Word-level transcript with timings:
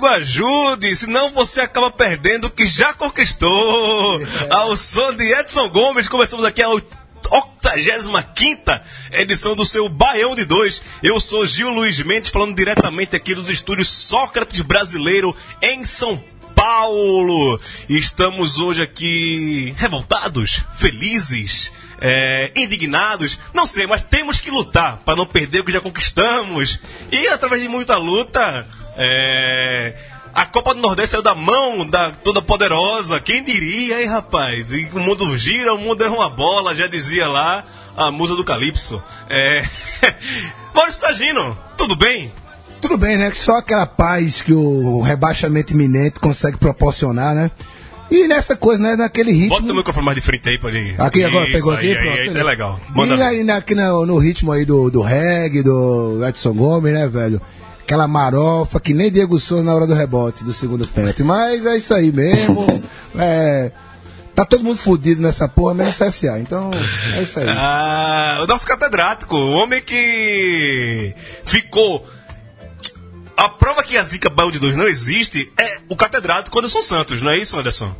Amigo 0.00 0.06
ajude, 0.06 0.96
senão 0.96 1.30
você 1.30 1.60
acaba 1.60 1.90
perdendo 1.90 2.46
o 2.46 2.50
que 2.50 2.66
já 2.66 2.94
conquistou. 2.94 4.20
Ao 4.50 4.76
som 4.76 5.14
de 5.14 5.30
Edson 5.32 5.68
Gomes, 5.68 6.08
começamos 6.08 6.44
aqui 6.44 6.62
a 6.62 6.70
85 6.70 8.80
edição 9.12 9.54
do 9.54 9.66
seu 9.66 9.88
Baião 9.88 10.34
de 10.34 10.44
Dois. 10.44 10.82
Eu 11.02 11.20
sou 11.20 11.46
Gil 11.46 11.70
Luiz 11.70 12.02
Mendes, 12.02 12.30
falando 12.30 12.56
diretamente 12.56 13.14
aqui 13.14 13.34
dos 13.34 13.50
estúdios 13.50 13.88
Sócrates 13.88 14.62
Brasileiro 14.62 15.36
em 15.60 15.84
São 15.84 16.22
Paulo. 16.54 17.60
Estamos 17.88 18.58
hoje 18.58 18.82
aqui 18.82 19.74
revoltados, 19.76 20.64
felizes, 20.76 21.70
é, 22.00 22.52
indignados, 22.56 23.38
não 23.52 23.66
sei, 23.66 23.86
mas 23.86 24.02
temos 24.02 24.40
que 24.40 24.50
lutar 24.50 24.98
para 25.04 25.16
não 25.16 25.26
perder 25.26 25.60
o 25.60 25.64
que 25.64 25.72
já 25.72 25.80
conquistamos. 25.80 26.80
E 27.12 27.28
através 27.28 27.62
de 27.62 27.68
muita 27.68 27.98
luta, 27.98 28.66
é, 29.02 29.94
a 30.34 30.44
Copa 30.44 30.74
do 30.74 30.80
Nordeste 30.80 31.12
saiu 31.12 31.22
da 31.22 31.34
mão 31.34 31.86
da 31.88 32.10
toda 32.10 32.42
poderosa. 32.42 33.18
Quem 33.18 33.42
diria, 33.42 34.02
hein, 34.02 34.06
rapaz? 34.08 34.66
E 34.70 34.88
o 34.92 35.00
mundo 35.00 35.36
gira, 35.38 35.72
o 35.74 35.78
mundo 35.78 36.04
é 36.04 36.08
uma 36.08 36.28
bola, 36.28 36.74
já 36.74 36.86
dizia 36.86 37.26
lá 37.26 37.64
a 37.96 38.10
musa 38.10 38.36
do 38.36 38.44
Calypso. 38.44 39.02
É... 39.28 39.64
Maurício 40.74 41.00
Tagino, 41.00 41.58
tudo 41.76 41.96
bem? 41.96 42.32
Tudo 42.80 42.96
bem, 42.96 43.16
né? 43.16 43.32
Só 43.34 43.56
aquela 43.58 43.86
paz 43.86 44.40
que 44.42 44.52
o 44.52 45.00
rebaixamento 45.00 45.72
iminente 45.72 46.20
consegue 46.20 46.56
proporcionar, 46.58 47.34
né? 47.34 47.50
E 48.10 48.26
nessa 48.26 48.56
coisa, 48.56 48.82
né? 48.82 48.96
Naquele 48.96 49.30
ritmo. 49.32 49.60
Bota 49.60 49.72
o 49.72 49.76
microfone 49.76 50.04
mais 50.06 50.16
de 50.16 50.22
frente 50.22 50.48
aí, 50.48 50.58
pode. 50.58 50.94
Aqui 50.98 51.22
agora, 51.22 51.44
Isso, 51.44 51.52
pegou 51.52 51.72
aí, 51.72 51.92
aqui? 51.92 51.98
Aí, 51.98 52.04
pronto, 52.04 52.20
aí, 52.20 52.30
né? 52.30 52.42
legal. 52.42 52.80
Manda 52.94 53.14
E 53.16 53.22
aí, 53.22 53.44
na- 53.44 53.56
aqui 53.56 53.74
no, 53.74 54.04
no 54.06 54.18
ritmo 54.18 54.50
aí 54.52 54.64
do, 54.64 54.90
do 54.90 55.00
reggae, 55.00 55.62
do 55.62 56.20
Edson 56.26 56.52
Gomes, 56.54 56.92
né, 56.92 57.06
velho? 57.06 57.40
Aquela 57.90 58.06
marofa 58.06 58.78
que 58.78 58.94
nem 58.94 59.10
Diego 59.10 59.40
Souza 59.40 59.64
na 59.64 59.74
hora 59.74 59.84
do 59.84 59.94
rebote 59.94 60.44
do 60.44 60.54
segundo 60.54 60.86
pênalti. 60.86 61.24
Mas 61.24 61.66
é 61.66 61.76
isso 61.76 61.92
aí 61.92 62.12
mesmo. 62.12 62.64
é, 63.18 63.72
tá 64.32 64.44
todo 64.44 64.62
mundo 64.62 64.76
fudido 64.76 65.20
nessa 65.20 65.48
porra, 65.48 65.74
menos 65.74 65.98
CSA. 65.98 66.38
Então, 66.38 66.70
é 67.16 67.22
isso 67.22 67.40
aí. 67.40 67.46
Ah, 67.48 68.38
o 68.44 68.46
nosso 68.46 68.64
catedrático, 68.64 69.34
o 69.34 69.50
homem 69.54 69.82
que 69.82 71.12
ficou. 71.42 72.06
A 73.36 73.48
prova 73.48 73.82
que 73.82 73.96
a 73.96 74.04
Zica 74.04 74.30
Baio 74.30 74.52
de 74.52 74.60
2 74.60 74.76
não 74.76 74.86
existe 74.86 75.52
é 75.58 75.80
o 75.88 75.96
catedrático 75.96 76.56
Anderson 76.60 76.82
Santos, 76.82 77.20
não 77.20 77.32
é 77.32 77.38
isso, 77.38 77.58
Anderson? 77.58 77.92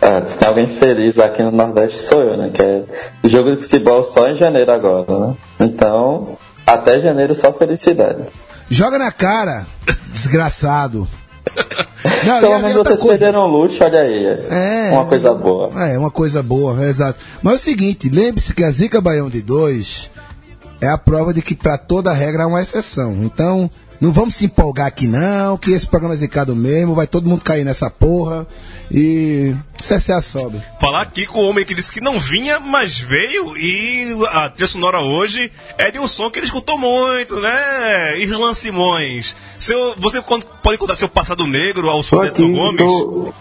Ah, 0.00 0.20
se 0.26 0.36
tem 0.36 0.48
alguém 0.48 0.66
feliz 0.66 1.16
aqui 1.20 1.44
no 1.44 1.52
Nordeste 1.52 2.08
sou 2.08 2.20
eu, 2.20 2.36
né? 2.36 2.50
Que 2.52 2.60
é 2.60 2.84
jogo 3.22 3.54
de 3.54 3.62
futebol 3.62 4.02
só 4.02 4.28
em 4.28 4.34
janeiro 4.34 4.72
agora, 4.72 5.28
né? 5.28 5.36
Então, 5.60 6.36
até 6.66 7.00
janeiro 7.00 7.34
só 7.34 7.52
felicidade. 7.52 8.24
Joga 8.70 8.98
na 8.98 9.10
cara, 9.12 9.66
desgraçado. 10.12 11.06
Não, 12.24 12.40
Pelo 12.40 12.58
menos 12.60 12.74
vocês 12.74 13.00
coisa- 13.00 13.18
perderam 13.18 13.40
o 13.40 13.46
luxo, 13.46 13.82
olha 13.82 14.00
aí. 14.00 14.26
É. 14.50 14.90
Uma 14.92 15.04
coisa 15.06 15.34
boa. 15.34 15.70
É, 15.88 15.98
uma 15.98 16.10
coisa 16.10 16.42
boa, 16.42 16.84
é 16.84 16.88
exato. 16.88 17.18
Mas 17.42 17.52
é 17.52 17.56
o 17.56 17.58
seguinte, 17.58 18.08
lembre-se 18.08 18.54
que 18.54 18.62
a 18.64 18.70
Zica 18.70 19.00
Baião 19.00 19.28
de 19.28 19.42
2 19.42 20.10
é 20.80 20.88
a 20.88 20.96
prova 20.98 21.34
de 21.34 21.42
que 21.42 21.54
para 21.54 21.76
toda 21.78 22.12
regra 22.12 22.44
há 22.44 22.46
uma 22.46 22.62
exceção. 22.62 23.12
Então, 23.22 23.68
não 24.02 24.10
vamos 24.12 24.34
se 24.34 24.44
empolgar 24.46 24.86
aqui 24.88 25.06
não, 25.06 25.56
que 25.56 25.70
esse 25.70 25.86
programa 25.86 26.14
é 26.14 26.18
zicado 26.18 26.56
mesmo, 26.56 26.92
vai 26.94 27.06
todo 27.06 27.28
mundo 27.28 27.40
cair 27.42 27.64
nessa 27.64 27.88
porra 27.88 28.46
e 28.90 29.54
CSA 29.78 30.20
sobe. 30.20 30.60
Falar 30.80 31.02
aqui 31.02 31.24
com 31.24 31.38
o 31.38 31.48
homem 31.48 31.64
que 31.64 31.72
disse 31.74 31.92
que 31.92 32.00
não 32.00 32.18
vinha, 32.18 32.58
mas 32.58 32.98
veio 32.98 33.56
e 33.56 34.14
a 34.32 34.50
trilha 34.50 34.66
sonora 34.66 34.98
hoje 35.00 35.52
é 35.78 35.90
de 35.92 36.00
um 36.00 36.08
som 36.08 36.28
que 36.30 36.40
ele 36.40 36.46
escutou 36.46 36.76
muito, 36.76 37.38
né? 37.40 38.18
Irlan 38.18 38.52
Simões. 38.54 39.36
Seu, 39.58 39.94
você 39.98 40.20
pode 40.62 40.78
contar 40.78 40.96
seu 40.96 41.08
passado 41.08 41.46
negro 41.46 41.88
ao 41.88 42.02
som 42.02 42.20
de 42.22 42.26
Edson 42.28 42.52
Gomes? 42.52 42.78
tô- 42.78 43.32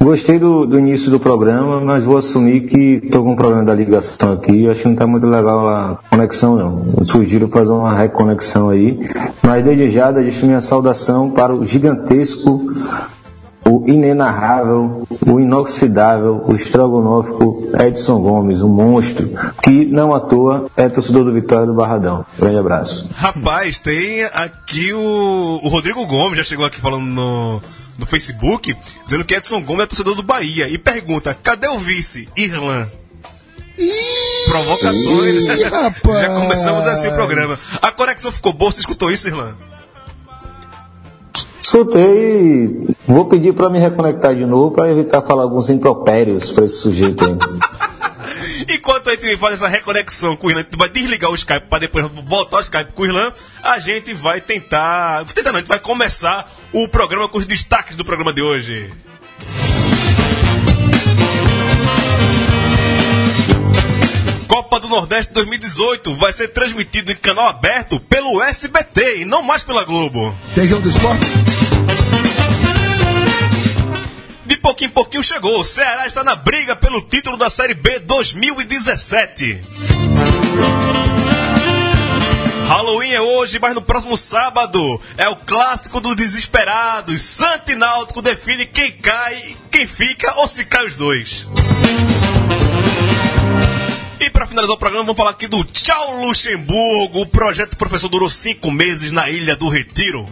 Gostei 0.00 0.38
do, 0.38 0.66
do 0.66 0.78
início 0.78 1.10
do 1.10 1.18
programa, 1.18 1.80
mas 1.80 2.04
vou 2.04 2.16
assumir 2.16 2.62
que 2.62 3.00
estou 3.04 3.24
com 3.24 3.32
um 3.32 3.36
problema 3.36 3.64
da 3.64 3.74
ligação 3.74 4.34
aqui. 4.34 4.68
Acho 4.68 4.80
que 4.80 4.86
não 4.86 4.92
está 4.92 5.06
muito 5.06 5.26
legal 5.26 5.66
a 5.68 5.98
conexão, 6.10 6.56
não. 6.56 6.94
Eu 6.98 7.06
sugiro 7.06 7.48
fazer 7.48 7.72
uma 7.72 7.94
reconexão 7.94 8.68
aí. 8.68 8.98
Mas 9.42 9.64
desde 9.64 9.88
já, 9.88 10.10
deixo 10.10 10.46
minha 10.46 10.60
saudação 10.60 11.30
para 11.30 11.54
o 11.54 11.64
gigantesco, 11.64 12.70
o 13.68 13.88
inenarrável, 13.88 15.06
o 15.26 15.40
inoxidável, 15.40 16.44
o 16.46 16.54
estrogonófico 16.54 17.68
Edson 17.78 18.20
Gomes, 18.20 18.62
um 18.62 18.68
monstro, 18.68 19.30
que 19.62 19.84
não 19.86 20.14
à 20.14 20.20
toa 20.20 20.66
é 20.76 20.88
torcedor 20.88 21.24
do 21.24 21.32
Vitória 21.32 21.66
do 21.66 21.74
Barradão. 21.74 22.24
Grande 22.38 22.58
abraço. 22.58 23.10
Rapaz, 23.16 23.78
tem 23.78 24.22
aqui 24.24 24.92
o, 24.92 25.60
o 25.64 25.68
Rodrigo 25.68 26.06
Gomes, 26.06 26.36
já 26.38 26.44
chegou 26.44 26.64
aqui 26.64 26.80
falando 26.80 27.06
no, 27.06 27.60
no 27.98 28.06
Facebook, 28.06 28.76
dizendo 29.04 29.24
que 29.24 29.34
Edson 29.34 29.62
Gomes 29.62 29.84
é 29.84 29.86
torcedor 29.86 30.14
do 30.14 30.22
Bahia. 30.22 30.68
E 30.68 30.78
pergunta: 30.78 31.34
cadê 31.34 31.68
o 31.68 31.78
vice? 31.78 32.28
Irlan. 32.36 32.88
Provocações. 34.46 35.34
Ih, 35.34 35.62
rapaz. 35.64 36.20
já 36.20 36.28
começamos 36.28 36.86
assim 36.86 37.08
o 37.08 37.14
programa. 37.14 37.58
A 37.82 37.90
conexão 37.90 38.32
ficou 38.32 38.52
boa, 38.52 38.72
você 38.72 38.80
escutou 38.80 39.10
isso, 39.10 39.28
Irlan? 39.28 39.56
Escutei. 41.60 42.94
Vou 43.06 43.26
pedir 43.26 43.52
para 43.52 43.68
me 43.68 43.78
reconectar 43.78 44.34
de 44.34 44.46
novo 44.46 44.70
para 44.70 44.90
evitar 44.90 45.20
falar 45.22 45.42
alguns 45.42 45.68
impropérios 45.68 46.50
para 46.50 46.64
esse 46.64 46.76
sujeito 46.76 47.24
aí. 47.24 47.36
Enquanto 48.74 49.10
a 49.10 49.14
gente 49.14 49.36
faz 49.36 49.54
essa 49.54 49.68
reconexão 49.68 50.36
com 50.36 50.46
o 50.46 50.50
Irlan, 50.50 50.62
gente 50.62 50.78
vai 50.78 50.88
desligar 50.88 51.30
o 51.30 51.34
Skype 51.34 51.66
para 51.68 51.80
depois 51.80 52.06
voltar 52.26 52.58
o 52.58 52.60
Skype 52.60 52.92
com 52.92 53.02
o 53.02 53.06
Irlan, 53.06 53.32
a 53.62 53.78
gente 53.78 54.14
vai 54.14 54.40
tentar. 54.40 55.24
Tentar 55.26 55.50
não, 55.50 55.58
a 55.58 55.60
gente 55.60 55.68
vai 55.68 55.78
começar 55.78 56.50
o 56.72 56.88
programa 56.88 57.28
com 57.28 57.38
os 57.38 57.46
destaques 57.46 57.96
do 57.96 58.04
programa 58.04 58.32
de 58.32 58.42
hoje. 58.42 58.90
Copa 64.46 64.80
do 64.80 64.88
Nordeste 64.88 65.32
2018 65.32 66.14
vai 66.16 66.32
ser 66.32 66.48
transmitido 66.48 67.12
em 67.12 67.16
canal 67.16 67.48
aberto 67.48 68.00
pelo 68.00 68.42
SBT 68.42 69.22
e 69.22 69.24
não 69.24 69.42
mais 69.42 69.62
pela 69.62 69.84
Globo. 69.84 70.36
Tem 70.54 70.68
jogo 70.68 70.82
do 70.82 70.88
esporte? 70.88 71.26
De 74.46 74.56
pouquinho 74.56 74.88
em 74.88 74.92
pouquinho 74.92 75.22
chegou. 75.22 75.60
O 75.60 75.64
Ceará 75.64 76.06
está 76.06 76.22
na 76.22 76.36
briga 76.36 76.76
pelo 76.76 77.02
título 77.02 77.36
da 77.36 77.50
Série 77.50 77.74
B 77.74 77.98
2017. 78.00 79.62
Halloween 82.66 83.12
é 83.12 83.20
hoje, 83.20 83.60
mas 83.60 83.76
no 83.76 83.82
próximo 83.82 84.16
sábado 84.16 85.00
é 85.16 85.28
o 85.28 85.36
clássico 85.36 86.00
dos 86.00 86.16
desesperados. 86.16 87.22
Santa 87.22 87.72
e 87.72 87.76
Náutico 87.76 88.20
define 88.20 88.66
quem 88.66 88.90
cai, 88.90 89.56
quem 89.70 89.86
fica 89.86 90.34
ou 90.40 90.48
se 90.48 90.64
cai 90.64 90.84
os 90.84 90.96
dois. 90.96 91.46
E 94.18 94.30
para 94.30 94.48
finalizar 94.48 94.74
o 94.74 94.78
programa, 94.78 95.04
vamos 95.04 95.16
falar 95.16 95.30
aqui 95.30 95.46
do 95.46 95.62
Tchau 95.62 96.26
Luxemburgo. 96.26 97.20
O 97.20 97.26
projeto 97.26 97.76
professor 97.76 98.08
durou 98.08 98.28
cinco 98.28 98.68
meses 98.72 99.12
na 99.12 99.30
Ilha 99.30 99.54
do 99.54 99.68
Retiro. 99.68 100.28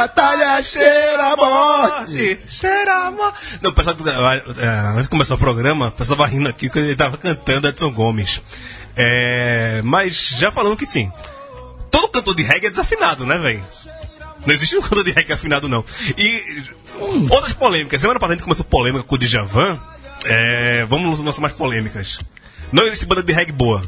Batalha 0.00 0.62
cheira 0.62 1.32
a 1.32 1.36
morte. 1.36 2.40
Cheira 2.48 3.06
a 3.06 3.10
morte. 3.10 3.38
Não, 3.60 3.70
o 3.70 3.74
pessoal, 3.74 3.96
é, 4.58 4.68
antes 4.92 5.02
de 5.04 5.08
começar 5.08 5.34
o 5.34 5.38
programa, 5.38 5.88
o 5.88 5.92
pessoal 5.92 6.18
tava 6.18 6.30
rindo 6.30 6.48
aqui 6.48 6.66
porque 6.66 6.78
ele 6.78 6.96
tava 6.96 7.18
cantando 7.18 7.68
Edson 7.68 7.92
Gomes. 7.92 8.42
É, 8.96 9.80
mas 9.84 10.14
já 10.38 10.50
falando 10.50 10.76
que 10.76 10.86
sim. 10.86 11.10
Todo 11.90 12.08
cantor 12.08 12.34
de 12.34 12.42
reggae 12.42 12.66
é 12.66 12.70
desafinado, 12.70 13.26
né, 13.26 13.38
velho? 13.38 13.64
Não 14.46 14.54
existe 14.54 14.76
um 14.76 14.82
cantor 14.82 15.04
de 15.04 15.12
reggae 15.12 15.32
afinado, 15.32 15.68
não. 15.68 15.84
E 16.16 16.64
outras 17.30 17.52
polêmicas. 17.52 18.00
Semana 18.00 18.18
passada 18.18 18.34
a 18.34 18.36
gente 18.36 18.44
começou 18.44 18.64
polêmica 18.64 19.04
com 19.04 19.14
o 19.14 19.18
Djavan. 19.18 19.78
É, 20.24 20.86
vamos 20.88 21.18
lançar 21.18 21.40
mais 21.40 21.54
polêmicas. 21.54 22.18
Não 22.72 22.84
existe 22.86 23.04
banda 23.04 23.22
de 23.22 23.32
reggae 23.32 23.52
boa. 23.52 23.82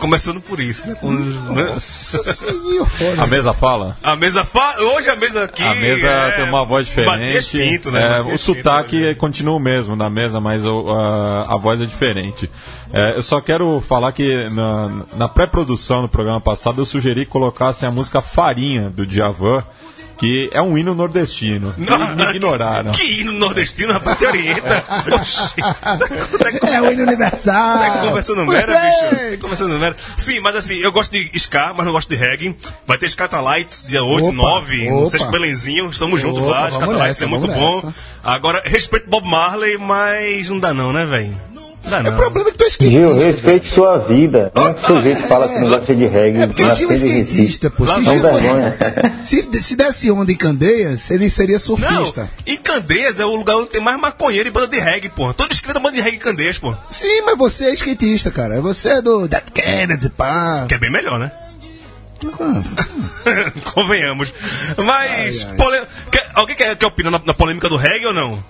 Começando 0.00 0.40
por 0.40 0.58
isso, 0.58 0.88
né? 0.88 0.94
Com, 0.94 1.10
né? 1.12 1.62
Nossa 1.74 2.22
senhora. 2.32 2.88
A 3.22 3.26
mesa 3.26 3.52
fala? 3.52 3.96
A 4.02 4.16
mesa 4.16 4.44
fa... 4.44 4.74
Hoje 4.94 5.10
a 5.10 5.16
mesa 5.16 5.44
aqui. 5.44 5.62
A 5.62 5.74
mesa 5.74 6.06
é... 6.08 6.30
tem 6.32 6.44
uma 6.48 6.64
voz 6.64 6.86
diferente. 6.86 7.50
Pinto, 7.58 7.90
né? 7.90 8.18
É, 8.18 8.20
o 8.22 8.38
sotaque 8.38 8.96
Pinto, 8.96 9.06
né? 9.08 9.14
continua 9.14 9.54
o 9.56 9.60
mesmo 9.60 9.94
na 9.94 10.08
mesa, 10.08 10.40
mas 10.40 10.64
o- 10.64 10.90
a, 10.90 11.54
a 11.54 11.56
voz 11.56 11.80
é 11.80 11.84
diferente. 11.86 12.50
É, 12.92 13.16
eu 13.16 13.22
só 13.22 13.40
quero 13.40 13.80
falar 13.80 14.10
que 14.12 14.48
na, 14.50 15.04
na 15.16 15.28
pré-produção 15.28 16.02
do 16.02 16.08
programa 16.08 16.40
passado 16.40 16.80
eu 16.80 16.86
sugeri 16.86 17.24
que 17.26 17.30
colocassem 17.30 17.88
a 17.88 17.92
música 17.92 18.20
Farinha 18.22 18.88
do 18.90 19.06
Djavan, 19.06 19.62
que 20.20 20.50
é 20.52 20.60
um 20.60 20.76
hino 20.76 20.94
nordestino. 20.94 21.74
E 21.80 22.14
me 22.16 22.24
ignoraram. 22.24 22.92
Que 22.92 23.20
hino 23.20 23.32
nordestino, 23.32 23.92
rapaz, 23.92 24.18
te 24.18 24.26
orienta. 24.26 24.84
Oxi. 25.14 25.54
É 26.70 26.80
o 26.82 26.92
hino 26.92 27.02
universal. 27.04 27.78
Tá 27.78 27.98
conversando 27.98 28.44
Moleque. 28.44 28.66
merda, 28.66 29.20
bicho. 29.30 29.38
Conversando 29.40 29.78
merda. 29.78 29.96
Sim, 30.16 30.40
mas 30.40 30.56
assim, 30.56 30.76
eu 30.76 30.92
gosto 30.92 31.10
de 31.12 31.30
ska, 31.38 31.72
mas 31.74 31.86
não 31.86 31.92
gosto 31.92 32.08
de 32.08 32.16
reggae. 32.16 32.54
Vai 32.86 32.98
ter 32.98 33.08
Skata 33.08 33.40
Lights 33.40 33.84
dia 33.88 34.02
8 34.04 34.26
Opa, 34.26 34.36
9, 34.36 34.90
no 34.90 34.98
opa. 35.00 35.10
Sesc 35.10 35.30
Belenzinho. 35.30 35.88
Estamos 35.90 36.20
juntos 36.20 36.44
lá. 36.44 36.70
nessa, 36.98 37.24
é 37.24 37.26
muito 37.26 37.46
vamos 37.46 37.60
bom. 37.60 37.76
nessa. 37.86 37.94
Agora, 38.22 38.62
respeito 38.64 39.08
Bob 39.08 39.26
Marley, 39.26 39.78
mas 39.78 40.50
não 40.50 40.58
dá 40.58 40.74
não, 40.74 40.92
né, 40.92 41.06
velho? 41.06 41.49
Não 41.84 42.02
não. 42.02 42.12
O 42.12 42.16
problema 42.16 42.48
é 42.48 42.52
que 42.52 42.58
tu 42.58 42.64
é 42.64 42.70
Gil, 42.70 43.00
skatista. 43.00 43.24
respeite 43.26 43.70
sua 43.70 43.98
vida. 43.98 44.52
Como 44.54 44.68
é 44.68 44.74
que 44.74 44.80
o 44.82 44.86
sujeito 44.96 45.22
fala 45.26 45.48
que 45.48 45.58
não 45.60 45.68
gosta 45.68 45.94
de 45.94 46.06
reggae? 46.06 46.42
É 46.42 46.46
porque 46.46 46.74
Gil 46.74 46.90
é 46.90 46.94
skatista, 46.94 47.70
pô. 47.70 47.86
Se 47.86 47.92
É 47.92 48.04
Gil 48.04 48.22
vergonha. 48.22 48.76
se, 49.22 49.62
se 49.62 49.76
desse 49.76 50.10
onda 50.10 50.30
em 50.30 50.36
Candeias, 50.36 51.10
ele 51.10 51.28
seria 51.30 51.54
Não, 51.56 51.60
surfista. 51.60 52.28
em 52.46 52.56
Candeias 52.58 53.18
é 53.18 53.24
o 53.24 53.34
lugar 53.34 53.56
onde 53.56 53.70
tem 53.70 53.80
mais 53.80 53.98
maconheiro 54.00 54.48
e 54.48 54.52
banda 54.52 54.68
de 54.68 54.78
reggae, 54.78 55.08
porra. 55.08 55.34
Todo 55.34 55.50
escrito 55.52 55.76
é 55.78 55.80
banda 55.80 55.96
de 55.96 56.02
reggae 56.02 56.16
em 56.16 56.20
Candeias, 56.20 56.58
porra. 56.58 56.78
Sim, 56.92 57.22
mas 57.22 57.36
você 57.38 57.64
é 57.66 57.74
skatista, 57.74 58.30
cara. 58.30 58.60
Você 58.60 58.88
é 58.90 59.02
do 59.02 59.26
Dead 59.26 59.42
Kennedy, 59.52 60.10
pá. 60.10 60.66
Que 60.68 60.74
é 60.74 60.78
bem 60.78 60.90
melhor, 60.92 61.18
né? 61.18 61.32
Convenhamos. 63.74 64.32
Mas. 64.76 65.44
pole- 65.56 65.80
quer- 66.10 66.30
alguém 66.34 66.54
quer, 66.56 66.76
quer 66.76 66.86
opinar 66.86 67.10
na, 67.12 67.20
na 67.24 67.34
polêmica 67.34 67.68
do 67.68 67.76
reggae 67.76 68.06
ou 68.06 68.12
não? 68.12 68.42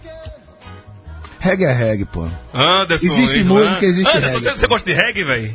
Reggae 1.40 1.64
é 1.64 1.72
reggae, 1.72 2.04
pô. 2.04 2.26
Anderson. 2.54 3.06
Existe 3.06 3.38
Ivan. 3.40 3.54
música, 3.54 3.84
existe 3.86 4.16
Anderson, 4.16 4.38
reggae. 4.38 4.50
você, 4.52 4.60
você 4.60 4.66
gosta 4.68 4.90
de 4.90 4.96
reggae, 4.96 5.24
velho? 5.24 5.50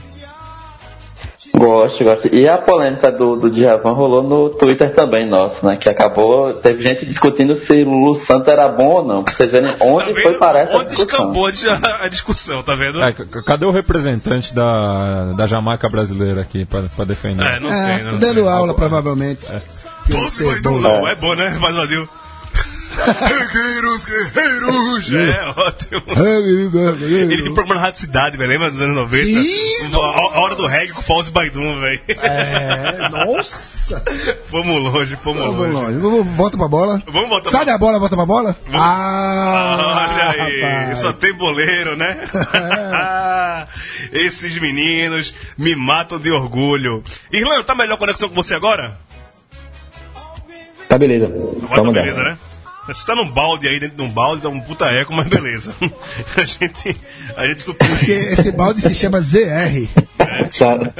Gosto, 1.55 2.03
gosto. 2.03 2.35
E 2.35 2.49
a 2.49 2.57
polêmica 2.57 3.09
do, 3.09 3.37
do 3.37 3.49
Djavan 3.49 3.93
rolou 3.93 4.21
no 4.21 4.49
Twitter 4.49 4.93
também, 4.93 5.25
nosso, 5.25 5.65
né? 5.65 5.77
Que 5.77 5.87
acabou. 5.87 6.53
Teve 6.55 6.83
gente 6.83 7.05
discutindo 7.05 7.55
se 7.55 7.81
o 7.83 7.89
Lulu 7.89 8.15
Santos 8.15 8.49
era 8.49 8.67
bom 8.67 8.87
ou 8.89 9.05
não. 9.05 9.23
Pra 9.23 9.33
vocês 9.33 9.51
verem 9.51 9.73
onde 9.79 10.21
foi 10.21 10.33
parar 10.33 10.61
essa 10.61 10.75
Onde 10.77 10.89
discussão. 10.89 11.17
escambou 11.19 11.45
a, 11.45 11.51
dis- 11.51 11.63
a 12.01 12.07
discussão, 12.09 12.61
tá 12.61 12.75
vendo? 12.75 13.01
É, 13.01 13.13
cadê 13.45 13.63
o 13.63 13.71
representante 13.71 14.53
da, 14.53 15.31
da 15.33 15.47
Jamaica 15.47 15.87
brasileira 15.87 16.41
aqui 16.41 16.65
pra, 16.65 16.81
pra 16.93 17.05
defender? 17.05 17.45
É, 17.45 17.59
não 17.61 17.71
É, 17.73 17.95
tem, 17.95 18.03
não 18.05 18.19
dando 18.19 18.41
tem. 18.41 18.49
aula, 18.49 18.73
provavelmente. 18.73 19.45
Pulse 20.11 20.43
vai 20.43 20.59
do 20.59 20.71
não, 20.81 21.07
é 21.07 21.15
bom, 21.15 21.33
né? 21.35 21.57
Mas 21.61 21.73
valeu. 21.73 22.09
Guerreiros, 22.95 24.06
guerreiros! 24.06 25.12
É, 25.13 25.53
ótimo. 25.59 26.03
Ele 27.31 27.50
um 27.50 27.53
programa 27.53 27.75
na 27.75 27.81
Rádio 27.81 28.00
Cidade, 28.01 28.38
velho, 28.38 28.50
lembra 28.50 28.71
dos 28.71 28.81
anos 28.81 28.95
90? 28.95 29.25
Sim, 29.25 29.92
a, 29.94 29.97
a 29.97 30.39
hora 30.42 30.56
do 30.56 30.65
reggae 30.65 30.92
com 30.94 31.01
Fauzi 31.01 31.31
Baidum, 31.31 31.80
velho. 31.80 32.00
É, 32.07 33.09
nossa. 33.09 34.03
Fomos 34.50 34.81
longe, 34.94 35.15
fomos 35.24 35.42
Vamos 35.44 35.57
longe. 35.59 35.71
longe. 35.74 35.97
Vamos, 36.00 36.36
volta 36.36 36.57
pra 36.57 36.68
bola. 36.68 37.03
Vamos 37.07 37.30
voltar 37.30 37.50
Sai 37.51 37.65
da 37.65 37.77
bola, 37.77 38.00
volta 38.00 38.15
pra 38.15 38.25
bola. 38.25 38.56
Ah, 38.74 39.77
Olha 40.36 40.44
aí, 40.44 40.62
rapaz. 40.62 41.00
só 41.00 41.13
tem 41.13 41.33
boleiro, 41.33 41.95
né? 41.95 42.18
Esses 44.12 44.57
meninos 44.59 45.33
me 45.57 45.75
matam 45.75 46.19
de 46.19 46.31
orgulho. 46.31 47.03
Irlanda, 47.31 47.63
tá 47.63 47.75
melhor 47.75 47.97
conexão 47.97 48.30
com 48.30 48.36
você 48.36 48.56
agora? 48.56 48.97
Tá 50.88 50.97
beleza. 50.97 51.25
Agora 51.25 51.68
Vamos 51.75 51.94
tá 51.95 52.01
beleza, 52.01 52.24
né? 52.24 52.38
Você 52.87 53.05
tá 53.05 53.15
num 53.15 53.27
balde 53.27 53.67
aí, 53.67 53.79
dentro 53.79 53.97
de 53.97 54.03
um 54.03 54.09
balde, 54.09 54.43
tá 54.43 54.49
um 54.49 54.59
puta 54.59 54.85
eco, 54.85 55.13
mas 55.13 55.27
beleza. 55.27 55.75
A 56.37 56.43
gente, 56.43 56.97
a 57.35 57.47
gente 57.47 57.61
supõe. 57.61 57.91
Esse, 57.93 58.11
esse 58.11 58.51
balde 58.51 58.81
se 58.81 58.93
chama 58.93 59.19
ZR. 59.21 59.87
Sabe? 60.51 60.91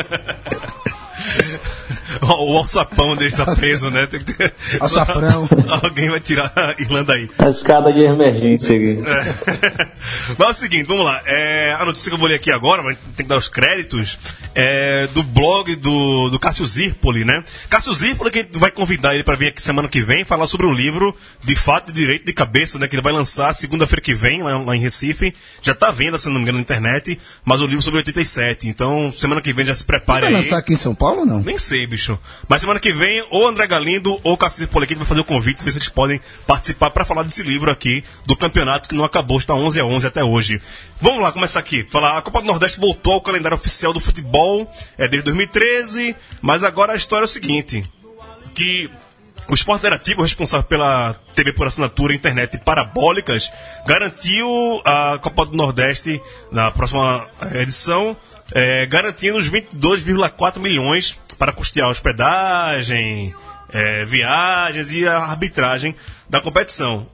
O 2.28 2.58
alçapão 2.58 3.16
dele 3.16 3.32
tá 3.36 3.56
preso, 3.56 3.90
né? 3.90 4.08
Tem 4.08 4.20
que 4.20 4.34
ter... 4.34 4.54
Alçafrão. 4.80 5.48
Alguém 5.84 6.10
vai 6.10 6.20
tirar 6.20 6.52
a 6.56 6.76
Irlanda 6.80 7.14
aí. 7.14 7.30
A 7.38 7.50
escada 7.50 7.92
de 7.94 8.02
emergência 8.02 8.76
aqui. 8.76 9.04
É. 9.06 9.88
Mas 10.38 10.48
é 10.48 10.52
o 10.52 10.54
seguinte, 10.54 10.88
vamos 10.88 11.06
lá. 11.06 11.22
É, 11.26 11.76
a 11.80 11.86
notícia 11.86 12.10
que 12.10 12.16
eu 12.16 12.20
vou 12.20 12.28
ler 12.28 12.36
aqui 12.36 12.52
agora, 12.52 12.84
mas 12.84 12.98
tem 13.16 13.26
que 13.26 13.30
dar 13.30 13.38
os 13.38 13.50
créditos, 13.50 14.20
é 14.54 15.08
do 15.08 15.24
blog 15.24 15.76
do, 15.76 16.30
do 16.30 16.40
Cássio 16.40 16.66
Zirpoli, 16.66 17.26
né? 17.26 17.44
Cássio 17.70 17.94
Zirpoli, 17.94 18.32
que 18.32 18.40
a 18.40 18.42
gente 18.44 18.58
vai 18.58 18.72
convidar 18.72 19.16
ele 19.16 19.24
para 19.24 19.36
vir 19.36 19.48
aqui 19.48 19.62
semana 19.62 19.88
que 19.88 20.02
vem 20.02 20.24
falar 20.24 20.48
sobre 20.48 20.66
o 20.66 20.72
livro 20.72 21.16
De 21.44 21.56
Fato 21.56 21.90
e 21.90 21.94
Direito 21.94 22.26
de 22.26 22.34
Cabeça, 22.34 22.78
né? 22.78 22.88
Que 22.88 22.96
ele 22.96 23.02
vai 23.02 23.14
lançar 23.14 23.54
segunda-feira 23.54 24.02
que 24.02 24.14
vem, 24.14 24.42
lá, 24.44 24.58
lá 24.58 24.76
em 24.76 24.80
Recife. 24.80 25.34
Já 25.62 25.74
tá 25.74 25.92
vendo, 25.92 26.18
se 26.18 26.28
não 26.28 26.36
me 26.36 26.42
engano, 26.42 26.58
na 26.58 26.62
internet, 26.62 27.20
mas 27.44 27.62
o 27.62 27.66
livro 27.66 27.82
sobre 27.82 27.98
87. 28.00 28.68
Então, 28.68 29.14
semana 29.18 29.42
que 29.42 29.54
vem 29.54 29.66
já 29.66 29.74
se 29.74 29.84
prepare 29.84 30.22
Vai 30.22 30.36
aí. 30.36 30.42
lançar 30.42 30.58
aqui 30.58 30.74
em 30.74 30.78
São 30.78 30.94
Paulo 30.94 31.22
ou 31.22 31.26
não? 31.26 31.40
Nem 31.40 31.58
sei, 31.58 31.86
bicho. 31.88 32.15
Mas 32.48 32.62
semana 32.62 32.80
que 32.80 32.92
vem, 32.92 33.26
ou 33.30 33.48
André 33.48 33.68
Galindo 33.68 34.20
ou 34.24 34.38
Cassius 34.38 34.70
Poliquete 34.70 35.00
vai 35.00 35.08
fazer 35.08 35.22
o 35.22 35.26
convite, 35.26 35.62
se 35.62 35.70
eles 35.70 35.90
podem 35.90 36.20
participar 36.46 36.90
para 36.90 37.06
falar 37.06 37.24
desse 37.24 37.44
livro 37.44 37.72
aqui, 37.72 38.04
do 38.26 38.36
campeonato 38.36 38.90
que 38.90 38.96
não 38.96 39.06
acabou, 39.06 39.38
está 39.38 39.54
11 39.54 39.80
a 39.80 39.86
11 39.86 40.08
até 40.08 40.24
hoje. 40.24 40.62
Vamos 41.02 41.22
lá, 41.22 41.32
começar 41.32 41.60
aqui. 41.60 41.84
Falar, 41.90 42.18
a 42.18 42.22
Copa 42.22 42.42
do 42.42 42.48
Nordeste 42.48 42.80
voltou 42.80 43.14
ao 43.14 43.22
calendário 43.22 43.58
oficial 43.58 43.94
do 43.94 44.00
futebol, 44.00 44.72
é 44.98 45.08
desde 45.08 45.26
2013, 45.26 46.16
mas 46.42 46.64
agora 46.64 46.94
a 46.94 46.96
história 46.96 47.24
é 47.24 47.26
o 47.26 47.30
seguinte, 47.30 47.84
que 48.54 48.90
o 49.48 49.54
Esporte 49.54 49.82
Interativo, 49.82 50.24
responsável 50.24 50.66
pela 50.66 51.14
TV 51.36 51.54
por 51.54 51.68
assinatura, 51.68 52.16
internet 52.16 52.56
e 52.56 52.58
parabólicas, 52.58 53.52
garantiu 53.86 54.82
a 54.84 55.20
Copa 55.20 55.46
do 55.46 55.56
Nordeste 55.56 56.20
na 56.52 56.72
próxima 56.72 57.28
edição, 57.54 58.18
eh, 58.54 58.86
garantindo 58.86 59.38
os 59.38 59.50
22,4 59.50 60.60
milhões 60.60 61.20
para 61.38 61.52
custear 61.54 61.90
hospedagem, 61.90 63.34
eh, 63.74 64.06
viagens 64.06 64.92
e 64.94 65.08
a 65.08 65.18
arbitragem 65.18 65.96
da 66.30 66.40
competição. 66.42 67.08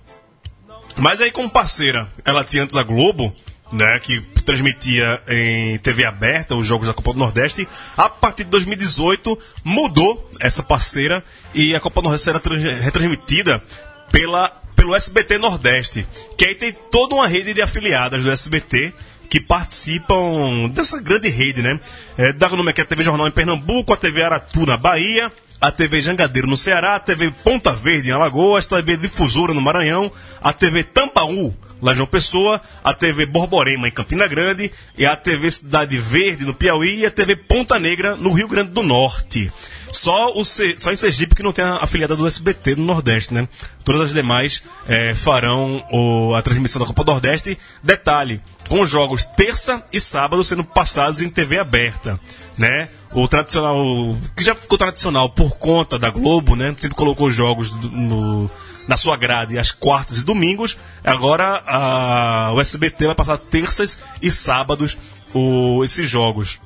Mas 0.97 1.21
aí, 1.21 1.31
como 1.31 1.49
parceira, 1.49 2.11
ela 2.25 2.43
tinha 2.43 2.63
antes 2.63 2.75
a 2.75 2.83
Globo, 2.83 3.33
né, 3.71 3.99
que 4.01 4.19
transmitia 4.43 5.21
em 5.29 5.77
TV 5.79 6.03
aberta 6.03 6.53
os 6.55 6.67
jogos 6.67 6.87
da 6.87 6.93
Copa 6.93 7.13
do 7.13 7.19
Nordeste. 7.19 7.65
A 7.95 8.09
partir 8.09 8.43
de 8.43 8.49
2018 8.49 9.39
mudou 9.63 10.29
essa 10.41 10.61
parceira 10.61 11.23
e 11.53 11.73
a 11.73 11.79
Copa 11.79 12.01
do 12.01 12.09
Nordeste 12.09 12.37
trans- 12.41 12.61
retransmitida 12.81 13.63
pela, 14.11 14.49
pelo 14.75 14.93
SBT 14.93 15.37
Nordeste, 15.37 16.05
que 16.37 16.43
aí 16.45 16.55
tem 16.55 16.73
toda 16.91 17.15
uma 17.15 17.27
rede 17.27 17.53
de 17.53 17.61
afiliadas 17.61 18.23
do 18.23 18.29
SBT 18.31 18.93
que 19.31 19.39
participam 19.39 20.67
dessa 20.73 20.99
grande 20.99 21.29
rede, 21.29 21.61
né? 21.61 21.79
É, 22.17 22.33
dá 22.33 22.51
o 22.51 22.57
nome 22.57 22.71
aqui 22.71 22.81
a 22.81 22.85
TV 22.85 23.01
Jornal 23.01 23.29
em 23.29 23.31
Pernambuco, 23.31 23.93
a 23.93 23.97
TV 23.97 24.21
Aratu 24.21 24.65
na 24.65 24.75
Bahia, 24.75 25.31
a 25.61 25.71
TV 25.71 26.01
Jangadeiro 26.01 26.49
no 26.49 26.57
Ceará, 26.57 26.97
a 26.97 26.99
TV 26.99 27.31
Ponta 27.31 27.71
Verde 27.71 28.09
em 28.09 28.11
Alagoas, 28.11 28.65
a 28.65 28.75
TV 28.75 28.97
Difusora 28.97 29.53
no 29.53 29.61
Maranhão, 29.61 30.11
a 30.41 30.51
TV 30.51 30.83
Tampaú 30.83 31.55
lá 31.81 31.93
João 31.93 32.07
Pessoa, 32.07 32.61
a 32.83 32.93
TV 32.93 33.25
Borborema 33.25 33.87
em 33.87 33.91
Campina 33.91 34.27
Grande, 34.27 34.71
e 34.97 35.05
a 35.05 35.15
TV 35.15 35.49
Cidade 35.49 35.97
Verde 35.97 36.45
no 36.45 36.53
Piauí 36.53 36.99
e 36.99 37.05
a 37.05 37.11
TV 37.11 37.35
Ponta 37.35 37.79
Negra 37.79 38.15
no 38.15 38.31
Rio 38.31 38.47
Grande 38.47 38.71
do 38.71 38.83
Norte. 38.83 39.51
Só, 39.91 40.31
o 40.37 40.45
Ce- 40.45 40.75
só 40.79 40.89
em 40.91 40.95
Sergipe 40.95 41.35
que 41.35 41.43
não 41.43 41.51
tem 41.51 41.65
a 41.65 41.75
afiliada 41.77 42.15
do 42.15 42.25
SBT 42.25 42.75
no 42.77 42.85
Nordeste, 42.85 43.33
né? 43.33 43.45
Todas 43.83 44.03
as 44.07 44.13
demais 44.13 44.63
eh, 44.87 45.13
farão 45.15 45.83
o- 45.91 46.33
a 46.33 46.41
transmissão 46.41 46.79
da 46.79 46.85
Copa 46.87 47.03
do 47.03 47.11
Nordeste. 47.11 47.57
Detalhe, 47.83 48.41
com 48.69 48.85
jogos 48.85 49.25
terça 49.35 49.83
e 49.91 49.99
sábado 49.99 50.45
sendo 50.45 50.63
passados 50.63 51.19
em 51.19 51.29
TV 51.29 51.59
aberta, 51.59 52.17
né? 52.57 52.87
O 53.13 53.27
tradicional, 53.27 54.15
que 54.33 54.45
já 54.45 54.55
ficou 54.55 54.77
tradicional 54.77 55.29
por 55.31 55.57
conta 55.57 55.99
da 55.99 56.09
Globo, 56.09 56.55
né? 56.55 56.73
Sempre 56.79 56.95
colocou 56.95 57.27
os 57.27 57.35
jogos 57.35 57.69
do- 57.71 57.91
no, 57.91 58.51
na 58.87 58.97
sua 58.97 59.15
grade 59.17 59.57
às 59.57 59.71
quartas 59.71 60.19
e 60.19 60.25
domingos. 60.25 60.77
Agora 61.03 61.63
a, 61.65 62.51
o 62.53 62.61
SBT 62.61 63.05
vai 63.07 63.15
passar 63.15 63.37
terças 63.37 63.97
e 64.21 64.29
sábados 64.31 64.97
o- 65.33 65.83
esses 65.83 66.09
jogos. 66.09 66.59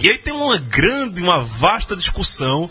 E 0.00 0.08
aí 0.08 0.18
tem 0.18 0.32
uma 0.32 0.58
grande, 0.58 1.22
uma 1.22 1.40
vasta 1.40 1.96
discussão 1.96 2.70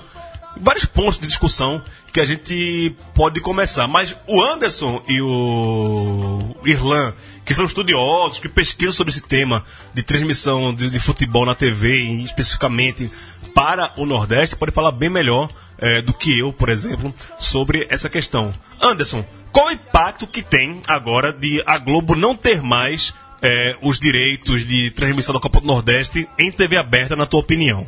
vários 0.59 0.85
pontos 0.85 1.17
de 1.17 1.27
discussão 1.27 1.81
que 2.11 2.19
a 2.19 2.25
gente 2.25 2.93
pode 3.15 3.39
começar. 3.39 3.87
Mas 3.87 4.15
o 4.27 4.41
Anderson 4.41 5.01
e 5.07 5.21
o 5.21 6.55
Irlan, 6.65 7.13
que 7.45 7.53
são 7.53 7.65
estudiosos, 7.65 8.39
que 8.39 8.49
pesquisam 8.49 8.93
sobre 8.93 9.11
esse 9.11 9.21
tema 9.21 9.63
de 9.93 10.03
transmissão 10.03 10.73
de, 10.73 10.89
de 10.89 10.99
futebol 10.99 11.45
na 11.45 11.55
TV, 11.55 12.21
especificamente 12.23 13.09
para 13.53 13.93
o 13.97 14.05
Nordeste, 14.05 14.55
pode 14.55 14.71
falar 14.71 14.91
bem 14.91 15.09
melhor 15.09 15.49
eh, 15.77 16.01
do 16.01 16.13
que 16.13 16.39
eu, 16.39 16.53
por 16.53 16.69
exemplo, 16.69 17.13
sobre 17.39 17.87
essa 17.89 18.09
questão. 18.09 18.51
Anderson, 18.81 19.23
qual 19.51 19.67
o 19.67 19.71
impacto 19.71 20.27
que 20.27 20.41
tem 20.41 20.81
agora 20.87 21.33
de 21.33 21.61
a 21.65 21.77
Globo 21.77 22.15
não 22.15 22.35
ter 22.35 22.61
mais 22.61 23.13
eh, 23.41 23.75
os 23.81 23.99
direitos 23.99 24.65
de 24.65 24.91
transmissão 24.91 25.33
da 25.33 25.41
Copa 25.41 25.59
do 25.59 25.67
Nordeste 25.67 26.27
em 26.39 26.51
TV 26.51 26.77
aberta, 26.77 27.15
na 27.15 27.25
tua 27.25 27.39
opinião? 27.39 27.87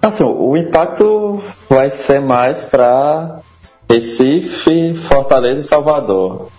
Assim, 0.00 0.24
o 0.24 0.56
impacto 0.56 1.42
vai 1.68 1.88
ser 1.88 2.20
mais 2.20 2.64
para 2.64 3.40
Recife, 3.88 4.94
Fortaleza 4.94 5.60
e 5.60 5.64
Salvador. 5.64 6.50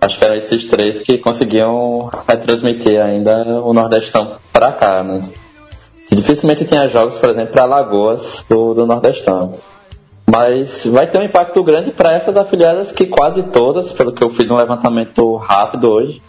Acho 0.00 0.18
que 0.18 0.24
eram 0.24 0.34
esses 0.34 0.66
três 0.66 1.00
que 1.00 1.18
conseguiam 1.18 2.10
retransmitir 2.28 3.00
ainda 3.00 3.62
o 3.62 3.72
Nordestão 3.72 4.36
para 4.52 4.72
cá, 4.72 5.02
né? 5.02 5.22
Dificilmente 6.16 6.64
tinha 6.64 6.88
jogos, 6.88 7.18
por 7.18 7.28
exemplo, 7.28 7.52
para 7.52 7.66
Lagoas 7.66 8.42
do, 8.48 8.72
do 8.72 8.86
Nordestão. 8.86 9.54
Mas 10.26 10.86
vai 10.86 11.06
ter 11.06 11.18
um 11.18 11.22
impacto 11.22 11.62
grande 11.62 11.92
para 11.92 12.12
essas 12.12 12.36
afiliadas 12.36 12.90
que 12.90 13.06
quase 13.06 13.42
todas, 13.44 13.92
pelo 13.92 14.12
que 14.12 14.24
eu 14.24 14.30
fiz 14.30 14.50
um 14.50 14.56
levantamento 14.56 15.36
rápido 15.36 15.90
hoje, 15.90 16.22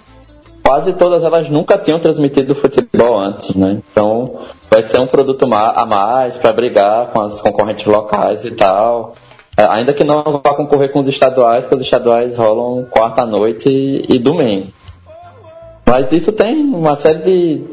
quase 0.61 0.91
todas 0.91 1.23
elas 1.23 1.49
nunca 1.49 1.77
tinham 1.77 1.99
transmitido 1.99 2.53
futebol 2.53 3.17
antes, 3.17 3.55
né? 3.55 3.81
Então 3.89 4.41
vai 4.69 4.83
ser 4.83 4.99
um 4.99 5.07
produto 5.07 5.47
a 5.51 5.85
mais 5.85 6.37
para 6.37 6.51
brigar 6.51 7.07
com 7.07 7.21
as 7.21 7.39
concorrentes 7.39 7.85
locais 7.85 8.43
e 8.43 8.51
tal. 8.51 9.15
É, 9.55 9.63
ainda 9.65 9.93
que 9.93 10.03
não 10.03 10.21
vá 10.43 10.53
concorrer 10.53 10.91
com 10.91 10.99
os 10.99 11.07
estaduais, 11.07 11.63
porque 11.63 11.75
os 11.75 11.81
estaduais 11.81 12.37
rolam 12.37 12.85
quarta-noite 12.91 13.69
e, 13.69 14.15
e 14.15 14.19
domingo. 14.19 14.67
Mas 15.87 16.11
isso 16.11 16.33
tem 16.33 16.65
uma 16.65 16.97
série 16.97 17.19
de. 17.19 17.63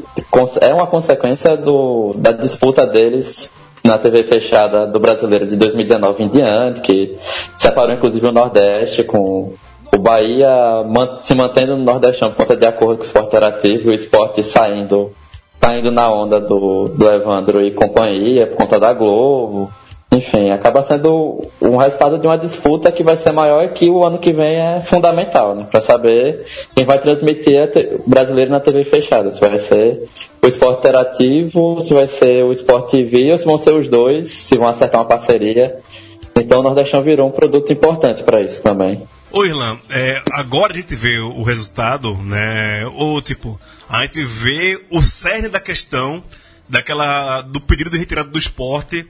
É 0.61 0.73
uma 0.73 0.87
consequência 0.87 1.57
do, 1.57 2.13
da 2.15 2.31
disputa 2.31 2.87
deles 2.87 3.51
na 3.83 3.97
TV 3.97 4.23
fechada 4.23 4.87
do 4.87 5.01
brasileiro 5.01 5.45
de 5.45 5.57
2019 5.57 6.23
em 6.23 6.29
diante, 6.29 6.79
que 6.79 7.17
separou 7.57 7.93
inclusive 7.93 8.25
o 8.25 8.31
Nordeste 8.31 9.03
com 9.03 9.53
o 9.93 9.97
Bahia 9.99 10.49
se 11.21 11.35
mantendo 11.35 11.75
no 11.75 11.83
Nordestão 11.83 12.29
por 12.29 12.37
conta 12.37 12.55
de 12.55 12.65
acordo 12.65 12.97
com 12.97 13.03
o 13.03 13.05
esporte 13.05 13.27
interativo 13.27 13.89
e 13.89 13.91
o 13.91 13.93
esporte 13.93 14.43
saindo, 14.43 15.11
caindo 15.59 15.91
na 15.91 16.11
onda 16.11 16.39
do, 16.39 16.85
do 16.87 17.11
Evandro 17.11 17.61
e 17.61 17.71
companhia 17.71 18.47
por 18.47 18.55
conta 18.55 18.79
da 18.79 18.93
Globo. 18.93 19.69
Enfim, 20.15 20.49
acaba 20.49 20.81
sendo 20.81 21.45
um 21.61 21.75
resultado 21.75 22.17
de 22.17 22.25
uma 22.25 22.37
disputa 22.37 22.89
que 22.89 23.03
vai 23.03 23.17
ser 23.17 23.33
maior 23.33 23.65
e 23.65 23.69
que 23.69 23.89
o 23.89 24.01
ano 24.01 24.17
que 24.17 24.31
vem 24.31 24.55
é 24.55 24.79
fundamental, 24.79 25.53
né? 25.53 25.67
Para 25.69 25.81
saber 25.81 26.45
quem 26.73 26.85
vai 26.85 26.99
transmitir 26.99 27.69
o 28.05 28.09
brasileiro 28.09 28.49
na 28.49 28.61
TV 28.61 28.85
fechada. 28.85 29.29
Se 29.29 29.41
vai 29.41 29.59
ser 29.59 30.03
o 30.41 30.47
esporte 30.47 30.79
interativo, 30.79 31.81
se 31.81 31.93
vai 31.93 32.07
ser 32.07 32.45
o 32.45 32.53
esporte 32.53 32.91
TV 32.91 33.33
ou 33.33 33.37
se 33.37 33.45
vão 33.45 33.57
ser 33.57 33.73
os 33.73 33.89
dois, 33.89 34.29
se 34.29 34.57
vão 34.57 34.69
acertar 34.69 35.01
uma 35.01 35.07
parceria. 35.07 35.79
Então 36.33 36.61
o 36.61 36.63
Nordestão 36.63 37.03
virou 37.03 37.27
um 37.27 37.31
produto 37.31 37.73
importante 37.73 38.23
para 38.23 38.41
isso 38.41 38.61
também. 38.61 39.03
Ô 39.31 39.43
Irlan, 39.43 39.77
é, 39.89 40.21
agora 40.31 40.71
a 40.71 40.75
gente 40.77 40.95
vê 40.95 41.19
o 41.19 41.43
resultado, 41.43 42.13
né? 42.23 42.89
Ou 42.95 43.21
tipo, 43.21 43.59
a 43.89 44.05
gente 44.05 44.23
vê 44.23 44.81
o 44.89 45.01
cerne 45.01 45.49
da 45.49 45.59
questão 45.59 46.23
daquela 46.69 47.41
do 47.41 47.59
pedido 47.59 47.89
de 47.89 47.97
retirada 47.97 48.29
do 48.29 48.39
esporte 48.39 49.05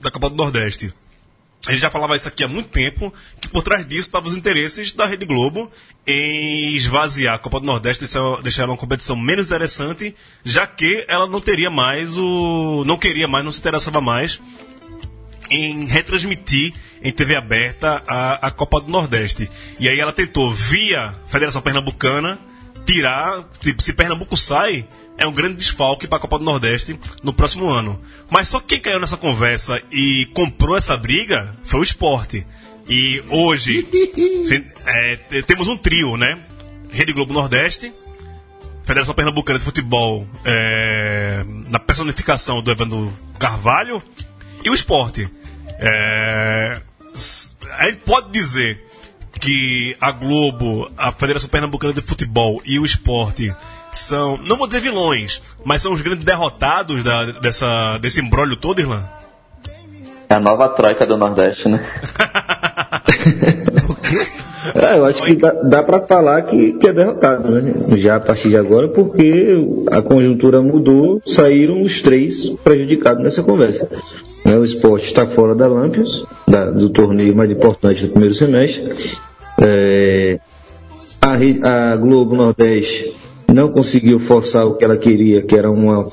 da 0.00 0.10
Copa 0.10 0.30
do 0.30 0.36
Nordeste. 0.36 0.92
A 1.66 1.72
gente 1.72 1.80
já 1.80 1.90
falava 1.90 2.16
isso 2.16 2.28
aqui 2.28 2.44
há 2.44 2.48
muito 2.48 2.68
tempo, 2.68 3.12
que 3.40 3.48
por 3.48 3.62
trás 3.62 3.86
disso 3.86 4.02
estavam 4.02 4.28
os 4.28 4.36
interesses 4.36 4.92
da 4.92 5.06
Rede 5.06 5.26
Globo 5.26 5.70
em 6.06 6.74
esvaziar 6.74 7.34
a 7.34 7.38
Copa 7.38 7.60
do 7.60 7.66
Nordeste, 7.66 8.04
deixar, 8.04 8.42
deixar 8.42 8.68
uma 8.68 8.76
competição 8.76 9.16
menos 9.16 9.46
interessante, 9.46 10.14
já 10.44 10.66
que 10.66 11.04
ela 11.08 11.26
não 11.26 11.40
teria 11.40 11.68
mais 11.68 12.16
o. 12.16 12.84
não 12.86 12.96
queria 12.96 13.26
mais, 13.26 13.44
não 13.44 13.52
se 13.52 13.58
interessava 13.58 14.00
mais 14.00 14.40
em 15.50 15.86
retransmitir 15.86 16.74
em 17.02 17.12
TV 17.12 17.36
aberta 17.36 18.02
a, 18.06 18.46
a 18.46 18.50
Copa 18.50 18.80
do 18.80 18.90
Nordeste. 18.90 19.50
E 19.78 19.88
aí 19.88 19.98
ela 19.98 20.12
tentou, 20.12 20.52
via 20.52 21.14
Federação 21.26 21.60
Pernambucana, 21.60 22.38
tirar, 22.86 23.44
tipo, 23.60 23.82
se 23.82 23.92
Pernambuco 23.92 24.36
sai, 24.36 24.86
é 25.18 25.26
um 25.26 25.32
grande 25.32 25.56
desfalque 25.56 26.06
para 26.06 26.18
a 26.18 26.20
Copa 26.20 26.38
do 26.38 26.44
Nordeste 26.44 26.98
no 27.22 27.32
próximo 27.32 27.68
ano. 27.68 28.00
Mas 28.30 28.48
só 28.48 28.60
quem 28.60 28.80
caiu 28.80 29.00
nessa 29.00 29.16
conversa 29.16 29.82
e 29.90 30.26
comprou 30.32 30.76
essa 30.76 30.96
briga 30.96 31.54
foi 31.64 31.80
o 31.80 31.82
esporte. 31.82 32.46
E 32.88 33.22
hoje 33.28 33.86
é, 34.86 35.42
temos 35.42 35.66
um 35.66 35.76
trio, 35.76 36.16
né? 36.16 36.38
Rede 36.90 37.12
Globo 37.12 37.34
Nordeste, 37.34 37.92
Federação 38.84 39.14
Pernambucana 39.14 39.58
de 39.58 39.64
Futebol 39.64 40.26
é, 40.44 41.44
na 41.68 41.78
personificação 41.78 42.62
do 42.62 42.70
Evandro 42.70 43.12
Carvalho 43.38 44.02
e 44.64 44.70
o 44.70 44.74
esporte. 44.74 45.28
É, 45.78 46.80
a 47.78 47.84
gente 47.86 47.98
pode 47.98 48.30
dizer 48.30 48.82
que 49.38 49.96
a 50.00 50.10
Globo, 50.12 50.90
a 50.96 51.12
Federação 51.12 51.50
Pernambucana 51.50 51.92
de 51.92 52.00
Futebol 52.00 52.62
e 52.64 52.78
o 52.78 52.86
esporte 52.86 53.54
são, 53.92 54.36
não 54.38 54.56
vou 54.56 54.66
dizer 54.66 54.80
vilões, 54.80 55.40
mas 55.64 55.82
são 55.82 55.92
os 55.92 56.02
grandes 56.02 56.24
derrotados 56.24 57.02
da, 57.02 57.32
dessa, 57.40 57.98
desse 57.98 58.20
embrólio 58.20 58.56
todo, 58.56 58.80
Irlan? 58.80 59.04
É 60.28 60.34
a 60.34 60.40
nova 60.40 60.68
troika 60.68 61.06
do 61.06 61.16
Nordeste, 61.16 61.68
né? 61.68 61.84
o 63.88 63.94
quê? 63.94 64.26
É, 64.74 64.98
eu 64.98 65.06
acho 65.06 65.22
que 65.22 65.34
dá, 65.34 65.52
dá 65.62 65.82
para 65.82 66.00
falar 66.00 66.42
que, 66.42 66.74
que 66.74 66.88
é 66.88 66.92
derrotado, 66.92 67.50
né? 67.50 67.96
Já 67.96 68.16
a 68.16 68.20
partir 68.20 68.50
de 68.50 68.56
agora, 68.56 68.88
porque 68.88 69.56
a 69.90 70.02
conjuntura 70.02 70.60
mudou, 70.60 71.22
saíram 71.24 71.82
os 71.82 72.02
três 72.02 72.50
prejudicados 72.62 73.22
nessa 73.22 73.42
conversa. 73.42 73.88
Né? 74.44 74.56
O 74.56 74.64
esporte 74.64 75.06
está 75.06 75.26
fora 75.26 75.54
da 75.54 75.66
Lampions, 75.66 76.24
da, 76.46 76.70
do 76.70 76.90
torneio 76.90 77.34
mais 77.34 77.50
importante 77.50 78.04
do 78.04 78.10
primeiro 78.10 78.34
semestre. 78.34 78.92
É, 79.60 80.38
a, 81.20 81.92
a 81.92 81.96
Globo 81.96 82.34
Nordeste 82.34 83.14
não 83.52 83.68
conseguiu 83.68 84.18
forçar 84.18 84.66
o 84.66 84.74
que 84.74 84.84
ela 84.84 84.96
queria, 84.96 85.42
que 85.42 85.56
era 85.56 85.70
uma, 85.70 86.06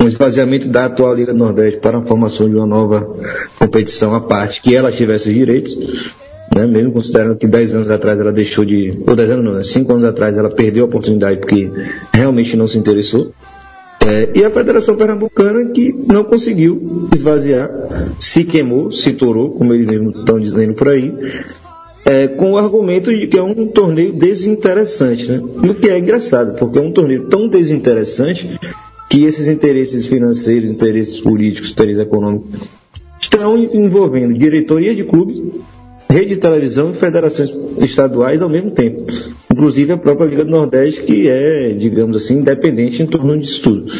um 0.00 0.06
esvaziamento 0.06 0.68
da 0.68 0.86
atual 0.86 1.14
Liga 1.14 1.32
Nordeste 1.32 1.80
para 1.80 1.98
a 1.98 2.02
formação 2.02 2.48
de 2.48 2.56
uma 2.56 2.66
nova 2.66 3.16
competição 3.58 4.14
à 4.14 4.20
parte, 4.20 4.60
que 4.60 4.74
ela 4.74 4.90
tivesse 4.90 5.28
os 5.28 5.34
direitos, 5.34 5.76
né, 6.54 6.66
mesmo 6.66 6.92
considerando 6.92 7.36
que 7.36 7.46
10 7.46 7.74
anos 7.74 7.90
atrás 7.90 8.18
ela 8.18 8.32
deixou 8.32 8.64
de. 8.64 8.92
ou 9.06 9.16
10 9.16 9.30
anos 9.30 9.54
não, 9.54 9.62
5 9.62 9.88
né, 9.88 9.94
anos 9.94 10.04
atrás 10.04 10.36
ela 10.36 10.50
perdeu 10.50 10.84
a 10.84 10.86
oportunidade 10.86 11.40
porque 11.40 11.70
realmente 12.12 12.56
não 12.56 12.66
se 12.66 12.78
interessou. 12.78 13.32
É, 14.06 14.28
e 14.34 14.44
a 14.44 14.50
Federação 14.50 14.96
Pernambucana 14.96 15.64
que 15.70 15.94
não 16.06 16.24
conseguiu 16.24 17.08
esvaziar, 17.14 17.70
se 18.18 18.44
queimou, 18.44 18.92
se 18.92 19.12
torou, 19.12 19.50
como 19.50 19.72
eles 19.72 19.88
mesmos 19.88 20.18
estão 20.18 20.38
dizendo 20.38 20.74
por 20.74 20.90
aí, 20.90 21.14
é, 22.04 22.28
com 22.28 22.52
o 22.52 22.58
argumento 22.58 23.14
de 23.14 23.26
que 23.26 23.38
é 23.38 23.42
um 23.42 23.66
torneio 23.66 24.12
desinteressante. 24.12 25.30
Né? 25.30 25.38
O 25.38 25.74
que 25.74 25.88
é 25.88 25.98
engraçado, 25.98 26.58
porque 26.58 26.78
é 26.78 26.82
um 26.82 26.92
torneio 26.92 27.28
tão 27.28 27.48
desinteressante 27.48 28.58
que 29.08 29.24
esses 29.24 29.48
interesses 29.48 30.06
financeiros, 30.06 30.70
interesses 30.70 31.20
políticos, 31.20 31.70
interesses 31.70 32.02
econômicos 32.02 32.50
estão 33.20 33.56
envolvendo 33.56 34.34
diretoria 34.34 34.94
de 34.94 35.04
clube, 35.04 35.52
rede 36.08 36.34
de 36.34 36.36
televisão 36.36 36.90
e 36.90 36.94
federações 36.94 37.52
estaduais 37.80 38.42
ao 38.42 38.48
mesmo 38.48 38.70
tempo. 38.70 39.04
Inclusive 39.50 39.92
a 39.92 39.96
própria 39.96 40.26
Liga 40.26 40.44
do 40.44 40.50
Nordeste, 40.50 41.02
que 41.02 41.28
é, 41.28 41.72
digamos 41.72 42.16
assim, 42.16 42.38
independente 42.38 43.02
em 43.02 43.06
torno 43.06 43.38
disso 43.38 43.62
tudo. 43.62 43.92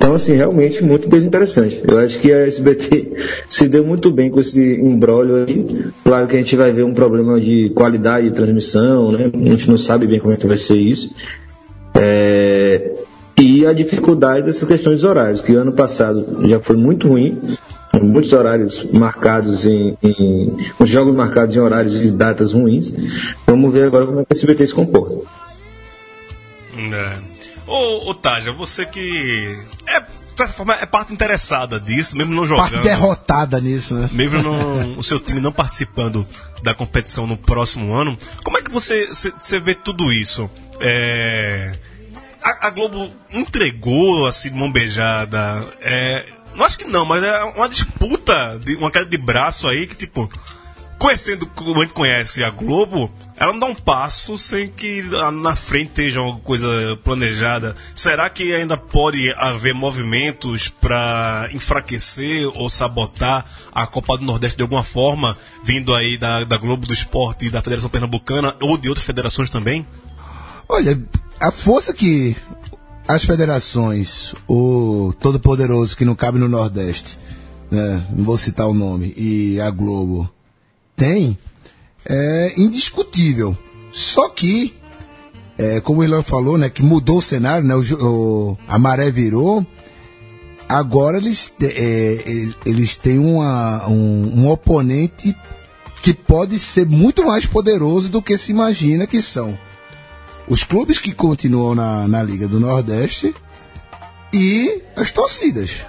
Então, 0.00 0.14
assim, 0.14 0.32
realmente 0.34 0.82
muito 0.82 1.10
desinteressante. 1.10 1.82
Eu 1.86 1.98
acho 1.98 2.18
que 2.18 2.32
a 2.32 2.46
SBT 2.46 3.12
se 3.46 3.68
deu 3.68 3.84
muito 3.84 4.10
bem 4.10 4.30
com 4.30 4.40
esse 4.40 4.76
embrólio 4.76 5.44
aí. 5.44 5.92
Claro 6.02 6.26
que 6.26 6.36
a 6.36 6.38
gente 6.38 6.56
vai 6.56 6.72
ver 6.72 6.86
um 6.86 6.94
problema 6.94 7.38
de 7.38 7.68
qualidade 7.74 8.30
de 8.30 8.34
transmissão, 8.34 9.12
né? 9.12 9.30
A 9.32 9.48
gente 9.50 9.68
não 9.68 9.76
sabe 9.76 10.06
bem 10.06 10.18
como 10.18 10.32
é 10.32 10.38
que 10.38 10.46
vai 10.46 10.56
ser 10.56 10.76
isso. 10.76 11.14
É... 11.94 12.94
E 13.38 13.66
a 13.66 13.74
dificuldade 13.74 14.46
dessas 14.46 14.66
questões 14.66 15.00
de 15.00 15.06
horários, 15.06 15.42
que 15.42 15.54
ano 15.54 15.72
passado 15.72 16.48
já 16.48 16.58
foi 16.60 16.76
muito 16.76 17.06
ruim, 17.06 17.38
muitos 18.00 18.32
horários 18.32 18.84
marcados 18.84 19.66
em, 19.66 19.98
em 20.02 20.56
os 20.78 20.88
jogos 20.88 21.14
marcados 21.14 21.54
em 21.54 21.60
horários 21.60 22.00
e 22.00 22.10
datas 22.10 22.54
ruins. 22.54 22.90
Vamos 23.46 23.70
ver 23.70 23.84
agora 23.84 24.06
como 24.06 24.20
é 24.20 24.24
que 24.24 24.32
a 24.32 24.34
SBT 24.34 24.66
se 24.66 24.74
comporta. 24.74 25.18
É. 26.78 27.29
Ô, 27.70 28.10
ô 28.10 28.14
Taja, 28.14 28.52
você 28.52 28.84
que 28.84 29.56
é, 29.86 30.00
de 30.00 30.08
certa 30.36 30.52
forma, 30.52 30.74
é 30.74 30.86
parte 30.86 31.12
interessada 31.12 31.78
disso, 31.78 32.16
mesmo 32.16 32.34
não 32.34 32.44
jogando. 32.44 32.68
Parte 32.68 32.82
derrotada 32.82 33.60
nisso, 33.60 33.94
né? 33.94 34.10
Mesmo 34.12 34.42
não, 34.42 34.94
o 34.98 35.04
seu 35.04 35.20
time 35.20 35.40
não 35.40 35.52
participando 35.52 36.26
da 36.64 36.74
competição 36.74 37.28
no 37.28 37.36
próximo 37.36 37.94
ano. 37.94 38.18
Como 38.42 38.58
é 38.58 38.62
que 38.62 38.72
você, 38.72 39.06
você 39.06 39.60
vê 39.60 39.76
tudo 39.76 40.12
isso? 40.12 40.50
É, 40.80 41.72
a, 42.42 42.66
a, 42.66 42.70
Globo 42.70 43.08
entregou, 43.32 44.26
assim, 44.26 44.50
mão 44.50 44.72
beijada, 44.72 45.64
é, 45.80 46.26
Não 46.56 46.64
acho 46.64 46.76
que 46.76 46.86
não, 46.86 47.04
mas 47.04 47.22
é 47.22 47.44
uma 47.44 47.68
disputa, 47.68 48.58
de, 48.58 48.74
uma 48.74 48.90
queda 48.90 49.06
de 49.06 49.18
braço 49.18 49.68
aí 49.68 49.86
que, 49.86 49.94
tipo, 49.94 50.28
conhecendo 51.00 51.46
como 51.46 51.80
a 51.80 51.82
gente 51.82 51.94
conhece 51.94 52.44
a 52.44 52.50
Globo, 52.50 53.10
ela 53.34 53.54
não 53.54 53.58
dá 53.58 53.66
um 53.66 53.74
passo 53.74 54.36
sem 54.36 54.68
que 54.68 55.02
na 55.32 55.56
frente 55.56 55.88
esteja 55.88 56.20
alguma 56.20 56.40
coisa 56.40 56.68
planejada. 57.02 57.74
Será 57.94 58.28
que 58.28 58.54
ainda 58.54 58.76
pode 58.76 59.32
haver 59.38 59.72
movimentos 59.72 60.68
para 60.68 61.48
enfraquecer 61.54 62.46
ou 62.54 62.68
sabotar 62.68 63.46
a 63.72 63.86
Copa 63.86 64.18
do 64.18 64.26
Nordeste 64.26 64.58
de 64.58 64.62
alguma 64.62 64.84
forma, 64.84 65.38
vindo 65.64 65.94
aí 65.94 66.18
da, 66.18 66.44
da 66.44 66.58
Globo 66.58 66.86
do 66.86 66.92
Esporte 66.92 67.46
e 67.46 67.50
da 67.50 67.62
Federação 67.62 67.88
Pernambucana 67.88 68.54
ou 68.60 68.76
de 68.76 68.90
outras 68.90 69.06
federações 69.06 69.48
também? 69.48 69.86
Olha, 70.68 71.02
a 71.40 71.50
força 71.50 71.94
que 71.94 72.36
as 73.08 73.24
federações, 73.24 74.34
o 74.46 75.14
Todo-Poderoso 75.18 75.96
que 75.96 76.04
não 76.04 76.14
cabe 76.14 76.38
no 76.38 76.46
Nordeste, 76.46 77.18
né, 77.70 78.06
não 78.10 78.22
vou 78.22 78.36
citar 78.36 78.66
o 78.66 78.74
nome, 78.74 79.14
e 79.16 79.58
a 79.62 79.70
Globo 79.70 80.30
tem 81.00 81.38
é 82.04 82.54
indiscutível. 82.58 83.56
Só 83.90 84.28
que, 84.28 84.74
é, 85.58 85.80
como 85.80 86.00
o 86.00 86.04
Ilan 86.04 86.22
falou, 86.22 86.58
né, 86.58 86.68
que 86.68 86.82
mudou 86.82 87.18
o 87.18 87.22
cenário, 87.22 87.66
né, 87.66 87.74
o, 87.74 87.80
o, 87.80 88.58
a 88.68 88.78
maré 88.78 89.10
virou. 89.10 89.66
Agora 90.68 91.16
eles, 91.16 91.52
é, 91.62 92.48
eles 92.64 92.96
têm 92.96 93.18
uma, 93.18 93.88
um, 93.88 94.42
um 94.42 94.48
oponente 94.48 95.34
que 96.02 96.14
pode 96.14 96.58
ser 96.58 96.86
muito 96.86 97.24
mais 97.24 97.44
poderoso 97.44 98.08
do 98.08 98.22
que 98.22 98.38
se 98.38 98.52
imagina 98.52 99.06
que 99.06 99.20
são 99.20 99.58
os 100.46 100.62
clubes 100.62 100.98
que 100.98 101.12
continuam 101.12 101.74
na, 101.74 102.06
na 102.06 102.22
Liga 102.22 102.46
do 102.46 102.60
Nordeste 102.60 103.34
e 104.32 104.82
as 104.96 105.10
torcidas. 105.10 105.84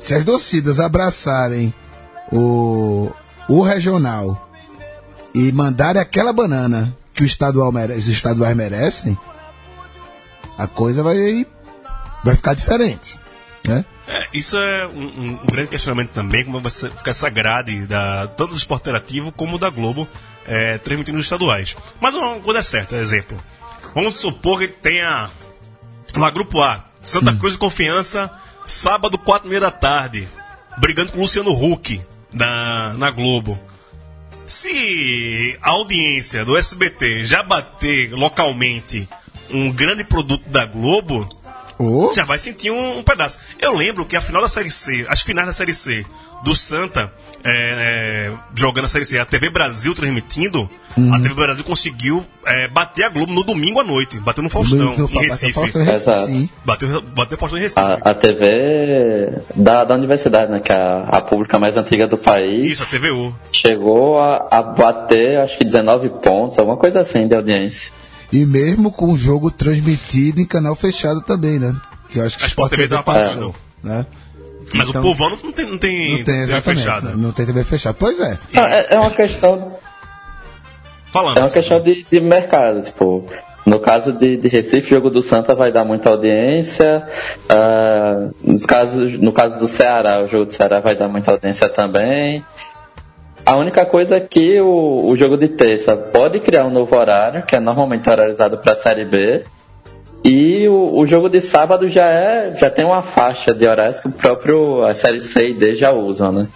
Se 0.00 0.14
as 0.14 0.24
torcidas 0.24 0.80
abraçarem 0.80 1.72
o, 2.32 3.10
o 3.48 3.62
regional 3.62 4.43
e 5.34 5.50
mandarem 5.52 6.00
aquela 6.00 6.32
banana 6.32 6.96
que 7.12 7.22
o 7.22 7.26
estadual 7.26 7.72
merece, 7.72 8.00
os 8.00 8.08
estaduais 8.08 8.56
merecem, 8.56 9.18
a 10.56 10.66
coisa 10.66 11.02
vai, 11.02 11.46
vai 12.22 12.36
ficar 12.36 12.54
diferente. 12.54 13.18
Né? 13.66 13.84
É, 14.06 14.28
isso 14.34 14.56
é 14.56 14.86
um, 14.86 15.40
um, 15.42 15.46
grande 15.46 15.70
questionamento 15.70 16.10
também, 16.10 16.44
como 16.44 16.60
vai 16.60 16.70
ficar 16.70 17.10
essa 17.10 17.30
grade 17.30 17.86
da, 17.86 18.26
tanto 18.28 18.50
do 18.50 18.56
esporte 18.56 18.82
interativo 18.82 19.32
como 19.32 19.58
da 19.58 19.70
Globo 19.70 20.08
é, 20.46 20.78
transmitindo 20.78 21.18
os 21.18 21.24
estaduais. 21.24 21.76
Mas 22.00 22.14
uma 22.14 22.38
coisa 22.40 22.60
é 22.60 22.62
certa, 22.62 22.96
exemplo. 22.96 23.42
Vamos 23.94 24.14
supor 24.14 24.58
que 24.58 24.68
tenha 24.68 25.30
lá 26.14 26.30
Grupo 26.30 26.60
A, 26.60 26.84
Santa 27.00 27.30
hum. 27.30 27.38
Cruz 27.38 27.54
e 27.54 27.58
Confiança, 27.58 28.30
sábado, 28.66 29.18
quatro 29.18 29.48
e 29.48 29.50
meia 29.50 29.60
da 29.60 29.70
tarde, 29.70 30.28
brigando 30.78 31.12
com 31.12 31.18
o 31.18 31.22
Luciano 31.22 31.52
Huck 31.52 32.00
na, 32.32 32.94
na 32.94 33.10
Globo. 33.10 33.58
Se 34.46 35.58
a 35.62 35.70
audiência 35.70 36.44
do 36.44 36.56
SBT 36.56 37.24
já 37.24 37.42
bater 37.42 38.12
localmente 38.12 39.08
um 39.50 39.72
grande 39.72 40.04
produto 40.04 40.46
da 40.48 40.66
Globo, 40.66 41.26
oh. 41.78 42.12
já 42.14 42.24
vai 42.24 42.38
sentir 42.38 42.70
um, 42.70 42.98
um, 42.98 43.02
pedaço. 43.02 43.38
Eu 43.60 43.74
lembro 43.74 44.06
que 44.06 44.16
a 44.16 44.20
final 44.20 44.42
da 44.42 44.48
Série 44.48 44.70
C, 44.70 45.06
as 45.08 45.20
finais 45.20 45.46
da 45.46 45.52
Série 45.52 45.74
C 45.74 46.04
do 46.42 46.54
Santa, 46.54 47.10
é, 47.42 48.30
é, 48.30 48.32
jogando 48.54 48.84
a 48.84 48.88
Série 48.88 49.06
C, 49.06 49.18
a 49.18 49.24
TV 49.24 49.48
Brasil 49.48 49.94
transmitindo, 49.94 50.68
uhum. 50.96 51.14
a 51.14 51.20
TV 51.20 51.34
Brasil 51.34 51.64
conseguiu 51.64 52.24
é, 52.46 52.68
bater 52.68 53.04
a 53.04 53.08
Globo 53.08 53.32
no 53.32 53.42
domingo 53.42 53.80
à 53.80 53.84
noite. 53.84 54.20
Bateu 54.20 54.42
no 54.42 54.50
Faustão, 54.50 54.96
no, 54.96 55.08
em 55.08 55.26
Recife. 55.26 55.58
Exato. 55.78 56.48
Bateu, 56.64 57.02
bateu 57.02 57.38
Faustão 57.38 57.58
em 57.58 57.62
Recife. 57.62 57.80
A, 57.80 57.94
a 58.10 58.14
TV 58.14 59.38
da, 59.54 59.84
da 59.84 59.94
universidade, 59.94 60.52
né, 60.52 60.60
que 60.60 60.70
é 60.70 60.76
a, 60.76 61.04
a 61.08 61.20
pública 61.22 61.58
mais 61.58 61.76
antiga 61.76 62.06
do 62.06 62.18
país. 62.18 62.72
Isso, 62.72 62.82
a 62.82 62.86
TVU. 62.86 63.34
Chegou 63.50 64.18
a, 64.18 64.46
a 64.50 64.62
bater, 64.62 65.38
acho 65.38 65.56
que 65.56 65.64
19 65.64 66.10
pontos, 66.22 66.58
alguma 66.58 66.76
coisa 66.76 67.00
assim 67.00 67.26
de 67.26 67.34
audiência. 67.34 67.90
E 68.32 68.44
mesmo 68.44 68.90
com 68.90 69.12
o 69.12 69.16
jogo 69.16 69.50
transmitido 69.50 70.40
em 70.40 70.46
canal 70.46 70.74
fechado 70.74 71.20
também, 71.20 71.58
né? 71.58 71.74
Que 72.08 72.18
eu 72.18 72.24
acho 72.24 72.38
que 72.38 72.44
a 72.44 72.46
Sport 72.46 72.70
TV 72.70 72.88
tá 72.88 73.02
passando. 73.02 73.54
Né? 73.82 74.06
Mas 74.72 74.88
então, 74.88 75.00
o 75.00 75.04
povão 75.04 75.30
não 75.30 75.52
tem, 75.52 75.66
não 75.66 75.78
tem, 75.78 76.18
não 76.18 76.24
tem 76.24 76.40
exatamente, 76.40 76.64
TV 76.64 76.76
fechada. 76.76 77.16
Não 77.16 77.32
tem 77.32 77.46
TV 77.46 77.64
fechada. 77.64 77.96
Pois 77.98 78.20
é. 78.20 78.38
é. 78.54 78.94
É 78.94 78.98
uma 78.98 79.10
questão. 79.10 79.76
Falando. 81.12 81.38
É 81.38 81.40
uma 81.40 81.50
questão 81.50 81.80
de, 81.80 82.04
de 82.10 82.20
mercado. 82.20 82.82
Tipo, 82.82 83.24
no 83.66 83.78
caso 83.78 84.12
de, 84.12 84.36
de 84.36 84.48
Recife, 84.48 84.86
o 84.86 84.96
jogo 84.96 85.10
do 85.10 85.22
Santa 85.22 85.54
vai 85.54 85.72
dar 85.72 85.84
muita 85.84 86.10
audiência. 86.10 87.06
Uh, 87.44 88.34
nos 88.42 88.66
casos, 88.66 89.18
no 89.18 89.32
caso 89.32 89.58
do 89.58 89.68
Ceará, 89.68 90.22
o 90.22 90.28
jogo 90.28 90.46
do 90.46 90.52
Ceará 90.52 90.80
vai 90.80 90.94
dar 90.94 91.08
muita 91.08 91.30
audiência 91.30 91.68
também. 91.68 92.44
A 93.46 93.56
única 93.56 93.84
coisa 93.84 94.16
é 94.16 94.20
que 94.20 94.58
o, 94.60 95.06
o 95.06 95.16
jogo 95.16 95.36
de 95.36 95.48
terça 95.48 95.96
pode 95.96 96.40
criar 96.40 96.64
um 96.64 96.70
novo 96.70 96.96
horário, 96.96 97.42
que 97.42 97.54
é 97.54 97.60
normalmente 97.60 98.08
horarizado 98.08 98.56
para 98.58 98.72
a 98.72 98.76
Série 98.76 99.04
B. 99.04 99.44
E 100.24 100.66
o, 100.68 100.98
o, 100.98 101.06
jogo 101.06 101.28
de 101.28 101.38
sábado 101.42 101.86
já 101.86 102.06
é 102.06 102.56
já 102.56 102.70
tem 102.70 102.82
uma 102.82 103.02
faixa 103.02 103.52
de 103.52 103.66
horários 103.66 104.00
que 104.00 104.08
o 104.08 104.12
próprio 104.12 104.82
a 104.82 104.94
série 104.94 105.20
C 105.20 105.50
e 105.50 105.52
D 105.52 105.74
já 105.74 105.92
usam, 105.92 106.32
né? 106.32 106.48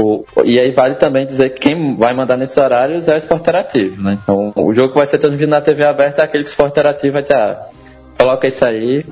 O, 0.00 0.24
e 0.44 0.60
aí 0.60 0.70
vale 0.70 0.94
também 0.94 1.26
dizer 1.26 1.50
que 1.50 1.60
quem 1.60 1.96
vai 1.96 2.14
mandar 2.14 2.36
nesses 2.36 2.56
horários 2.56 3.08
é 3.08 3.14
o 3.14 3.18
Esporte 3.18 3.40
Interativo, 3.40 4.00
né? 4.00 4.16
Então 4.22 4.52
o 4.54 4.72
jogo 4.72 4.90
que 4.90 4.98
vai 4.98 5.06
ser 5.08 5.18
transmitido 5.18 5.50
na 5.50 5.60
TV 5.60 5.84
aberta 5.84 6.22
é 6.22 6.24
aquele 6.24 6.44
que 6.44 6.50
o 6.50 6.52
Esporte 6.52 6.70
Interativo 6.70 7.14
vai 7.14 7.22
dizer, 7.22 7.34
ah, 7.34 7.66
coloca 8.16 8.46
isso 8.46 8.64
aí, 8.64 9.04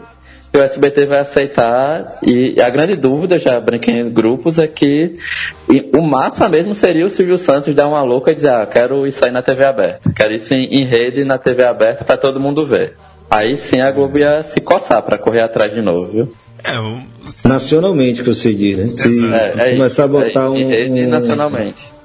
e 0.57 0.61
o 0.61 0.63
SBT 0.63 1.07
vai 1.07 1.19
aceitar. 1.21 2.19
E 2.23 2.61
a 2.61 2.71
grande 2.71 2.97
dúvida, 2.97 3.39
já 3.39 3.61
brinquei 3.61 4.01
em 4.01 4.11
grupos, 4.11 4.59
é 4.59 4.67
que 4.67 5.17
o 5.93 6.01
massa 6.01 6.49
mesmo 6.49 6.75
seria 6.75 7.07
o 7.07 7.11
Silvio 7.11 7.39
Santos 7.39 7.75
dar 7.75 7.89
uma 7.89 8.03
louca 8.03 8.33
e 8.33 8.35
dizer, 8.35 8.51
ah, 8.51 8.67
quero 8.67 9.07
isso 9.07 9.25
aí 9.25 9.31
na 9.31 9.43
TV 9.43 9.65
aberta, 9.65 10.13
quero 10.15 10.33
isso 10.33 10.55
em, 10.55 10.65
em 10.65 10.85
rede 10.85 11.25
na 11.25 11.39
TV 11.39 11.65
aberta 11.65 12.05
para 12.05 12.17
todo 12.17 12.41
mundo 12.41 12.65
ver. 12.65 12.95
Aí 13.31 13.57
sim 13.57 13.81
a 13.81 13.91
Globo 13.91 14.19
ia 14.19 14.43
se 14.45 14.61
coçar 14.61 15.03
para 15.03 15.19
correr 15.19 15.41
atrás 15.41 15.75
de 15.75 15.83
novo, 15.83 16.11
viu? 16.11 16.33
É, 16.65 16.81
um... 16.81 17.07
Nacionalmente 17.45 18.23
que 18.23 18.29
você 18.33 18.53
diz, 18.53 18.77
né? 18.77 18.89
Se 18.89 19.33
é, 19.33 19.55
é 19.57 19.73
começar 19.73 20.05
a 20.05 20.09
botar 20.09 20.45
é, 20.45 20.49
um, 20.49 21.05
um, 21.05 21.09
Nacionalmente. 21.09 21.96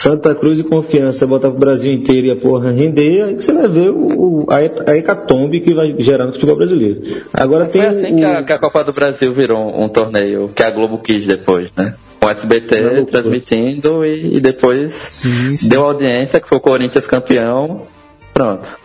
Santa 0.00 0.34
Cruz 0.34 0.58
e 0.58 0.64
Confiança, 0.64 1.26
botar 1.26 1.50
pro 1.50 1.58
Brasil 1.58 1.92
inteiro 1.92 2.28
e 2.28 2.30
a 2.30 2.36
porra 2.36 2.70
render, 2.72 3.22
aí 3.22 3.34
você 3.34 3.52
vai 3.52 3.68
ver 3.68 3.90
o, 3.90 4.46
a, 4.48 4.96
hecatombe 4.96 5.60
que 5.60 5.74
vai 5.74 5.94
gerar 5.98 6.24
no 6.24 6.32
futebol 6.32 6.56
brasileiro. 6.56 7.22
Agora 7.30 7.66
Foi 7.66 7.72
tem 7.72 7.82
assim 7.82 8.14
o... 8.14 8.16
que, 8.16 8.24
a, 8.24 8.42
que, 8.42 8.52
a, 8.54 8.58
Copa 8.58 8.82
do 8.82 8.94
Brasil 8.94 9.30
virou 9.34 9.58
um, 9.58 9.84
um, 9.84 9.88
torneio 9.90 10.48
que 10.48 10.62
a 10.62 10.70
Globo 10.70 10.96
quis 11.00 11.26
depois, 11.26 11.70
né? 11.76 11.96
Com 12.18 12.28
o 12.28 12.30
SBT 12.30 13.04
transmitindo 13.10 14.02
e, 14.02 14.36
e 14.36 14.40
depois 14.40 14.94
sim, 14.94 15.54
sim. 15.58 15.68
deu 15.68 15.82
audiência, 15.82 16.40
que 16.40 16.48
foi 16.48 16.56
o 16.56 16.62
Corinthians 16.62 17.06
campeão. 17.06 17.86
Pronto. 18.32 18.79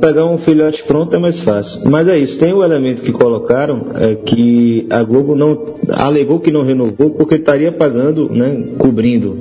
Pegar 0.00 0.26
um 0.26 0.38
filhote 0.38 0.84
pronto 0.84 1.16
é 1.16 1.18
mais 1.18 1.40
fácil. 1.40 1.90
Mas 1.90 2.06
é 2.06 2.16
isso, 2.16 2.38
tem 2.38 2.52
o 2.52 2.58
um 2.58 2.64
elemento 2.64 3.02
que 3.02 3.10
colocaram, 3.10 3.86
é, 3.96 4.14
que 4.14 4.86
a 4.88 5.02
Globo 5.02 5.34
não 5.34 5.74
alegou 5.90 6.38
que 6.38 6.52
não 6.52 6.62
renovou 6.62 7.10
porque 7.10 7.34
estaria 7.34 7.72
pagando, 7.72 8.28
né, 8.30 8.64
cobrindo 8.78 9.36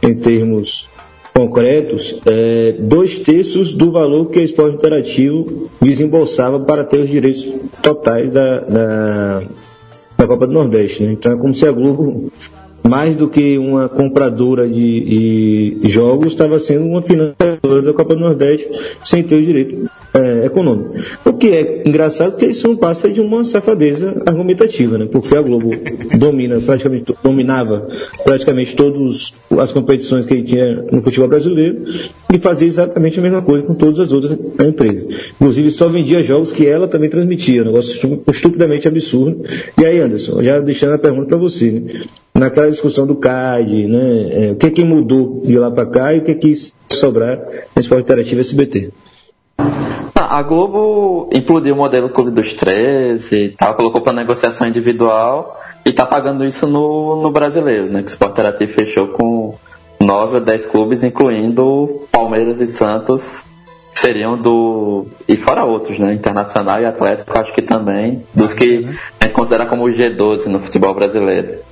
em 0.00 0.14
termos 0.14 0.88
concretos, 1.34 2.20
é, 2.24 2.76
dois 2.78 3.18
terços 3.18 3.72
do 3.74 3.90
valor 3.90 4.30
que 4.30 4.38
o 4.38 4.42
esporte 4.42 4.76
interativo 4.76 5.68
desembolsava 5.82 6.60
para 6.60 6.84
ter 6.84 7.00
os 7.00 7.08
direitos 7.08 7.50
totais 7.82 8.30
da, 8.30 8.60
da, 8.60 9.42
da 10.16 10.26
Copa 10.26 10.46
do 10.46 10.52
Nordeste. 10.52 11.02
Né? 11.02 11.12
Então 11.12 11.32
é 11.32 11.36
como 11.36 11.52
se 11.52 11.66
a 11.66 11.72
Globo 11.72 12.30
mais 12.86 13.14
do 13.14 13.28
que 13.28 13.58
uma 13.58 13.88
compradora 13.88 14.68
de, 14.68 15.78
de 15.80 15.88
jogos, 15.88 16.28
estava 16.28 16.58
sendo 16.58 16.86
uma 16.86 17.02
financiadora 17.02 17.82
da 17.82 17.92
Copa 17.92 18.14
do 18.14 18.20
Nordeste 18.20 18.68
sem 19.02 19.22
ter 19.22 19.36
o 19.36 19.42
direito 19.42 19.90
é, 20.14 20.46
econômico. 20.46 20.94
O 21.24 21.32
que 21.34 21.48
é 21.48 21.82
engraçado 21.86 22.32
porque 22.32 22.46
isso 22.46 22.66
não 22.66 22.76
passa 22.76 23.08
de 23.08 23.20
uma 23.20 23.44
safadeza 23.44 24.22
argumentativa, 24.26 24.98
né? 24.98 25.06
porque 25.10 25.34
a 25.36 25.42
Globo 25.42 25.70
domina, 26.18 26.60
praticamente, 26.60 27.14
dominava 27.22 27.88
praticamente 28.24 28.74
todas 28.74 29.34
as 29.58 29.72
competições 29.72 30.26
que 30.26 30.34
ele 30.34 30.42
tinha 30.42 30.84
no 30.90 31.02
futebol 31.02 31.28
brasileiro 31.28 31.84
e 32.32 32.38
fazia 32.38 32.66
exatamente 32.66 33.18
a 33.18 33.22
mesma 33.22 33.42
coisa 33.42 33.66
com 33.66 33.74
todas 33.74 34.00
as 34.00 34.12
outras 34.12 34.38
empresas. 34.66 35.06
Inclusive 35.32 35.70
só 35.70 35.88
vendia 35.88 36.22
jogos 36.22 36.52
que 36.52 36.66
ela 36.66 36.88
também 36.88 37.08
transmitia, 37.08 37.62
um 37.62 37.66
negócio 37.66 38.22
estupidamente 38.28 38.88
absurdo. 38.88 39.44
E 39.80 39.84
aí, 39.84 40.00
Anderson, 40.00 40.42
já 40.42 40.58
deixando 40.60 40.94
a 40.94 40.98
pergunta 40.98 41.28
para 41.28 41.38
você, 41.38 41.70
né? 41.70 42.02
Naquela 42.40 42.70
discussão 42.70 43.06
do 43.06 43.14
CAD, 43.14 43.86
né? 43.86 44.46
É, 44.46 44.52
o 44.52 44.56
que, 44.56 44.66
é 44.66 44.70
que 44.70 44.82
mudou 44.82 45.42
de 45.44 45.56
lá 45.58 45.70
para 45.70 45.86
cá 45.86 46.14
e 46.14 46.18
o 46.18 46.22
que, 46.22 46.30
é 46.32 46.34
que 46.34 46.52
sobrar 46.88 47.38
no 47.76 47.80
esporte 47.80 48.02
interativo 48.02 48.40
SBT? 48.40 48.90
Ah, 50.14 50.38
a 50.38 50.42
Globo 50.42 51.28
implodiu 51.32 51.74
o 51.74 51.76
modelo 51.76 52.08
Clube 52.08 52.30
dos 52.30 52.54
13 52.54 53.36
e 53.36 53.48
tal, 53.50 53.74
colocou 53.74 54.00
para 54.00 54.12
negociação 54.12 54.66
individual 54.66 55.60
e 55.84 55.90
está 55.90 56.06
pagando 56.06 56.44
isso 56.44 56.66
no, 56.66 57.22
no 57.22 57.30
brasileiro, 57.30 57.92
né? 57.92 58.00
Que 58.00 58.08
o 58.08 58.10
Esporte 58.10 58.32
Interativo 58.32 58.72
fechou 58.72 59.08
com 59.08 59.54
9 60.00 60.36
ou 60.36 60.40
10 60.40 60.66
clubes, 60.66 61.04
incluindo 61.04 62.00
Palmeiras 62.10 62.58
e 62.60 62.66
Santos, 62.66 63.44
seriam 63.92 64.40
do. 64.40 65.06
E 65.28 65.36
fora 65.36 65.64
outros, 65.64 65.98
né? 65.98 66.14
Internacional 66.14 66.80
e 66.80 66.86
Atlético, 66.86 67.38
acho 67.38 67.52
que 67.52 67.62
também. 67.62 68.22
Dos 68.34 68.54
que 68.54 68.88
a 69.20 69.24
gente 69.24 69.34
considera 69.34 69.66
como 69.66 69.84
o 69.84 69.92
G12 69.92 70.46
no 70.46 70.60
futebol 70.60 70.94
brasileiro. 70.94 71.69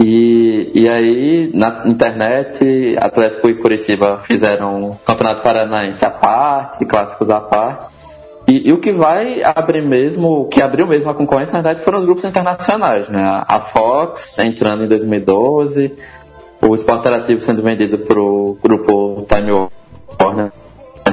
E, 0.00 0.70
e 0.74 0.88
aí, 0.88 1.50
na 1.52 1.82
internet, 1.86 2.96
Atlético 3.00 3.48
e 3.48 3.54
Curitiba 3.54 4.18
fizeram 4.20 4.96
Campeonato 5.04 5.42
Paranaense 5.42 6.04
à 6.04 6.10
parte, 6.10 6.84
clássicos 6.84 7.28
à 7.30 7.40
parte. 7.40 7.86
E, 8.46 8.68
e, 8.68 8.72
o 8.72 8.78
que 8.78 8.92
vai 8.92 9.42
abrir 9.42 9.82
mesmo, 9.82 10.42
o 10.42 10.44
que 10.46 10.62
abriu 10.62 10.86
mesmo 10.86 11.10
a 11.10 11.14
concorrência, 11.14 11.52
na 11.52 11.60
verdade, 11.60 11.84
foram 11.84 11.98
os 11.98 12.04
grupos 12.04 12.24
internacionais, 12.24 13.08
né? 13.08 13.42
A 13.46 13.60
Fox 13.60 14.38
entrando 14.38 14.84
em 14.84 14.88
2012, 14.88 15.94
o 16.62 16.74
Sport 16.74 17.00
Interativo 17.00 17.40
sendo 17.40 17.62
vendido 17.62 17.98
para 17.98 18.18
o 18.18 18.56
grupo 18.62 19.26
Time 19.28 19.68
Warner 20.18 20.52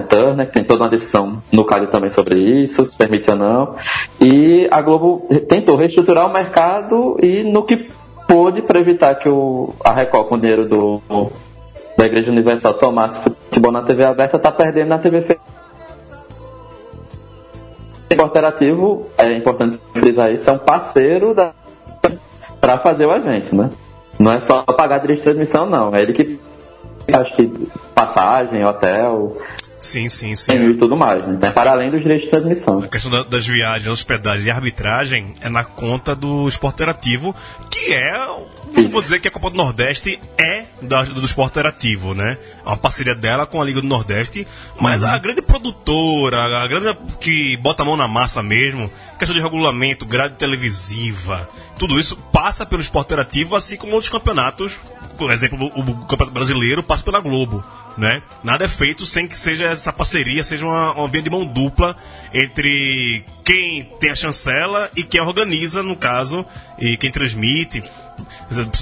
Turner, 0.05 0.45
que 0.47 0.53
tem 0.53 0.63
toda 0.63 0.83
uma 0.83 0.89
decisão 0.89 1.41
no 1.51 1.65
Cali 1.65 1.87
também 1.87 2.09
sobre 2.09 2.39
isso, 2.39 2.85
se 2.85 2.97
permite 2.97 3.29
ou 3.29 3.35
não. 3.35 3.75
E 4.19 4.67
a 4.71 4.81
Globo 4.81 5.27
tentou 5.47 5.75
reestruturar 5.75 6.27
o 6.27 6.33
mercado 6.33 7.17
e 7.21 7.43
no 7.43 7.63
que 7.63 7.89
pôde 8.27 8.61
para 8.61 8.79
evitar 8.79 9.15
que 9.15 9.29
o, 9.29 9.73
a 9.83 9.91
Record, 9.91 10.27
com 10.27 10.35
o 10.35 10.39
dinheiro 10.39 10.67
do, 10.67 11.01
da 11.97 12.05
Igreja 12.05 12.31
Universal, 12.31 12.73
tomasse 12.75 13.19
futebol 13.19 13.71
na 13.71 13.81
TV 13.81 14.03
aberta, 14.03 14.37
está 14.37 14.51
perdendo 14.51 14.89
na 14.89 14.99
TV 14.99 15.21
fechada. 15.21 15.55
O 18.17 18.21
Interativo, 18.21 19.07
é 19.17 19.33
importante 19.33 19.79
frisar 19.93 20.31
isso, 20.31 20.49
é 20.49 20.53
um 20.53 20.59
parceiro 20.59 21.33
da 21.33 21.53
para 22.61 22.79
fazer 22.79 23.05
o 23.05 23.13
evento, 23.13 23.55
né? 23.55 23.69
Não 24.17 24.31
é 24.31 24.39
só 24.39 24.63
pagar 24.63 24.97
direito 24.97 25.19
de 25.19 25.25
transmissão, 25.25 25.67
não. 25.67 25.93
É 25.93 26.01
ele 26.01 26.13
que 26.13 26.39
acho 27.13 27.35
que 27.35 27.47
passagem, 27.93 28.65
hotel, 28.65 29.37
Sim, 29.85 30.09
sim, 30.09 30.35
sim. 30.35 30.69
e 30.71 30.73
tudo 30.75 30.95
mais. 30.97 31.25
Né? 31.27 31.35
Então, 31.37 31.51
para 31.51 31.71
além 31.71 31.89
dos 31.91 32.01
direitos 32.01 32.25
de 32.25 32.31
transmissão. 32.31 32.79
A 32.79 32.87
questão 32.87 33.11
da- 33.11 33.23
das 33.23 33.45
viagens, 33.45 33.87
hospedagem 33.87 34.47
e 34.47 34.51
arbitragem 34.51 35.35
é 35.41 35.49
na 35.49 35.63
conta 35.63 36.15
do 36.15 36.47
esporte 36.47 36.75
interativo, 36.75 37.35
que 37.69 37.93
é. 37.93 38.17
Não 38.75 38.89
vou 38.89 39.01
dizer 39.01 39.21
que 39.21 39.27
a 39.27 39.31
Copa 39.31 39.49
do 39.51 39.55
Nordeste 39.55 40.19
é 40.37 40.65
da, 40.81 41.03
do 41.03 41.23
esporte 41.25 41.51
interativo, 41.53 42.13
né? 42.13 42.37
É 42.65 42.67
uma 42.67 42.75
parceria 42.75 43.15
dela 43.15 43.45
com 43.45 43.61
a 43.61 43.65
Liga 43.65 43.79
do 43.79 43.87
Nordeste, 43.87 44.45
mas 44.81 45.01
a 45.01 45.17
grande 45.17 45.41
produtora, 45.41 46.57
a 46.61 46.67
grande 46.67 46.97
que 47.21 47.55
bota 47.57 47.83
a 47.83 47.85
mão 47.85 47.95
na 47.95 48.07
massa 48.07 48.43
mesmo, 48.43 48.91
questão 49.17 49.33
de 49.35 49.41
regulamento, 49.41 50.05
grade 50.05 50.35
televisiva, 50.35 51.47
tudo 51.77 51.97
isso 51.99 52.17
passa 52.33 52.65
pelo 52.65 52.81
esporte 52.81 53.07
interativo, 53.07 53.55
assim 53.55 53.77
como 53.77 53.93
outros 53.93 54.11
campeonatos. 54.11 54.73
Por 55.17 55.31
exemplo, 55.31 55.67
o 55.73 56.05
Campeonato 56.05 56.31
Brasileiro 56.33 56.83
passa 56.83 57.01
pela 57.03 57.21
Globo, 57.21 57.63
né? 57.97 58.21
Nada 58.43 58.65
é 58.65 58.67
feito 58.67 59.05
sem 59.05 59.27
que 59.27 59.37
seja 59.37 59.65
essa 59.65 59.91
parceria, 59.91 60.43
seja 60.43 60.65
uma, 60.65 60.93
uma 60.93 61.07
via 61.07 61.21
de 61.21 61.29
mão 61.29 61.45
dupla 61.45 61.95
entre 62.33 63.23
quem 63.43 63.83
tem 63.99 64.11
a 64.11 64.15
chancela 64.15 64.89
e 64.95 65.03
quem 65.03 65.21
organiza, 65.21 65.81
no 65.81 65.95
caso, 65.95 66.45
e 66.79 66.97
quem 66.97 67.11
transmite. 67.11 67.81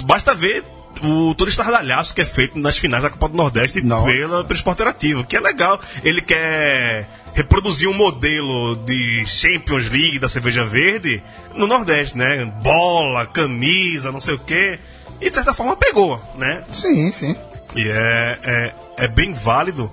Basta 0.04 0.34
ver 0.34 0.64
o 1.02 1.34
todo 1.34 1.48
estardalhaço 1.48 2.14
que 2.14 2.20
é 2.20 2.24
feito 2.24 2.58
nas 2.58 2.76
finais 2.76 3.02
da 3.02 3.10
Copa 3.10 3.28
do 3.28 3.36
Nordeste 3.36 3.82
Nossa. 3.82 4.06
pela, 4.06 4.44
pelo 4.44 4.54
Esporte 4.54 4.82
Interativo, 4.82 5.24
que 5.24 5.36
é 5.36 5.40
legal. 5.40 5.80
Ele 6.02 6.22
quer 6.22 7.08
reproduzir 7.34 7.88
um 7.88 7.94
modelo 7.94 8.76
de 8.76 9.24
Champions 9.26 9.90
League 9.90 10.18
da 10.18 10.28
cerveja 10.28 10.64
verde 10.64 11.22
no 11.54 11.66
Nordeste, 11.66 12.16
né? 12.16 12.44
Bola, 12.62 13.26
camisa, 13.26 14.12
não 14.12 14.20
sei 14.20 14.34
o 14.34 14.38
quê. 14.38 14.78
E 15.20 15.30
de 15.30 15.34
certa 15.34 15.54
forma 15.54 15.76
pegou, 15.76 16.20
né? 16.36 16.64
Sim, 16.72 17.10
sim. 17.10 17.36
E 17.74 17.88
é, 17.88 18.38
é, 18.42 18.74
é 19.04 19.08
bem 19.08 19.32
válido. 19.32 19.92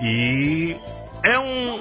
E 0.00 0.76
é 1.22 1.38
um. 1.38 1.78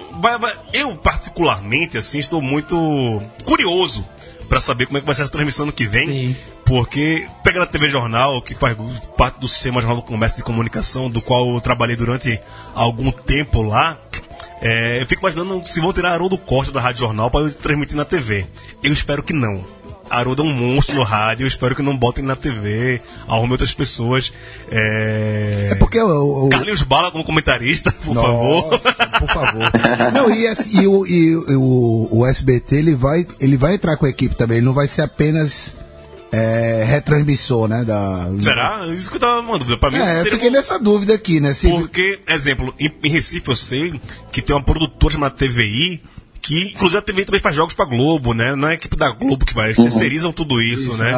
eu, 0.74 0.96
particularmente, 0.98 1.98
assim, 1.98 2.20
estou 2.20 2.42
muito 2.42 3.22
curioso 3.44 4.08
para 4.48 4.60
saber 4.60 4.86
como 4.86 4.98
é 4.98 5.02
que 5.02 5.06
vai 5.06 5.16
ser 5.16 5.24
essa 5.24 5.32
transmissão 5.32 5.66
no 5.66 5.74
que 5.74 5.86
vem. 5.86 6.08
Sim. 6.08 6.36
Porque, 6.66 7.28
pega 7.44 7.60
na 7.60 7.66
TV 7.66 7.90
Jornal, 7.90 8.42
que 8.42 8.56
faz 8.56 8.78
parte 9.18 9.40
do 9.40 9.48
Sistema 9.48 9.82
Jornal 9.82 9.98
do 9.98 10.04
Comércio 10.04 10.42
e 10.42 10.44
Comunicação, 10.44 11.10
do 11.10 11.22
qual 11.22 11.54
eu 11.54 11.62
trabalhei 11.62 11.96
durante 11.96 12.40
algum 12.74 13.12
tempo 13.12 13.62
lá, 13.62 13.98
é, 14.62 15.02
eu 15.02 15.08
fico 15.08 15.22
imaginando 15.22 15.66
se 15.66 15.82
vão 15.82 15.92
tirar 15.92 16.12
Haroldo 16.12 16.38
Costa 16.38 16.72
da 16.72 16.80
Rádio 16.80 17.00
Jornal 17.00 17.32
para 17.32 17.46
eu 17.46 17.54
transmitir 17.54 17.98
na 17.98 18.06
TV. 18.06 18.46
Eu 18.84 18.94
espero 18.94 19.24
que 19.24 19.34
não. 19.34 19.66
Haroldo 20.12 20.44
é 20.44 20.46
um 20.46 20.54
monstro 20.54 20.96
no 20.96 21.04
rádio, 21.04 21.44
eu 21.44 21.48
espero 21.48 21.76
que 21.76 21.82
não 21.82 21.96
botem 21.98 22.24
na 22.24 22.36
TV, 22.36 23.02
arrume 23.28 23.54
outras 23.54 23.74
pessoas. 23.74 24.34
É, 24.70 25.70
É 25.72 25.76
porque 25.76 26.00
o. 26.02 26.46
o- 26.46 26.50
Carlinhos 26.50 26.82
Bala 26.84 27.12
como 27.12 27.24
comentarista, 27.24 27.92
por 28.04 28.16
favor. 28.16 28.72
Nossa, 28.72 28.94
por 29.20 29.28
favor. 29.30 29.72
Não, 30.14 30.30
e, 30.34 30.46
e 30.72 30.88
o, 30.88 31.06
e 31.08 31.36
o, 31.56 32.08
o 32.12 32.26
SBT 32.26 32.76
ele 32.76 32.96
vai, 32.96 33.26
ele 33.40 33.58
vai 33.58 33.76
entrar 33.76 33.98
com 33.98 34.06
a 34.06 34.10
equipe 34.10 34.36
também, 34.36 34.58
ele 34.58 34.66
não 34.66 34.74
vai 34.74 34.88
ser 34.88 35.02
apenas 35.04 35.76
é, 36.32 36.84
retransmissor, 36.88 37.68
né? 37.68 37.84
Da... 37.84 38.28
Será? 38.40 38.86
Isso 38.88 39.10
que 39.10 39.18
eu 39.18 39.20
tava 39.22 39.40
uma 39.42 39.58
dúvida. 39.60 39.78
Pra 39.78 39.92
mim, 39.92 39.98
É, 40.00 40.22
eu 40.22 40.26
fiquei 40.26 40.50
um- 40.50 40.54
nessa 40.54 40.80
dúvida 40.80 41.14
aqui, 41.14 41.40
né? 41.40 41.54
Se, 41.54 41.68
Porque, 41.70 42.22
exemplo, 42.28 42.74
em, 42.80 42.92
em 43.04 43.10
Recife 43.10 43.48
eu 43.50 43.56
sei 43.56 44.00
que 44.32 44.42
tem 44.42 44.56
uma 44.56 44.64
produtora 44.64 45.14
chamada 45.14 45.36
TVI, 45.36 46.02
que 46.42 46.70
inclusive 46.74 46.98
a 46.98 47.02
TVI 47.02 47.26
também 47.26 47.40
faz 47.42 47.56
jogos 47.56 47.74
pra 47.76 47.86
Globo, 47.86 48.34
né? 48.34 48.56
Não 48.56 48.68
é 48.68 48.72
a 48.72 48.74
equipe 48.74 48.96
da 48.96 49.12
Globo 49.12 49.46
que 49.46 49.54
vai, 49.54 49.68
eles 49.68 49.78
terceirizam 49.78 50.32
tudo 50.34 50.60
isso, 50.62 50.92
Isso, 50.92 50.98
né? 50.98 51.12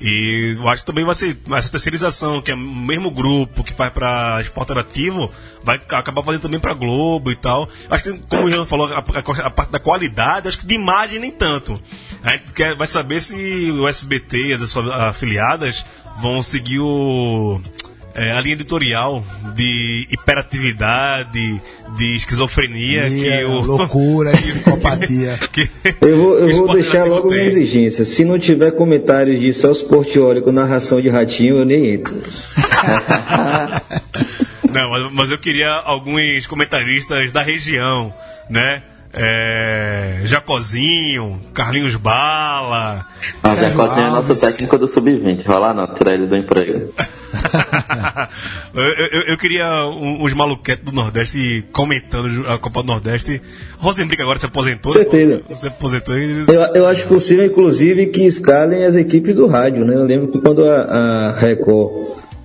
E 0.00 0.56
eu 0.58 0.68
acho 0.68 0.82
que 0.82 0.86
também 0.86 1.04
vai 1.04 1.14
ser 1.14 1.36
essa 1.52 1.70
terceirização, 1.70 2.40
que 2.40 2.50
é 2.50 2.54
o 2.54 2.58
mesmo 2.58 3.10
grupo 3.10 3.62
que 3.62 3.74
faz 3.74 3.92
pra 3.92 4.38
esporte 4.40 4.72
interativo, 4.72 5.30
vai 5.62 5.78
ca- 5.78 5.98
acabar 5.98 6.22
fazendo 6.22 6.40
também 6.42 6.58
pra 6.58 6.72
Globo 6.74 7.30
e 7.30 7.36
tal. 7.36 7.68
Acho 7.90 8.04
que, 8.04 8.12
como 8.28 8.44
o 8.44 8.48
Ian 8.48 8.64
falou, 8.64 8.86
a, 8.86 8.98
a- 8.98 9.46
a 9.46 9.50
parte 9.50 9.70
da 9.70 9.78
qualidade, 9.78 10.48
acho 10.48 10.58
que 10.58 10.66
de 10.66 10.74
imagem 10.74 11.18
nem 11.18 11.30
tanto. 11.30 11.80
A 12.22 12.30
gente 12.32 12.52
quer, 12.52 12.74
vai 12.74 12.86
saber 12.86 13.20
se 13.20 13.34
o 13.72 13.86
SBT 13.86 14.46
e 14.48 14.52
as 14.54 14.70
suas 14.70 14.88
afiliadas 14.90 15.84
vão 16.20 16.42
seguir 16.42 16.78
o 16.80 17.60
é, 18.14 18.32
a 18.32 18.40
linha 18.40 18.54
editorial 18.54 19.24
de 19.54 20.06
hiperatividade, 20.10 21.62
de 21.96 22.16
esquizofrenia 22.16 23.08
e 23.08 23.20
que 23.20 23.28
é 23.28 23.46
o. 23.46 23.60
loucura, 23.60 24.32
psicopatia. 24.36 25.38
que 25.52 25.68
Eu 26.00 26.16
vou, 26.16 26.38
eu 26.38 26.56
vou 26.56 26.72
deixar 26.74 27.04
logo 27.04 27.28
uma 27.28 27.36
tem. 27.36 27.46
exigência. 27.46 28.04
Se 28.04 28.24
não 28.24 28.38
tiver 28.38 28.72
comentários 28.72 29.40
de 29.40 29.52
Celso 29.52 29.86
Portioli 29.86 30.40
com 30.40 30.52
narração 30.52 31.00
de 31.00 31.08
ratinho, 31.08 31.58
eu 31.58 31.64
nem 31.64 31.94
entro. 31.94 32.14
Não, 34.70 34.88
mas, 34.90 35.12
mas 35.12 35.30
eu 35.32 35.38
queria 35.38 35.68
alguns 35.68 36.46
comentaristas 36.46 37.32
da 37.32 37.42
região, 37.42 38.14
né? 38.48 38.82
É, 39.12 40.20
Jacozinho, 40.24 41.40
Carlinhos 41.52 41.96
Bala. 41.96 43.06
Sérgio 43.42 43.68
Jacozinho 43.70 44.06
é 44.06 44.10
nosso 44.10 44.36
técnico 44.40 44.78
do 44.78 44.86
Sub-20. 44.86 45.44
Vai 45.44 45.58
lá 45.58 45.74
não, 45.74 45.86
tirar 45.94 46.14
ele 46.14 46.26
do 46.28 46.36
emprego. 46.36 46.92
eu, 48.74 48.82
eu- 48.82 49.22
eu 49.32 49.38
queria 49.38 49.66
uns 49.88 50.32
maluquetes 50.32 50.84
do 50.84 50.92
Nordeste 50.92 51.64
comentando 51.72 52.46
a 52.48 52.58
Copa 52.58 52.82
do 52.82 52.86
Nordeste. 52.88 53.42
Rosenbrick 53.78 54.22
agora 54.22 54.38
se 54.38 54.46
aposentou. 54.46 54.92
Certeza. 54.92 55.42
Se 55.60 55.66
aposentou 55.66 56.16
e 56.16 56.44
Eu, 56.48 56.60
eu 56.74 56.86
acho 56.86 57.06
possível, 57.06 57.44
inclusive, 57.44 58.06
que 58.06 58.22
escalem 58.24 58.84
as 58.84 58.94
equipes 58.94 59.34
do 59.34 59.46
rádio, 59.46 59.84
né? 59.84 59.94
Eu 59.94 60.04
lembro 60.04 60.28
que 60.30 60.40
quando 60.40 60.64
a, 60.64 60.82
a 60.82 61.38
Record 61.38 61.90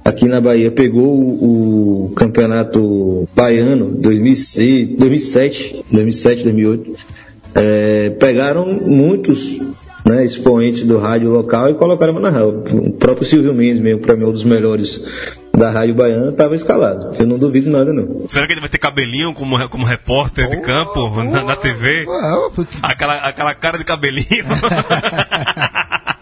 aqui 0.05 0.25
na 0.27 0.39
Bahia 0.39 0.69
pegou 0.71 1.13
o, 1.19 2.05
o 2.05 2.13
campeonato 2.15 3.27
baiano 3.35 3.87
2006, 3.91 4.87
2007, 4.97 5.83
2007, 5.91 6.43
2008, 6.43 6.93
é, 7.55 8.09
pegaram 8.11 8.65
muitos 8.81 9.59
né, 10.05 10.23
expoentes 10.23 10.83
do 10.85 10.99
rádio 10.99 11.31
local 11.31 11.69
e 11.71 11.73
colocaram 11.73 12.19
na 12.19 12.29
rádio. 12.29 12.63
O 12.71 12.91
próprio 12.91 13.25
Silvio 13.25 13.53
Mendes, 13.55 13.79
mesmo, 13.81 14.01
para 14.01 14.15
mim, 14.15 14.25
um 14.25 14.31
dos 14.31 14.43
melhores 14.43 15.03
da 15.51 15.71
rádio 15.71 15.95
baiana, 15.95 16.29
estava 16.29 16.53
escalado. 16.53 17.15
Eu 17.17 17.25
não 17.25 17.39
duvido 17.39 17.71
nada, 17.71 17.91
não. 17.91 18.25
Será 18.27 18.45
que 18.45 18.53
ele 18.53 18.59
vai 18.61 18.69
ter 18.69 18.77
cabelinho 18.77 19.33
como, 19.33 19.57
como 19.69 19.83
repórter 19.85 20.47
de 20.49 20.57
campo 20.61 21.09
na, 21.23 21.43
na 21.43 21.55
TV? 21.55 22.05
Ué, 22.05 22.49
porque- 22.53 22.75
Aquela, 22.83 23.15
aquela 23.15 23.55
cara 23.55 23.77
de 23.79 23.83
cabelinho. 23.85 24.25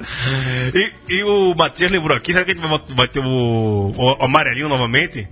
e, 0.75 0.91
e 1.15 1.23
o 1.23 1.53
Matias 1.55 1.91
lembrou 1.91 2.15
aqui, 2.15 2.33
será 2.33 2.43
que 2.45 2.51
a 2.51 2.55
gente 2.55 2.65
vai, 2.67 2.79
vai 2.89 3.07
ter 3.07 3.19
o, 3.19 3.93
o 3.97 4.23
amarelinho 4.23 4.69
novamente? 4.69 5.27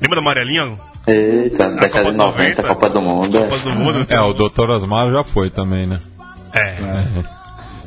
Lembra 0.00 0.16
do 0.16 0.20
amarelinho? 0.20 0.78
Eita, 1.06 1.64
Copa 1.70 1.80
década 1.80 2.10
de 2.12 2.16
90, 2.16 2.62
90, 2.62 2.62
Copa 2.62 2.88
do 2.90 3.02
Mundo. 3.02 3.38
Copa 3.40 3.58
do 3.58 3.70
Mundo? 3.72 4.06
É, 4.08 4.20
o 4.20 4.32
Dr. 4.32 4.70
Osmar 4.70 5.10
já 5.10 5.24
foi 5.24 5.50
também, 5.50 5.86
né? 5.86 5.98
É. 6.54 6.76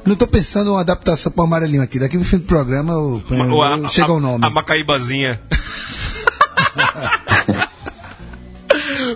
Não 0.05 0.15
tô 0.15 0.27
pensando 0.27 0.67
em 0.67 0.71
uma 0.71 0.81
adaptação 0.81 1.31
pro 1.31 1.43
amarelinho 1.45 1.81
aqui. 1.81 1.97
Daqui 1.99 2.17
no 2.17 2.23
fim 2.23 2.37
do 2.37 2.43
programa 2.43 2.93
eu, 2.93 3.23
eu, 3.29 3.51
O- 3.51 3.63
a- 3.63 3.89
chega 3.89 4.07
a- 4.11 4.15
o 4.15 4.19
nome. 4.19 4.45
A 4.45 4.49
Macaíbazinha. 4.49 5.39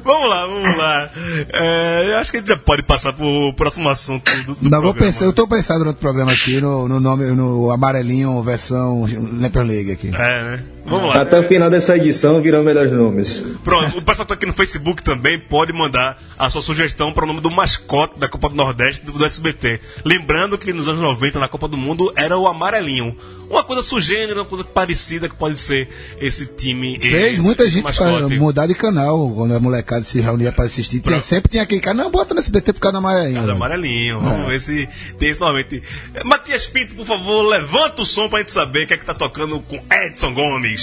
Vamos 0.10 0.28
lá, 0.28 0.48
vamos 0.48 0.78
lá. 0.78 1.10
É, 1.54 2.12
eu 2.12 2.18
acho 2.18 2.32
que 2.32 2.38
a 2.38 2.40
gente 2.40 2.50
já 2.50 2.58
pode 2.58 2.82
passar 2.82 3.14
pro 3.14 3.54
próximo 3.56 3.88
assunto 3.90 4.32
do, 4.44 4.56
do 4.56 4.70
Não, 4.70 4.82
vou 4.82 4.92
programa. 4.92 5.06
pensar, 5.06 5.26
eu 5.26 5.34
tô 5.34 5.48
pensando 5.48 5.80
durante 5.80 5.98
o 5.98 6.00
programa 6.00 6.32
aqui 6.32 6.60
no, 6.60 6.88
no 6.88 7.00
nome, 7.00 7.26
no 7.26 7.70
amarelinho 7.70 8.42
versão 8.42 9.06
Lampion 9.40 9.62
League 9.64 9.92
aqui. 9.92 10.08
É, 10.08 10.12
né? 10.12 10.64
Vamos 10.90 11.10
lá. 11.10 11.22
Até 11.22 11.40
o 11.40 11.44
final 11.44 11.70
dessa 11.70 11.96
edição 11.96 12.42
virão 12.42 12.64
melhores 12.64 12.92
nomes. 12.92 13.44
Pronto, 13.64 13.98
o 13.98 14.02
pessoal 14.02 14.26
que 14.26 14.30
tá 14.30 14.34
aqui 14.34 14.46
no 14.46 14.54
Facebook 14.54 15.04
também 15.04 15.40
pode 15.40 15.72
mandar 15.72 16.22
a 16.38 16.50
sua 16.50 16.62
sugestão 16.62 17.12
para 17.12 17.24
o 17.24 17.28
nome 17.28 17.42
do 17.42 17.52
mascote 17.52 18.20
da 18.20 18.28
Copa 18.28 18.50
do 18.50 18.56
Nordeste 18.56 19.06
do, 19.06 19.12
do 19.12 19.26
SBT. 19.26 19.80
Lembrando 20.04 20.58
que 20.58 20.74
nos 20.74 20.88
anos 20.88 21.02
90, 21.02 21.40
na 21.40 21.48
Copa 21.48 21.68
do 21.68 21.78
Mundo, 21.78 22.12
era 22.16 22.38
o 22.38 22.48
amarelinho. 22.48 23.16
Uma 23.50 23.64
coisa 23.64 23.82
sugênera, 23.82 24.42
uma 24.42 24.46
coisa 24.46 24.64
parecida 24.64 25.28
que 25.28 25.36
pode 25.36 25.60
ser 25.60 25.90
esse 26.20 26.46
time. 26.46 27.00
Fez 27.00 27.34
esse 27.34 27.42
muita 27.42 27.68
gente 27.68 27.82
pra 27.82 28.06
mascote. 28.06 28.38
mudar 28.38 28.68
de 28.68 28.76
canal 28.76 29.28
quando 29.34 29.56
a 29.56 29.60
molecada 29.60 30.04
se 30.04 30.22
reunia 30.22 30.52
pra 30.52 30.66
assistir. 30.66 31.02
Sempre 31.22 31.50
tinha 31.50 31.64
aquele 31.64 31.82
cara, 31.82 31.98
não, 31.98 32.12
bota 32.12 32.34
no 32.34 32.40
SBT 32.40 32.74
por 32.74 32.80
causa 32.80 32.94
da 32.94 33.00
amarelinho. 33.00 33.36
Cada 33.36 33.48
velho. 33.48 33.56
amarelinho. 33.56 34.20
Vamos 34.22 34.48
ver 34.48 34.62
se 34.62 34.88
tem 35.18 35.32
isso 35.32 35.40
novamente. 35.40 35.82
Matias 36.24 36.68
Pinto, 36.68 36.94
por 36.94 37.06
favor, 37.06 37.42
levanta 37.42 38.04
o 38.04 38.06
som 38.06 38.30
pra 38.30 38.40
gente 38.40 38.52
saber 38.52 38.84
o 38.84 38.88
que 38.88 38.94
é 38.94 38.98
que 38.98 39.06
tá 39.06 39.16
tocando 39.16 39.60
com 39.62 39.84
Edson 39.92 40.34
Gomes. 40.34 40.79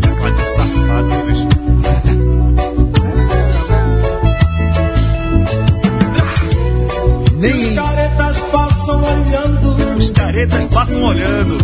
Tecladinho 0.00 0.46
safado, 0.46 1.10
bicho. 1.26 1.48
Nem, 7.36 7.74
caretas 7.74 8.40
passam 8.40 9.02
olhando. 9.02 9.96
Os 9.98 10.10
caretas 10.10 10.66
passam 10.68 11.02
olhando. 11.02 11.58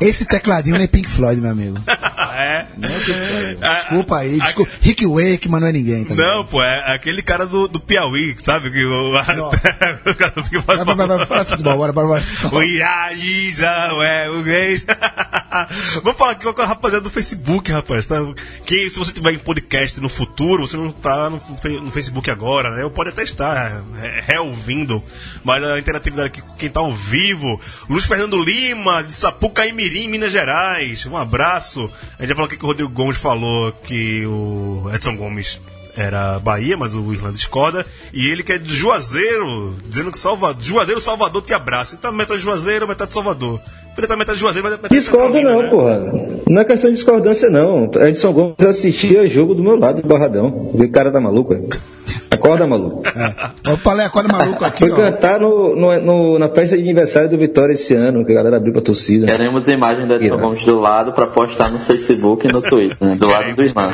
esse 0.00 0.24
tecladinho 0.24 0.78
nem 0.78 0.86
Pink 0.86 1.10
Floyd, 1.10 1.40
meu 1.40 1.50
amigo. 1.50 1.76
é. 2.34 2.66
Desculpa 3.80 4.18
aí, 4.18 4.40
desculpa. 4.40 4.72
Rick 4.80 5.06
Wake, 5.06 5.48
mas 5.48 5.60
não 5.60 5.68
é 5.68 5.72
ninguém. 5.72 6.04
Tá 6.04 6.14
Não, 6.14 6.44
pô, 6.44 6.62
é 6.62 6.94
aquele 6.94 7.22
cara 7.22 7.46
do, 7.46 7.68
do 7.68 7.80
Piauí, 7.80 8.34
sabe? 8.38 8.70
Que 8.70 8.84
o, 8.84 9.14
o 9.14 10.14
cara 10.14 10.32
do 10.34 10.44
Piauí 10.44 10.64
Vai, 10.64 10.84
vai, 10.84 10.94
vai, 10.94 11.26
fala 11.26 11.44
futebol, 11.44 11.76
bora, 11.76 11.92
bora, 11.92 12.06
bora. 12.06 12.22
O 12.52 12.62
Iaíza, 12.62 13.66
é, 13.66 14.30
o 14.30 14.42
gay. 14.42 14.82
Vamos 16.02 16.18
falar 16.18 16.32
aqui 16.32 16.52
com 16.52 16.62
a 16.62 16.66
rapaziada 16.66 17.02
do 17.04 17.10
Facebook, 17.10 17.70
rapaz. 17.70 18.06
Tá? 18.06 18.16
Que 18.64 18.88
se 18.90 18.98
você 18.98 19.12
tiver 19.12 19.32
em 19.32 19.38
podcast 19.38 20.00
no 20.00 20.08
futuro, 20.08 20.66
você 20.66 20.76
não 20.76 20.90
tá 20.90 21.30
no, 21.30 21.40
no 21.80 21.90
Facebook 21.90 22.30
agora, 22.30 22.70
né? 22.70 22.82
Eu 22.82 22.90
pode 22.90 23.10
até 23.10 23.22
estar 23.22 23.84
é, 24.02 24.24
reouvindo, 24.26 25.02
mas 25.44 25.62
a 25.62 25.78
interatividade 25.78 26.28
aqui 26.28 26.42
com 26.42 26.54
quem 26.54 26.68
tá 26.68 26.80
ao 26.80 26.92
vivo. 26.92 27.60
Luiz 27.88 28.04
Fernando 28.04 28.42
Lima, 28.42 29.02
de 29.02 29.14
Sapucaí 29.14 29.72
Mirim, 29.72 30.08
Minas 30.08 30.32
Gerais. 30.32 31.06
Um 31.06 31.16
abraço. 31.16 31.90
A 32.18 32.22
gente 32.22 32.28
já 32.28 32.34
falou 32.34 32.46
aqui 32.46 32.56
que 32.56 32.64
o 32.64 32.68
Rodrigo 32.68 32.90
Gomes 32.90 33.16
falou 33.16 33.72
que 33.72 34.24
o 34.26 34.90
Edson 34.92 35.16
Gomes 35.16 35.60
era 35.96 36.38
Bahia, 36.38 36.76
mas 36.76 36.94
o 36.94 37.12
Irlanda 37.12 37.36
discorda. 37.36 37.86
E 38.12 38.26
ele 38.26 38.42
que 38.42 38.52
é 38.52 38.58
de 38.58 38.74
Juazeiro, 38.74 39.76
dizendo 39.86 40.10
que 40.10 40.18
Salvador, 40.18 40.62
Juazeiro 40.62 41.00
Salvador 41.00 41.42
te 41.42 41.54
abraça. 41.54 41.94
Então 41.94 42.12
metade 42.12 42.38
de 42.38 42.44
Juazeiro, 42.44 42.88
metade 42.88 43.08
de 43.08 43.14
Salvador. 43.14 43.60
Tá 43.94 44.32
de 44.34 44.40
Juazeiro, 44.40 44.68
metade 44.68 44.88
de 44.88 44.98
Discordo 45.00 45.40
não, 45.40 45.62
né? 45.62 45.68
porra. 45.68 46.00
Não 46.48 46.60
é 46.60 46.64
questão 46.64 46.90
de 46.90 46.96
discordância, 46.96 47.48
não. 47.48 47.90
Edson 48.06 48.32
Gomes 48.32 48.54
assistia 48.66 49.26
jogo 49.26 49.54
do 49.54 49.62
meu 49.62 49.76
lado 49.78 50.02
de 50.02 50.08
Barradão. 50.08 50.48
O 50.72 50.88
cara 50.90 51.10
da 51.10 51.20
maluca. 51.20 51.60
Acorda, 52.30 52.66
maluco. 52.66 53.02
Eu 53.66 53.76
falei, 53.78 54.04
acorda 54.04 54.30
maluco 54.32 54.64
aqui, 54.64 54.80
Foi 54.80 54.90
ó. 54.90 54.96
cantar 54.96 55.38
no, 55.40 55.74
no- 55.76 56.00
no- 56.00 56.38
na 56.38 56.48
festa 56.48 56.76
de 56.76 56.82
aniversário 56.82 57.30
do 57.30 57.38
Vitória 57.38 57.72
esse 57.74 57.94
ano, 57.94 58.24
que 58.24 58.32
a 58.32 58.34
galera 58.34 58.56
abriu 58.56 58.72
pra 58.72 58.82
torcida. 58.82 59.26
Queremos 59.26 59.66
imagem 59.68 60.06
do 60.06 60.14
Edson. 60.14 60.36
Gomes 60.38 60.64
do 60.64 60.78
lado 60.80 61.12
pra 61.12 61.26
postar 61.28 61.70
no 61.70 61.78
Facebook 61.78 62.46
e 62.46 62.52
no 62.52 62.60
Twitter, 62.60 62.96
né? 63.00 63.14
Do 63.14 63.28
lado 63.28 63.54
do 63.54 63.62
irmão. 63.62 63.90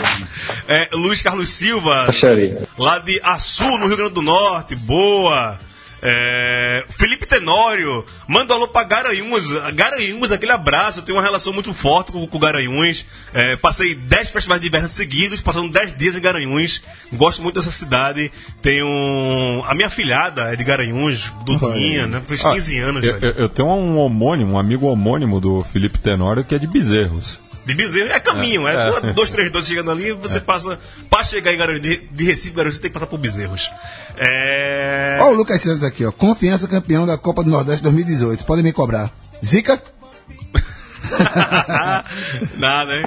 É, 0.67 0.89
Luiz 0.95 1.21
Carlos 1.23 1.51
Silva, 1.51 2.07
Acharia. 2.09 2.63
lá 2.79 2.99
de 2.99 3.21
Açu, 3.23 3.65
no 3.79 3.87
Rio 3.87 3.97
Grande 3.97 4.15
do 4.15 4.23
Norte, 4.23 4.75
boa. 4.75 5.59
É, 6.03 6.85
Felipe 6.91 7.27
Tenório, 7.27 8.05
manda 8.27 8.53
um 8.55 8.57
alô 8.57 8.69
pra 8.69 8.85
Garanhuns. 8.85 9.45
Garanhuns, 9.75 10.33
aquele 10.33 10.53
abraço. 10.53 11.01
Eu 11.01 11.03
tenho 11.03 11.19
uma 11.19 11.25
relação 11.25 11.53
muito 11.53 11.73
forte 11.75 12.13
com, 12.13 12.27
com 12.27 12.39
Garanhuns. 12.39 13.05
É, 13.35 13.57
passei 13.57 13.95
10 13.95 14.31
festivais 14.31 14.61
de 14.61 14.69
inverno 14.69 14.91
seguidos, 14.91 15.41
passando 15.41 15.71
10 15.71 15.97
dias 15.97 16.17
em 16.17 16.21
Garanhuns. 16.21 16.83
Gosto 17.13 17.43
muito 17.43 17.57
dessa 17.57 17.71
cidade. 17.71 18.31
Tenho. 18.63 19.63
A 19.67 19.75
minha 19.75 19.91
filhada 19.91 20.53
é 20.53 20.57
de 20.57 20.65
Garanhuns, 20.65 21.33
Dudinha, 21.45 22.07
né? 22.07 22.23
Fez 22.27 22.43
15 22.43 22.79
anos, 22.79 23.03
Ah, 23.03 23.07
eu, 23.07 23.13
velho. 23.21 23.25
eu- 23.27 23.43
eu 23.43 23.49
tenho 23.49 23.69
um 23.69 23.99
homônimo, 23.99 24.53
um 24.55 24.59
amigo 24.59 24.87
homônimo 24.87 25.41
do 25.41 25.63
Felipe 25.65 25.99
Tenório 25.99 26.45
que 26.45 26.55
é 26.55 26.59
de 26.59 26.67
Bezerros. 26.67 27.39
De 27.71 27.77
Bezerro. 27.77 28.11
É 28.11 28.21
caminho, 28.21 28.67
é, 28.67 28.89
É. 28.89 29.13
dois, 29.13 29.31
três, 29.31 29.51
dois 29.51 29.67
chegando 29.67 29.91
ali, 29.91 30.13
você 30.13 30.41
passa. 30.41 30.79
Para 31.09 31.25
chegar 31.25 31.53
em 31.53 31.57
Garanhuns, 31.57 31.83
de, 31.83 31.97
de 31.97 32.25
Recife, 32.25 32.55
Garanhuns, 32.55 32.77
você 32.77 32.83
tem 32.83 32.91
que 32.91 32.95
passar 32.95 33.07
por 33.07 33.19
Bezerros. 33.19 33.71
É. 34.17 35.19
Ó 35.21 35.31
o 35.31 35.33
Lucas 35.33 35.61
Santos 35.61 35.83
aqui, 35.83 36.05
ó. 36.05 36.13
Confiança 36.13 36.67
campeão 36.69 37.07
da 37.07 37.17
Copa 37.17 37.45
do 37.45 37.51
Nordeste 37.51 37.83
2018. 37.83 38.45
Podem 38.45 38.65
me 38.65 38.73
cobrar. 38.73 39.11
Zica? 39.45 39.81
Nada, 42.57 42.97
hein? 42.97 43.07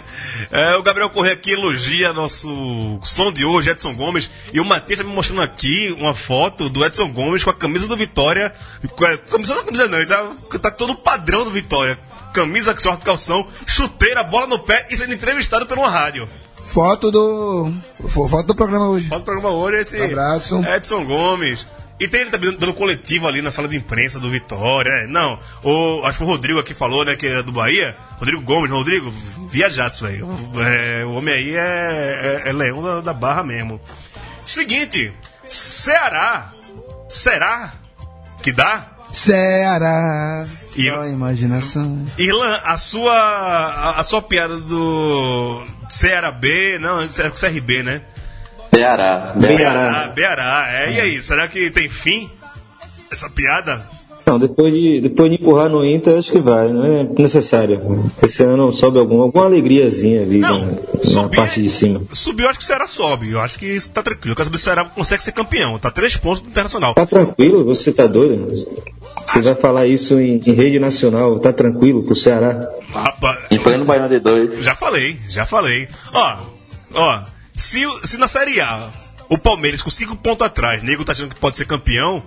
É, 0.51 0.75
o 0.75 0.83
Gabriel 0.83 1.09
Corrêa 1.09 1.33
aqui 1.33 1.51
elogia 1.51 2.13
nosso 2.13 2.99
som 3.03 3.31
de 3.31 3.45
hoje, 3.45 3.69
Edson 3.69 3.93
Gomes. 3.95 4.29
E 4.51 4.59
o 4.59 4.65
Matheus 4.65 4.99
tá 4.99 5.05
me 5.05 5.13
mostrando 5.13 5.41
aqui 5.41 5.95
uma 5.99 6.13
foto 6.13 6.69
do 6.69 6.85
Edson 6.85 7.11
Gomes 7.11 7.43
com 7.43 7.49
a 7.49 7.53
camisa 7.53 7.87
do 7.87 7.97
Vitória. 7.97 8.53
Com 8.95 9.05
a, 9.05 9.17
camisa 9.17 9.53
não 9.53 9.61
é 9.61 9.65
camisa 9.65 9.87
não, 9.87 9.97
ele 9.97 10.07
tá, 10.07 10.59
tá 10.59 10.71
todo 10.71 10.95
padrão 10.95 11.43
do 11.43 11.51
Vitória. 11.51 11.97
Camisa, 12.33 12.75
short, 12.79 13.03
calção, 13.05 13.47
chuteira, 13.67 14.23
bola 14.23 14.47
no 14.47 14.59
pé 14.59 14.87
e 14.89 14.97
sendo 14.97 15.13
entrevistado 15.13 15.65
por 15.65 15.77
uma 15.77 15.89
rádio. 15.89 16.27
Foto 16.65 17.11
do. 17.11 17.71
fo- 18.09 18.27
Foto 18.27 18.47
do 18.47 18.55
programa 18.55 18.87
hoje. 18.89 19.07
Faz 19.07 19.21
o 19.21 19.25
programa 19.25 19.49
hoje 19.55 19.77
esse 19.83 20.01
Abraço. 20.01 20.63
Edson 20.65 21.05
Gomes. 21.05 21.65
E 21.99 22.07
tem 22.07 22.21
ele 22.21 22.31
também 22.31 22.51
dando 22.57 22.73
coletivo 22.73 23.27
ali 23.27 23.41
na 23.41 23.51
sala 23.51 23.67
de 23.67 23.77
imprensa 23.77 24.19
do 24.19 24.29
Vitória. 24.29 24.91
né? 25.03 25.07
Não, 25.09 25.39
o, 25.63 26.01
acho 26.03 26.13
que 26.13 26.17
foi 26.17 26.27
o 26.27 26.29
Rodrigo 26.31 26.59
aqui 26.59 26.73
falou, 26.73 27.05
né, 27.05 27.15
que 27.15 27.27
é 27.27 27.43
do 27.43 27.51
Bahia. 27.51 27.95
Rodrigo 28.17 28.41
Gomes, 28.41 28.71
Rodrigo, 28.71 29.13
viajasse, 29.49 30.01
velho. 30.03 30.27
É, 30.59 31.05
o 31.05 31.11
homem 31.13 31.33
aí 31.33 31.55
é, 31.55 32.41
é, 32.45 32.49
é 32.49 32.51
leão 32.53 32.81
da, 32.81 32.99
da 33.01 33.13
barra 33.13 33.43
mesmo. 33.43 33.79
Seguinte, 34.45 35.13
Ceará. 35.47 36.51
Será 37.07 37.71
que 38.41 38.51
dá? 38.51 38.87
Ceará. 39.13 40.45
E- 40.75 40.89
Só 40.89 41.05
imaginação. 41.05 42.03
Irlan, 42.17 42.59
a 42.63 42.77
sua, 42.77 43.13
a, 43.13 43.99
a 43.99 44.03
sua 44.03 44.21
piada 44.21 44.57
do 44.57 45.63
Ceará 45.89 46.31
B, 46.31 46.77
não, 46.79 47.01
é 47.01 47.07
com 47.29 47.35
CRB, 47.37 47.83
né? 47.83 48.01
Ceará. 48.73 49.33
Beará, 49.35 50.07
Beará, 50.07 50.67
é. 50.71 50.91
E 50.93 50.99
aí, 50.99 51.21
será 51.23 51.47
que 51.47 51.69
tem 51.69 51.87
fim 51.89 52.29
essa 53.11 53.29
piada? 53.29 53.87
Não, 54.25 54.39
depois 54.39 54.73
de, 54.73 55.01
depois 55.01 55.29
de 55.29 55.35
empurrar 55.41 55.69
no 55.69 55.83
Inter, 55.85 56.17
acho 56.17 56.31
que 56.31 56.39
vai, 56.39 56.71
não 56.71 56.83
é 56.85 57.03
necessário. 57.17 58.09
Esse 58.21 58.41
ano 58.43 58.71
sobe 58.71 58.97
alguma, 58.97 59.25
alguma 59.25 59.45
alegriazinha 59.45 60.21
ali 60.21 60.39
Não, 60.39 60.59
na, 60.59 60.65
na 60.71 60.77
subir- 61.01 61.35
parte 61.35 61.61
de 61.61 61.69
cima. 61.69 62.01
Subiu, 62.11 62.47
acho 62.49 62.59
que 62.59 62.63
o 62.63 62.67
Ceará 62.67 62.87
sobe. 62.87 63.31
Eu 63.31 63.41
acho 63.41 63.59
que 63.59 63.65
isso 63.65 63.91
tá 63.91 64.01
tranquilo. 64.01 64.35
Se 64.41 64.49
o 64.49 64.57
Ceará 64.57 64.85
consegue 64.85 65.21
ser 65.23 65.33
campeão. 65.33 65.77
Tá 65.77 65.91
três 65.91 66.15
pontos 66.15 66.41
do 66.41 66.49
Internacional. 66.49 66.93
Tá 66.93 67.05
tranquilo? 67.05 67.65
Você 67.65 67.91
tá 67.91 68.07
doido? 68.07 68.47
Você 69.25 69.41
vai 69.41 69.55
falar 69.55 69.87
isso 69.87 70.19
em, 70.19 70.41
em 70.45 70.53
rede 70.53 70.79
nacional, 70.79 71.37
tá 71.39 71.51
tranquilo 71.51 72.03
pro 72.03 72.15
Ceará? 72.15 72.69
Rapaz, 72.93 73.39
Em 73.51 73.59
pleno 73.59 73.83
Baiano 73.85 74.09
de 74.09 74.19
dois. 74.19 74.59
já 74.63 74.75
falei, 74.75 75.17
já 75.29 75.45
falei. 75.45 75.87
Ó, 76.13 76.37
ó, 76.93 77.19
se, 77.53 77.79
se 78.05 78.17
na 78.17 78.27
Série 78.27 78.59
A 78.61 78.87
o 79.29 79.37
Palmeiras 79.37 79.81
com 79.81 79.89
cinco 79.89 80.15
pontos 80.15 80.45
atrás, 80.45 80.81
nego 80.83 81.03
tá 81.03 81.11
achando 81.13 81.33
que 81.33 81.39
pode 81.39 81.57
ser 81.57 81.65
campeão, 81.65 82.21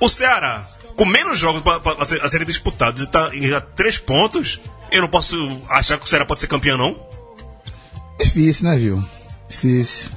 o 0.00 0.08
Ceará, 0.08 0.64
com 0.96 1.04
menos 1.04 1.38
jogos 1.38 1.62
pra, 1.62 1.78
pra- 1.80 1.96
a 2.02 2.04
ser- 2.06 2.22
a 2.22 2.28
serem 2.28 2.46
disputados 2.46 3.02
e 3.02 3.06
tá 3.06 3.30
em 3.34 3.46
já 3.48 3.60
três 3.60 3.98
pontos, 3.98 4.60
eu 4.90 5.02
não 5.02 5.08
posso 5.08 5.36
achar 5.68 5.98
que 5.98 6.04
o 6.04 6.08
Ceará 6.08 6.24
pode 6.26 6.40
ser 6.40 6.46
campeão, 6.46 6.76
não? 6.78 6.98
Difícil, 8.18 8.64
né, 8.68 8.76
viu? 8.76 9.04
Difícil. 9.48 10.08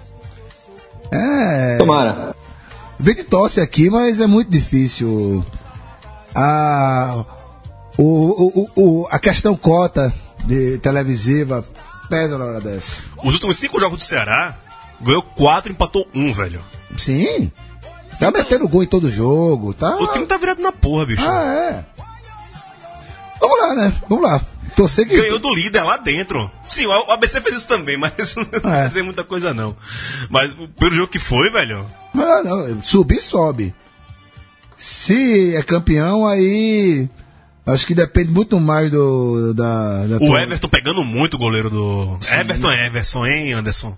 É. 1.11 1.77
Tomara. 1.77 2.35
Vem 2.99 3.15
de 3.15 3.23
tosse 3.23 3.59
aqui, 3.61 3.89
mas 3.89 4.19
é 4.19 4.27
muito 4.27 4.49
difícil. 4.49 5.43
A, 6.35 7.25
o, 7.97 8.03
o, 8.03 8.69
o, 8.75 9.01
o- 9.03 9.07
a 9.09 9.17
questão 9.19 9.55
cota 9.55 10.13
de 10.45 10.77
televisiva 10.79 11.65
pesa 12.09 12.37
na 12.37 12.45
hora 12.45 12.61
dessa. 12.61 12.95
Os 13.23 13.33
últimos 13.33 13.57
cinco 13.57 13.79
jogos 13.79 13.97
do 13.97 14.03
Ceará, 14.03 14.55
ganhou 15.01 15.23
quatro, 15.23 15.71
empatou 15.71 16.07
um, 16.13 16.31
velho. 16.31 16.61
Sim. 16.97 17.51
Tá 18.19 18.31
metendo 18.31 18.67
gol 18.67 18.83
em 18.83 18.87
todo 18.87 19.09
jogo, 19.09 19.73
tá? 19.73 19.95
O 19.95 20.07
time 20.11 20.25
tá 20.25 20.37
virado 20.37 20.61
na 20.61 20.71
porra, 20.71 21.05
bicho. 21.05 21.23
Ah, 21.25 21.43
é. 21.45 21.85
Vamos 23.39 23.59
lá, 23.59 23.75
né? 23.75 24.01
Vamos 24.09 24.29
lá. 24.29 24.41
Torcer 24.75 25.07
que. 25.07 25.15
Ganhou 25.15 25.39
do 25.39 25.53
líder 25.53 25.83
lá 25.83 25.97
dentro. 25.97 26.51
Sim, 26.69 26.85
o 26.85 27.11
ABC 27.11 27.39
fez 27.41 27.55
isso 27.57 27.67
também, 27.67 27.95
mas 27.97 28.35
não 28.35 28.71
É. 28.71 28.89
tem 28.89 29.01
muita 29.03 29.23
coisa 29.23 29.53
não. 29.53 29.75
Mas 30.29 30.51
pelo 30.77 30.93
jogo 30.93 31.07
que 31.11 31.19
foi, 31.19 31.49
velho. 31.49 31.85
Ah, 32.13 32.41
não, 32.43 32.81
subir, 32.83 33.21
sobe. 33.21 33.73
Se 34.75 35.55
é 35.55 35.61
campeão, 35.63 36.25
aí 36.25 37.09
Acho 37.65 37.85
que 37.85 37.93
depende 37.93 38.31
muito 38.31 38.59
mais 38.59 38.89
do. 38.89 39.53
Da, 39.53 40.05
da 40.07 40.15
O 40.15 40.19
tua- 40.19 40.41
Everton 40.41 40.67
pegando 40.69 41.03
muito 41.05 41.35
o 41.35 41.37
goleiro 41.37 41.69
do. 41.69 42.17
Everton 42.33 42.71
é 42.71 42.87
Everson, 42.87 43.25
hein, 43.27 43.53
Anderson? 43.53 43.95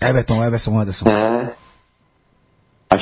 Everton, 0.00 0.44
Everson, 0.44 0.78
Anderson. 0.78 1.08
É. 1.08 1.52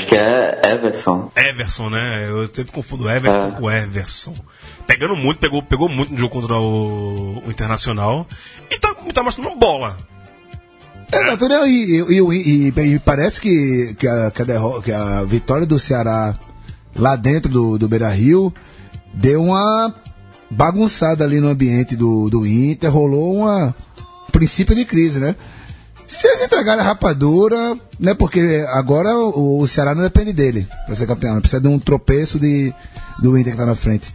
Acho 0.01 0.07
que 0.09 0.17
é 0.17 0.61
Everson. 0.65 1.31
Everson, 1.37 1.91
né? 1.91 2.27
Eu 2.27 2.47
sempre 2.47 2.73
confundo 2.73 3.09
Everton 3.09 3.49
É. 3.49 3.51
com 3.61 3.71
Everson. 3.71 4.35
Pegando 4.87 5.15
muito, 5.15 5.39
pegou, 5.39 5.63
pegou 5.63 5.91
muito 5.91 6.11
no 6.13 6.19
jogo 6.19 6.33
contra 6.41 6.57
o, 6.57 7.43
o 7.47 7.51
Internacional. 7.51 8.27
E 8.71 8.79
tá, 8.79 8.95
tá 9.13 9.23
mostrando 9.23 9.55
bola. 9.57 9.95
Exato, 11.13 11.49
né? 11.49 11.69
E, 11.69 12.01
e, 12.01 12.19
e- 12.19 12.73
e- 12.75 12.95
e 12.95 12.99
parece 12.99 13.41
que, 13.43 13.95
que, 13.99 14.09
a, 14.09 14.31
que, 14.31 14.43
a 14.43 14.83
que 14.83 14.93
a 14.93 15.23
vitória 15.25 15.67
do 15.67 15.79
Ceará 15.79 16.39
lá 16.97 17.15
dentro 17.15 17.51
do, 17.51 17.77
do 17.79 17.87
Beira 17.89 18.09
Rio 18.09 18.53
deu 19.13 19.43
uma 19.43 19.95
bagunçada 20.51 21.25
ali 21.25 21.41
no 21.41 21.49
ambiente 21.49 21.95
do, 21.95 22.31
do 22.31 22.47
Inter, 22.47 22.91
rolou 22.91 23.37
uma 23.37 23.75
princípio 24.33 24.75
de 24.75 24.85
crise, 24.87 25.19
né? 25.19 25.37
Se 26.11 26.27
eles 26.27 26.43
entregarem 26.43 26.83
a 26.83 26.87
rapadura, 26.87 27.79
né? 27.99 28.15
Porque 28.15 28.67
agora 28.73 29.17
o, 29.17 29.61
o 29.61 29.69
Ceará 29.69 29.95
não 29.95 30.03
depende 30.03 30.33
dele 30.33 30.67
pra 30.85 30.95
ser 30.95 31.07
campeão, 31.07 31.35
né? 31.35 31.41
precisa 31.41 31.63
de 31.63 31.69
um 31.69 31.79
tropeço 31.79 32.39
de, 32.39 32.75
do 33.23 33.39
Inter 33.39 33.53
que 33.53 33.59
tá 33.59 33.65
na 33.65 33.77
frente. 33.77 34.13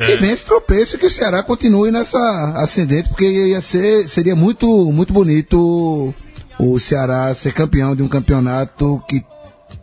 E 0.00 0.16
vem 0.16 0.30
esse 0.30 0.44
tropeço 0.44 0.98
que 0.98 1.06
o 1.06 1.10
Ceará 1.10 1.42
continue 1.42 1.90
nessa 1.90 2.18
ascendente, 2.56 3.08
porque 3.08 3.28
ia 3.28 3.60
ser, 3.60 4.08
seria 4.08 4.34
muito, 4.34 4.66
muito 4.92 5.12
bonito 5.12 6.12
o 6.58 6.78
Ceará 6.78 7.34
ser 7.34 7.52
campeão 7.52 7.94
de 7.94 8.02
um 8.02 8.08
campeonato 8.08 9.02
que 9.08 9.24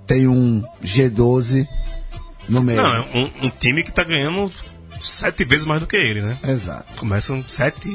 tem 0.05 0.27
um 0.27 0.63
G12 0.83 1.67
no 2.49 2.61
meio. 2.61 2.81
Não, 2.81 2.93
é 2.93 3.01
um, 3.13 3.45
um 3.45 3.49
time 3.49 3.83
que 3.83 3.91
tá 3.91 4.03
ganhando 4.03 4.51
sete 5.01 5.43
vezes 5.45 5.65
mais 5.65 5.81
do 5.81 5.87
que 5.87 5.95
ele, 5.95 6.21
né? 6.21 6.37
Exato. 6.47 6.85
Começam 6.97 7.43
sete, 7.47 7.89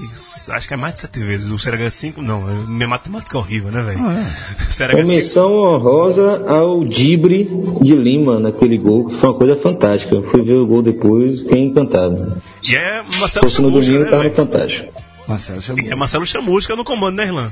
acho 0.48 0.68
que 0.68 0.74
é 0.74 0.76
mais 0.76 0.94
de 0.94 1.00
sete 1.02 1.20
vezes. 1.20 1.50
O 1.50 1.58
Ceará 1.58 1.78
ganha 1.78 1.90
cinco, 1.90 2.20
não, 2.22 2.48
é- 2.48 2.66
minha 2.66 2.88
matemática 2.88 3.36
é 3.36 3.40
horrível, 3.40 3.70
né, 3.70 3.82
velho? 3.82 3.98
Ganha 4.78 4.96
cinco. 4.96 5.06
menção 5.06 5.52
honrosa 5.54 6.44
ao 6.48 6.84
Dibre 6.84 7.48
de 7.82 7.94
Lima 7.94 8.38
naquele 8.40 8.76
gol, 8.78 9.06
que 9.06 9.14
foi 9.14 9.28
uma 9.30 9.38
coisa 9.38 9.56
fantástica. 9.56 10.20
Fui 10.22 10.42
ver 10.42 10.54
o 10.56 10.66
gol 10.66 10.82
depois, 10.82 11.40
fiquei 11.40 11.60
encantado. 11.62 12.40
E 12.62 12.74
é 12.74 13.02
Marcelo 13.18 13.48
Fosse 13.48 13.62
no 13.62 13.68
Chamusca, 13.70 13.92
domingo, 13.92 14.04
né, 14.04 14.10
tava 14.10 14.30
fantástico. 14.34 14.92
Marcelo 15.26 15.60
chamou. 15.62 15.82
E 15.84 15.90
é 15.90 15.94
Marcelo 15.94 16.26
Chamusca 16.26 16.76
no 16.76 16.84
comando, 16.84 17.16
né, 17.16 17.26
Irlan? 17.26 17.50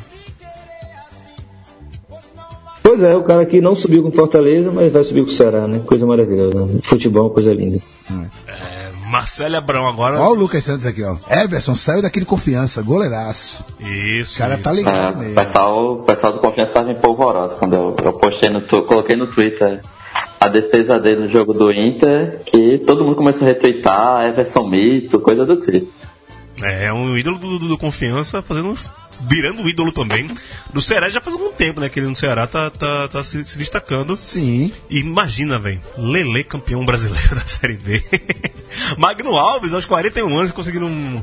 Pois 2.83 3.03
é, 3.03 3.17
o 3.17 3.23
cara 3.23 3.47
que 3.47 3.61
não 3.63 3.75
subiu 3.75 4.03
com 4.03 4.13
Fortaleza, 4.13 4.71
mas 4.71 4.93
vai 4.93 5.03
subir 5.03 5.23
com 5.23 5.29
o 5.31 5.33
Ceará, 5.33 5.67
né? 5.67 5.81
Coisa 5.87 6.07
maravilhosa. 6.07 6.69
Futebol, 6.83 7.31
coisa 7.31 7.53
linda. 7.53 7.79
É, 8.47 8.74
Marcelo 9.07 9.57
Abrão 9.57 9.87
agora. 9.89 10.19
Olha 10.21 10.31
o 10.31 10.35
Lucas 10.35 10.65
Santos 10.65 10.87
aqui, 10.87 11.03
ó. 11.03 11.17
Everson 11.31 11.75
saiu 11.75 12.03
daquele 12.03 12.25
confiança, 12.25 12.83
goleiraço. 12.83 13.65
Isso. 13.81 14.37
O 14.37 14.39
cara 14.39 14.55
isso. 14.55 14.63
tá 14.65 14.71
É, 14.71 14.75
ligado 14.75 15.15
o 15.15 15.19
mesmo. 15.19 15.35
pessoal, 15.35 15.93
o 15.95 16.03
pessoal 16.05 16.33
do 16.33 16.39
Confiança 16.39 16.71
estava 16.71 16.91
em 16.91 16.95
polvorosa 17.01 17.57
quando 17.57 17.75
eu, 17.75 17.97
eu 18.03 18.13
postei 18.15 18.49
no 18.51 18.63
coloquei 18.67 19.17
no 19.17 19.27
Twitter 19.27 19.81
a 20.41 20.49
defesa 20.49 20.99
dele 21.01 21.23
no 21.23 21.29
jogo 21.29 21.53
do 21.55 21.73
Inter, 21.73 22.41
que 22.45 22.79
todo 22.79 23.05
mundo 23.05 23.17
começou 23.17 23.47
a 23.47 23.51
retweetar, 23.51 24.27
Everson 24.27 24.67
Mito, 24.69 25.19
coisa 25.21 25.45
do 25.47 25.57
tipo. 25.61 25.91
É, 26.63 26.93
um 26.93 27.17
ídolo 27.17 27.39
do, 27.39 27.59
do- 27.59 27.69
do 27.69 27.79
Confiança, 27.79 28.41
fazendo. 28.43 28.77
Virando 29.23 29.63
o 29.63 29.69
ídolo 29.69 29.93
também. 29.93 30.31
Do 30.73 30.83
Ceará 30.83 31.09
já 31.09 31.21
faz 31.21 31.37
algum 31.37 31.53
tempo, 31.53 31.81
né? 31.81 31.89
Que 31.89 31.99
ele 31.99 32.09
no 32.09 32.17
Ceará 32.17 32.47
tá, 32.47 32.71
tá, 32.71 33.09
tá 33.09 33.25
se, 33.25 33.45
se 33.45 33.59
destacando. 33.59 34.17
Sim. 34.17 34.73
E 34.91 34.99
imagina, 34.99 35.59
velho, 35.59 35.81
Lele 35.97 36.45
campeão 36.45 36.85
brasileiro 36.85 37.29
da 37.35 37.47
Série 37.47 37.77
B. 37.77 38.03
Magno 38.99 39.37
Alves, 39.37 39.73
aos 39.73 39.85
41 39.85 40.37
anos, 40.37 40.53
conseguindo 40.53 40.87
um, 40.87 41.23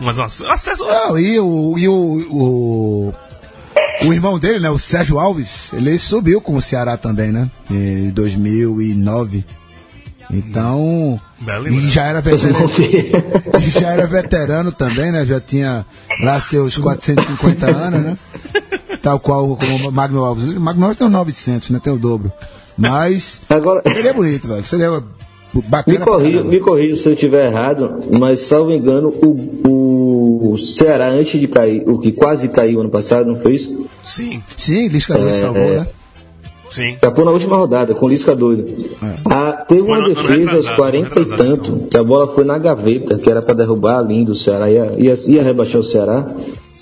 um 0.00 0.08
acesso. 0.08 0.84
Não, 0.84 1.18
e 1.18 1.38
o, 1.38 1.78
e 1.78 1.88
o, 1.88 1.94
o, 1.94 3.14
o 4.06 4.12
irmão 4.12 4.38
dele, 4.38 4.60
né, 4.60 4.70
o 4.70 4.78
Sérgio 4.78 5.18
Alves, 5.18 5.72
ele 5.72 5.98
subiu 5.98 6.40
com 6.40 6.56
o 6.56 6.62
Ceará 6.62 6.96
também, 6.96 7.32
né? 7.32 7.50
Em 7.70 8.10
2009. 8.10 9.44
Então. 10.38 11.20
Bela 11.40 11.68
E 11.68 11.88
já 11.88 12.04
era 12.06 12.20
veterano. 12.20 12.70
e 13.66 13.70
já 13.70 13.90
era 13.90 14.06
veterano 14.06 14.72
também, 14.72 15.12
né? 15.12 15.24
Já 15.26 15.40
tinha 15.40 15.84
lá 16.22 16.40
seus 16.40 16.76
450 16.78 17.66
anos, 17.66 18.00
né? 18.02 18.18
Tal 19.02 19.20
qual 19.20 19.56
como 19.56 19.88
o 19.88 19.92
Magno 19.92 20.24
Alves. 20.24 20.44
O 20.56 20.60
Magno 20.60 20.84
Alves 20.84 20.98
tem 20.98 21.06
uns 21.06 21.12
900, 21.12 21.70
né? 21.70 21.80
Tem 21.82 21.92
o 21.92 21.98
dobro. 21.98 22.32
Mas. 22.76 23.40
Agora, 23.48 23.82
Seria 23.92 24.12
bonito, 24.14 24.48
velho. 24.48 24.64
Seria 24.64 24.90
me 25.54 25.62
bacana. 25.62 25.98
pra 25.98 26.06
corrija, 26.06 26.42
me 26.42 26.58
corrija 26.58 26.96
se 26.96 27.08
eu 27.08 27.12
estiver 27.12 27.46
errado, 27.46 28.00
mas 28.18 28.40
salvo 28.40 28.72
engano, 28.72 29.10
o, 29.22 30.50
o 30.52 30.58
Ceará, 30.58 31.08
antes 31.10 31.38
de 31.38 31.46
cair, 31.46 31.82
o 31.86 31.98
que 31.98 32.10
quase 32.10 32.48
caiu 32.48 32.80
ano 32.80 32.90
passado, 32.90 33.26
não 33.28 33.36
foi 33.40 33.54
isso? 33.54 33.86
Sim, 34.02 34.42
Sim, 34.56 34.88
Lisca 34.88 35.16
É, 35.16 35.36
salvou, 35.36 35.62
é. 35.62 35.76
né? 35.80 35.86
Sim. 36.74 36.94
Acabou 36.94 37.24
na 37.24 37.30
última 37.30 37.56
rodada, 37.56 37.94
com 37.94 38.06
o 38.06 38.08
Lisca 38.08 38.34
doido. 38.34 38.90
Ah, 39.30 39.64
teve 39.68 39.80
Foi 39.82 39.90
uma 39.90 39.98
no- 40.00 40.08
defesa 40.14 40.32
aos 40.32 40.38
retrasado, 40.66 40.76
40 40.76 40.96
ano 40.96 41.06
e 41.06 41.08
retrasado, 41.08 41.42
tanto, 41.56 41.72
então. 41.72 41.88
que 41.88 41.96
a 41.96 42.02
bola 42.04 42.34
foi 42.34 42.44
na 42.44 42.58
gaveta, 42.58 43.18
que 43.18 43.30
era 43.30 43.40
pra 43.42 43.54
derrubar 43.54 43.98
a 43.98 44.02
linha 44.02 44.24
do 44.24 44.34
Ceará, 44.34 44.70
ia, 44.70 44.94
ia, 44.98 45.14
ia 45.28 45.42
rebaixar 45.42 45.80
o 45.80 45.84
Ceará, 45.84 46.26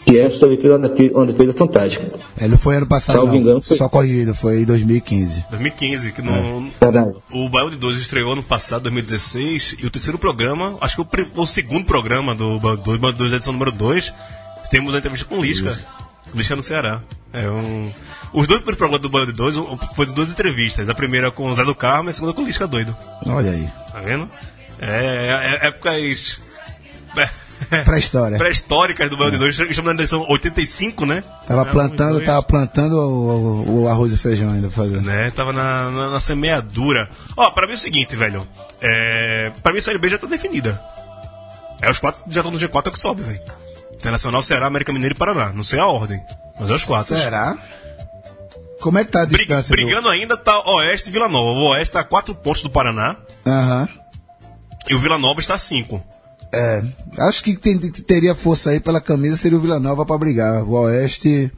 que 0.05 0.18
essa 0.18 0.40
também 0.40 0.57
fez 0.59 0.72
uma 1.14 1.24
defesa, 1.26 1.52
fantástica. 1.55 2.07
Ele 2.40 2.57
foi 2.57 2.76
ano 2.76 2.87
passado, 2.87 3.14
Salvo 3.14 3.33
não. 3.33 3.40
engano, 3.40 3.62
foi- 3.62 3.76
Só 3.76 3.88
corrigido, 3.88 4.35
foi 4.35 4.62
em 4.62 4.64
2015. 4.64 5.44
2015, 5.50 6.12
que 6.12 6.20
no, 6.22 6.68
Verdade. 6.81 7.14
o 7.33 7.48
Bairro 7.48 7.70
de 7.70 7.76
2 7.76 7.98
estreou 7.98 8.33
ano 8.33 8.42
passado, 8.42 8.83
2016, 8.83 9.76
e 9.81 9.87
o 9.87 9.90
terceiro 9.90 10.18
programa, 10.18 10.76
acho 10.81 10.96
que 10.96 11.02
o, 11.38 11.40
o 11.42 11.46
segundo 11.46 11.85
programa 11.85 12.35
do 12.35 12.59
Bairro 12.59 12.78
de 12.78 12.83
2, 12.85 12.98
Bairro 12.98 13.12
de 13.12 13.18
2 13.20 13.31
da 13.31 13.37
edição 13.37 13.52
número 13.52 13.70
2, 13.72 14.12
temos 14.70 14.92
uma 14.92 14.98
entrevista 14.98 15.24
com 15.26 15.38
o 15.38 15.42
Lisca. 15.42 15.72
Lisca 16.35 16.57
no 16.57 16.62
Ceará. 16.62 17.00
É 17.33 17.48
um, 17.48 17.90
os 18.32 18.46
dois 18.46 18.60
primeiros 18.60 18.76
programas 18.78 19.00
do 19.02 19.08
Bairro 19.08 19.26
de 19.26 19.32
2 19.32 19.56
foi 19.94 20.06
de 20.06 20.14
duas 20.14 20.30
entrevistas. 20.30 20.88
A 20.88 20.94
primeira 20.94 21.30
com 21.30 21.46
o 21.46 21.54
Zé 21.54 21.64
do 21.64 21.74
Carmo 21.74 22.08
e 22.08 22.10
a 22.10 22.12
segunda 22.14 22.32
com 22.34 22.42
o 22.42 22.44
Lisca 22.44 22.66
doido. 22.66 22.96
Olha 23.26 23.50
aí. 23.50 23.68
Tá 23.92 24.00
vendo? 24.00 24.28
É, 24.80 24.86
é, 24.86 25.64
é 25.64 25.68
épocas. 25.68 26.38
é, 27.16 27.28
Pra 27.84 27.96
história. 27.96 28.36
Pré-históricas 28.38 29.08
do 29.08 29.16
Bairro 29.16 29.32
de 29.32 29.38
2, 29.38 29.60
estamos 29.70 29.94
na 29.94 30.00
edição 30.02 30.26
85, 30.28 31.06
né? 31.06 31.22
Tava 31.46 31.62
É, 31.62 31.64
plantando, 31.66 32.14
dois. 32.14 32.26
tava 32.26 32.42
plantando 32.42 32.94
o, 32.96 33.62
o- 33.62 33.82
o 33.84 33.88
arroz 33.88 34.12
e 34.12 34.18
feijão 34.18 34.50
ainda 34.50 34.68
fazendo. 34.70 35.02
né? 35.02 35.30
Tava 35.30 35.52
na, 35.52 35.88
na, 35.90 36.10
na 36.10 36.20
semeadura. 36.20 37.08
Ó, 37.36 37.50
pra 37.52 37.66
mim 37.66 37.72
é 37.74 37.76
o 37.76 37.78
seguinte, 37.78 38.16
velho. 38.16 38.46
É, 38.80 39.52
pra 39.62 39.72
mim 39.72 39.78
a 39.78 39.82
Série 39.82 39.98
B 39.98 40.08
já 40.08 40.18
tá 40.18 40.26
definida. 40.26 40.80
É, 41.80 41.88
os 41.90 41.98
quatro 42.00 42.22
já 42.28 42.40
estão 42.40 42.50
no 42.52 42.58
G4 42.58 42.88
é 42.88 42.90
que 42.90 42.98
sobe, 42.98 43.22
velho. 43.22 43.40
Internacional, 43.94 44.42
Ceará, 44.42 44.66
América 44.66 44.92
Mineiro 44.92 45.14
e 45.14 45.18
Paraná. 45.18 45.52
Não 45.52 45.62
sei 45.62 45.78
a 45.78 45.86
ordem, 45.86 46.20
mas 46.58 46.68
é 46.68 46.74
os 46.74 46.84
quatro. 46.84 47.14
Será? 47.16 47.56
Como 48.82 48.98
é 48.98 49.04
que 49.04 49.10
tá 49.12 49.22
a 49.22 49.24
distância? 49.24 49.68
do- 49.74 49.80
brigando 49.82 50.08
ainda 50.08 50.36
tá 50.36 50.58
Oeste 50.74 51.08
e 51.08 51.12
Vila 51.12 51.28
Nova. 51.28 51.50
O 51.58 51.68
Oeste 51.70 51.92
tá 51.92 52.00
a 52.00 52.04
quatro 52.04 52.34
pontos 52.34 52.62
do 52.62 52.70
Paraná 52.70 53.16
Aham. 53.46 53.88
e 54.88 54.94
o 54.94 54.98
Vila 54.98 55.16
Nova 55.18 55.40
está 55.40 55.54
a 55.54 55.58
cinco. 55.58 56.04
É. 56.52 56.82
Acho 57.18 57.42
que 57.44 57.56
tem- 57.56 57.78
teria 57.78 58.34
força 58.34 58.70
aí 58.70 58.80
pela 58.80 59.00
camisa 59.00 59.36
seria 59.36 59.56
o 59.56 59.60
Vila 59.60 59.78
Nova 59.80 60.04
pra 60.04 60.18
brigar. 60.18 60.62
O 60.64 60.72
Oeste. 60.72 61.50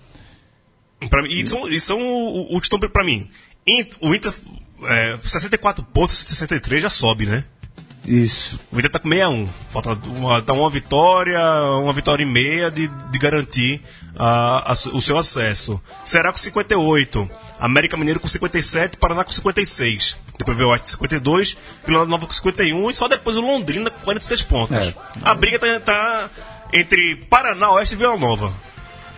Pra 1.10 1.22
mim, 1.22 1.28
e 1.30 1.46
são, 1.46 1.68
e 1.68 1.80
são 1.80 1.98
o, 2.00 2.56
o 2.56 2.60
que 2.60 2.66
estão 2.66 2.78
pra 2.78 3.02
mim. 3.04 3.28
O 4.00 4.14
Inter, 4.14 4.32
é, 4.84 5.16
64 5.22 5.84
pontos, 5.84 6.16
63 6.18 6.82
já 6.82 6.88
sobe, 6.90 7.26
né? 7.26 7.44
Isso. 8.06 8.58
O 8.70 8.78
Inter 8.78 8.90
tá 8.90 8.98
com 8.98 9.08
61. 9.08 9.48
Falta 9.70 9.98
uma, 10.08 10.42
tá 10.42 10.52
uma 10.52 10.68
vitória, 10.70 11.40
uma 11.82 11.92
vitória 11.92 12.22
e 12.22 12.26
meia 12.26 12.70
de, 12.70 12.86
de 12.88 13.18
garantir 13.18 13.80
a- 14.18 14.72
a 14.72 14.72
o 14.96 15.00
seu 15.00 15.16
acesso. 15.18 15.80
Será 16.04 16.30
com 16.30 16.38
58. 16.38 17.28
América 17.58 17.96
Mineiro 17.96 18.20
com 18.20 18.28
57, 18.28 18.96
Paraná 18.98 19.24
com 19.24 19.30
56. 19.30 20.16
Depois 20.38 20.56
veio 20.56 20.68
o 20.68 20.72
Oeste 20.72 20.84
com 20.96 21.04
52, 21.04 21.56
Vila 21.86 22.04
Nova 22.04 22.26
com 22.26 22.32
51 22.32 22.90
e 22.90 22.94
só 22.94 23.08
depois 23.08 23.36
o 23.36 23.40
Londrina 23.40 23.88
com 23.90 24.00
46 24.04 24.42
pontos. 24.42 24.76
É. 24.76 24.94
A 25.22 25.34
briga 25.34 25.58
tá, 25.58 25.80
tá 25.80 26.30
entre 26.72 27.16
Paraná, 27.30 27.70
Oeste 27.72 27.94
e 27.94 27.98
Vila 27.98 28.16
Nova. 28.18 28.52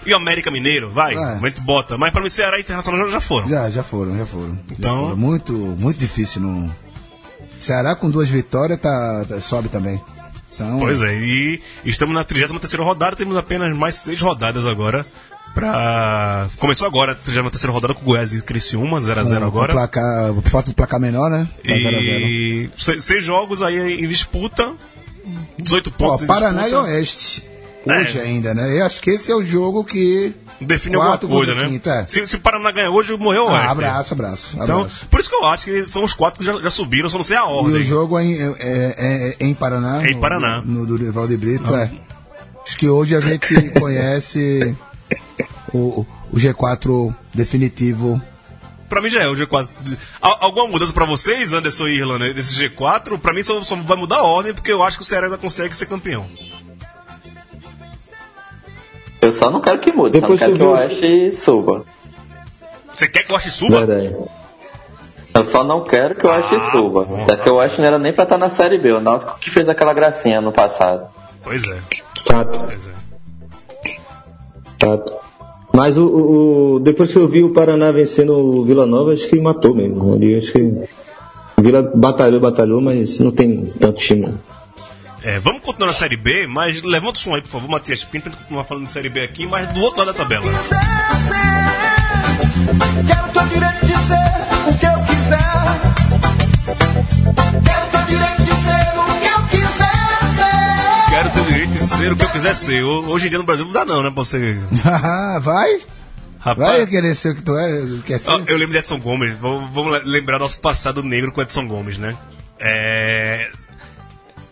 E 0.05 0.13
o 0.13 0.17
América 0.17 0.51
Mineiro, 0.53 0.89
vai, 0.91 1.15
É. 1.17 1.19
a 1.19 1.39
gente 1.41 1.61
bota. 1.63 1.99
Mas 1.99 2.13
pra 2.13 2.23
mim, 2.23 2.31
Ceará 2.31 2.59
e 2.59 2.61
Internacional 2.61 3.09
já 3.09 3.21
foram. 3.21 3.49
Já, 3.49 3.69
já 3.71 3.83
foram, 3.83 4.17
já 4.17 4.27
foram. 4.27 4.55
Já 4.55 4.75
Então- 4.79 5.01
foram. 5.01 5.17
Muito, 5.17 5.53
muito 5.53 5.99
difícil. 5.99 6.43
No... 6.43 6.73
Ceará 7.59 7.95
com 7.95 8.11
duas 8.11 8.29
vitórias 8.29 8.79
tá, 8.81 9.25
tá- 9.29 9.41
sobe 9.41 9.69
também. 9.69 10.01
Então, 10.55 10.79
Pois 10.79 11.03
é, 11.03 11.15
e 11.19 11.61
estamos 11.85 12.15
na 12.15 12.25
33 12.25 12.83
rodada, 12.83 13.15
temos 13.17 13.37
apenas 13.37 13.77
mais 13.77 13.95
seis 13.97 14.21
rodadas 14.21 14.67
agora. 14.67 15.05
Pra... 15.55 16.49
Começou 16.59 16.87
agora 16.87 17.13
a 17.13 17.15
33 17.15 17.73
rodada 17.73 17.95
com 17.95 18.03
o 18.03 18.05
Goiás 18.05 18.35
e 18.35 18.43
Criciúma, 18.43 19.01
0x0 19.01 19.39
com- 19.41 19.47
agora. 19.47 19.73
Com 19.73 19.79
placar, 19.79 20.33
por 20.35 20.49
falta 20.51 20.71
do 20.71 20.75
placar 20.75 21.01
menor, 21.01 21.31
né? 21.31 21.49
Tá 21.67 21.75
0 21.75 21.89
a 21.89 21.91
0. 21.91 22.01
E 22.03 22.71
se- 22.77 23.01
seis 23.01 23.25
jogos 23.25 23.63
aí 23.63 24.01
em 24.05 24.09
disputa, 24.09 24.75
18 25.59 25.91
Ó, 25.95 25.99
pontos 25.99 26.25
em 26.25 26.27
Paraná 26.27 26.63
e 26.69 26.71
disputa. 26.71 26.89
Oeste. 26.91 27.43
Hoje 27.87 28.19
É. 28.19 28.23
ainda, 28.23 28.53
né? 28.55 28.81
Eu 28.81 28.85
acho 28.87 29.01
que 29.01 29.11
esse 29.11 29.31
é 29.31 29.35
o 29.35 29.45
jogo 29.45 29.83
que 29.85 30.35
define 30.61 30.95
alguma 30.97 31.13
Quarto 31.19 31.29
coisa, 31.29 31.55
né? 31.55 31.69
quinto, 31.69 31.89
é. 31.91 32.07
se, 32.07 32.27
se 32.27 32.37
o 32.37 32.41
Paraná 32.41 32.71
ganhar 32.71 32.91
hoje, 32.91 33.17
morreu 33.17 33.45
o 33.45 33.49
Ah, 33.49 33.59
resto. 33.59 33.73
abraço, 33.73 34.15
abraço. 34.15 34.57
Então, 34.63 34.79
abraço. 34.81 35.07
por 35.09 35.21
isso 35.21 35.29
que 35.29 35.37
eu 35.37 35.45
acho 35.47 35.65
que 35.65 35.85
são 35.85 36.05
os 36.05 36.15
quatro 36.15 36.41
que 36.41 36.47
já, 36.47 36.61
já 36.61 36.71
subiram, 36.71 37.09
só 37.11 37.17
não 37.19 37.25
sei 37.25 37.37
a 37.37 37.41
E 37.41 37.43
ordem. 37.45 37.81
o 37.81 37.85
jogo 37.85 38.19
é 38.19 38.25
em, 38.25 38.35
é- 38.35 38.55
é- 38.59 39.37
é 39.39 39.47
em 39.47 39.55
Paraná? 39.55 40.03
É 40.07 40.11
em 40.11 40.19
Paraná. 40.21 40.63
No, 40.65 40.81
no 40.81 40.87
Durival 40.87 41.27
de 41.29 41.37
Brito, 41.37 41.75
é. 41.75 41.91
Acho 42.67 42.79
que 42.79 42.89
hoje 42.89 43.15
a 43.15 43.21
gente 43.21 43.71
conhece 43.79 44.75
o, 45.73 46.05
o 46.33 46.37
G4 46.37 47.15
definitivo. 47.35 48.21
Pra 48.89 49.01
mim 49.01 49.09
já 49.11 49.21
é 49.21 49.29
o 49.29 49.35
G4. 49.35 49.69
Al- 50.21 50.39
Alguma 50.45 50.69
mudança 50.69 50.93
pra 50.93 51.05
vocês, 51.05 51.53
Anderson 51.53 51.89
e 51.89 51.99
Irlanda, 51.99 52.33
desse 52.33 52.55
G4? 52.55 53.19
Pra 53.19 53.33
mim 53.33 53.43
só, 53.43 53.61
só 53.63 53.75
vai 53.77 53.97
mudar 53.97 54.17
a 54.19 54.23
ordem, 54.23 54.55
porque 54.55 54.71
eu 54.73 54.83
acho 54.83 54.97
que 54.97 55.03
o 55.03 55.07
Ceará 55.07 55.27
ainda 55.27 55.39
consegue 55.39 55.77
ser 55.77 55.87
campeão. 55.87 56.27
Eu 59.21 59.33
só 59.33 59.51
não 59.51 59.61
quero 59.61 59.79
que 59.79 59.93
mude, 59.93 60.21
Depois 60.21 60.39
só 60.41 60.49
não 60.49 60.57
quero 60.57 60.59
que 60.59 60.65
eu 60.65 60.69
o 60.69 60.73
Oeste 60.73 61.37
suba. 61.37 61.85
Você 62.95 63.09
quer 63.09 63.25
que 63.25 63.33
o 63.33 63.35
Oeste 63.35 63.51
suba? 63.51 63.85
Verdade. 63.85 64.17
Eu 65.35 65.45
só 65.45 65.63
não 65.65 65.85
quero 65.85 66.15
que 66.15 66.27
o 66.27 66.31
Oeste 66.31 66.55
Ah, 66.55 66.71
suba. 66.71 67.05
bom. 67.05 67.23
Até 67.25 67.37
que 67.37 67.51
o 67.51 67.55
Oeste 67.57 67.79
não 67.81 67.87
era 67.89 67.99
nem 67.99 68.13
pra 68.13 68.25
estar 68.25 68.39
na 68.39 68.49
Série 68.49 68.79
B. 68.79 68.93
O 68.93 69.01
Náutico 69.01 69.39
que 69.39 69.51
fez 69.51 69.69
aquela 69.69 69.93
gracinha 69.93 70.41
no 70.41 70.53
passado. 70.53 71.07
Pois 71.43 71.63
é, 71.67 71.79
Fato, 72.27 72.59
pois 72.67 72.89
é. 72.89 73.97
fato. 74.81 75.13
Mas 75.73 75.97
o, 75.99 76.07
o- 76.07 76.75
o- 76.77 76.81
depois 76.81 77.13
que 77.13 77.19
eu 77.19 77.29
vi 77.29 77.43
o 77.45 77.53
Paraná 77.53 77.91
vencendo 77.93 78.33
o 78.39 78.65
Vila 78.65 78.87
Nova, 78.87 79.13
acho 79.13 79.29
que 79.29 79.39
matou 79.39 79.75
mesmo. 79.75 80.15
Ali, 80.15 80.37
acho 80.39 80.53
que 80.53 80.59
o 80.63 81.63
Vila 81.63 81.83
batalhou, 81.95 82.41
batalhou, 82.41 82.81
mas 82.81 83.21
não 83.21 83.31
tem 83.31 83.67
tanto 83.79 83.99
time. 84.01 84.27
não. 84.29 84.39
É, 85.29 85.41
vamos 85.41 85.61
continuar 85.63 85.89
na 85.89 85.93
Série 85.93 86.17
B, 86.17 86.47
mas 86.47 86.83
levanta 86.83 87.19
o 87.19 87.21
som 87.21 87.35
aí, 87.35 87.43
por 87.43 87.51
favor, 87.51 87.69
Matias 87.69 88.05
Pinto, 88.05 88.25
pra 88.25 88.31
gente 88.33 88.43
continuar 88.43 88.63
falando 88.65 88.87
de 88.87 88.93
Série 88.93 89.09
B 89.09 89.25
aqui, 89.25 89.45
mas 89.45 89.67
do 89.73 89.81
outro 89.81 89.99
lado 90.05 90.13
da 90.17 90.23
tabela. 90.23 90.45
Quero 93.09 93.29
ter 93.33 93.41
o 93.41 93.47
direito 93.49 93.87
de 93.87 93.93
ser 93.93 94.37
o 94.69 94.79
que 94.79 94.87
eu 94.87 95.03
quiser. 95.05 95.53
Quero 97.65 97.87
ter 97.91 97.99
o 97.99 98.07
direito 98.07 98.43
de 98.43 98.51
ser 98.63 98.87
o 98.95 99.05
que 99.19 99.27
eu 99.27 99.43
quiser 99.49 100.21
ser. 100.37 101.11
Quero 101.11 101.31
ter 101.31 101.41
o 101.41 101.45
direito 101.45 101.73
de 101.73 101.81
ser 101.81 102.13
o 102.13 102.17
que 102.17 102.25
eu 102.25 102.29
quiser 102.31 102.55
ser. 102.55 102.83
Ho- 102.85 103.09
Hoje 103.11 103.27
em 103.27 103.29
dia 103.31 103.39
no 103.39 103.45
Brasil 103.45 103.65
não 103.65 103.73
dá 103.73 103.85
não, 103.85 104.03
né, 104.05 104.11
pra 104.13 104.23
você... 104.25 104.61
vai? 105.41 105.81
Vai 106.39 106.55
Rapaz, 106.55 106.89
querer 106.89 107.17
ser 107.17 107.31
o 107.31 107.35
que 107.35 107.43
tu 107.43 107.57
é? 107.59 107.83
Quer 108.07 108.21
ser? 108.21 108.31
ó, 108.31 108.39
eu 108.47 108.57
lembro 108.57 108.71
de 108.71 108.79
Edson 108.79 109.01
Gomes, 109.01 109.35
vamos, 109.41 109.75
vamos 109.75 109.93
le- 110.05 110.09
lembrar 110.09 110.39
nosso 110.39 110.61
passado 110.61 111.03
negro 111.03 111.33
com 111.33 111.43
Edson 111.43 111.67
Gomes, 111.67 111.99
né? 111.99 112.17
É... 112.61 113.51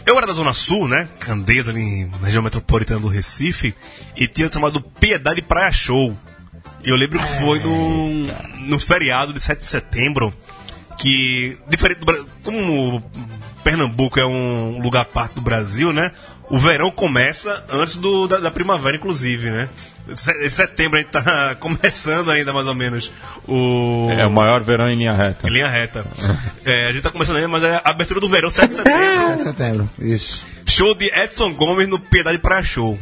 Eu 0.07 0.19
era 0.19 0.27
da 0.27 0.35
Zona 0.35 0.53
Sul, 0.53 0.87
né? 0.87 1.09
Candeias, 1.19 1.69
ali 1.69 2.05
na 2.21 2.27
região 2.27 2.43
metropolitana 2.43 3.01
do 3.01 3.09
Recife, 3.09 3.75
e 4.17 4.29
tinha 4.29 4.53
chamado 4.53 4.81
Piedade 4.81 5.41
Praia 5.41 5.73
Show. 5.73 6.17
E 6.85 6.91
eu 6.91 6.97
lembro 6.97 7.19
que 7.19 7.41
foi 7.41 7.59
no, 7.61 8.27
no 8.67 8.79
feriado 8.79 9.33
de 9.33 9.41
7 9.41 9.61
de 9.61 9.67
setembro, 9.67 10.33
que, 10.99 11.59
diferente 11.69 12.01
do 12.01 12.07
Brasil, 12.07 12.27
como 12.43 13.03
Pernambuco 13.63 14.21
é 14.21 14.27
um 14.27 14.79
lugar 14.79 15.07
parte 15.07 15.37
do 15.37 15.41
Brasil, 15.41 15.91
né? 15.91 16.13
O 16.55 16.59
verão 16.59 16.91
começa 16.91 17.65
antes 17.71 17.97
do, 17.97 18.29
da, 18.29 18.39
da 18.39 18.51
primavera, 18.51 18.97
inclusive, 18.97 19.51
né? 19.51 19.69
Se- 20.15 20.47
Em 20.47 20.49
setembro 20.49 20.99
a 20.99 21.03
gente 21.03 21.11
tá 21.11 21.55
começando 21.61 22.31
ainda, 22.31 22.53
mais 22.53 22.67
ou 22.67 22.75
menos, 22.75 23.11
o... 23.49 24.09
É 24.17 24.25
o 24.27 24.31
maior 24.31 24.63
verão 24.63 24.89
em 24.89 24.97
linha 24.97 25.13
reta. 25.15 25.47
Em 25.49 25.51
linha 25.53 25.69
reta. 25.69 26.05
É, 26.65 26.89
a 26.89 26.93
gente 26.93 27.03
tá 27.03 27.11
começando 27.11 27.37
ainda, 27.37 27.49
mas 27.49 27.63
é 27.63 27.77
a 27.85 27.91
abertura 27.91 28.19
do 28.21 28.29
verão, 28.29 28.51
7 28.51 28.69
de 28.69 28.75
setembro. 28.77 29.01
É 29.33 29.37
setembro, 29.37 29.91
isso. 29.99 30.45
Show 30.67 30.95
de 30.95 31.07
Edson 31.07 31.53
Gomes 31.55 31.89
no 31.89 31.99
Piedade 31.99 32.39
Praia 32.39 32.63
Show. 32.63 32.99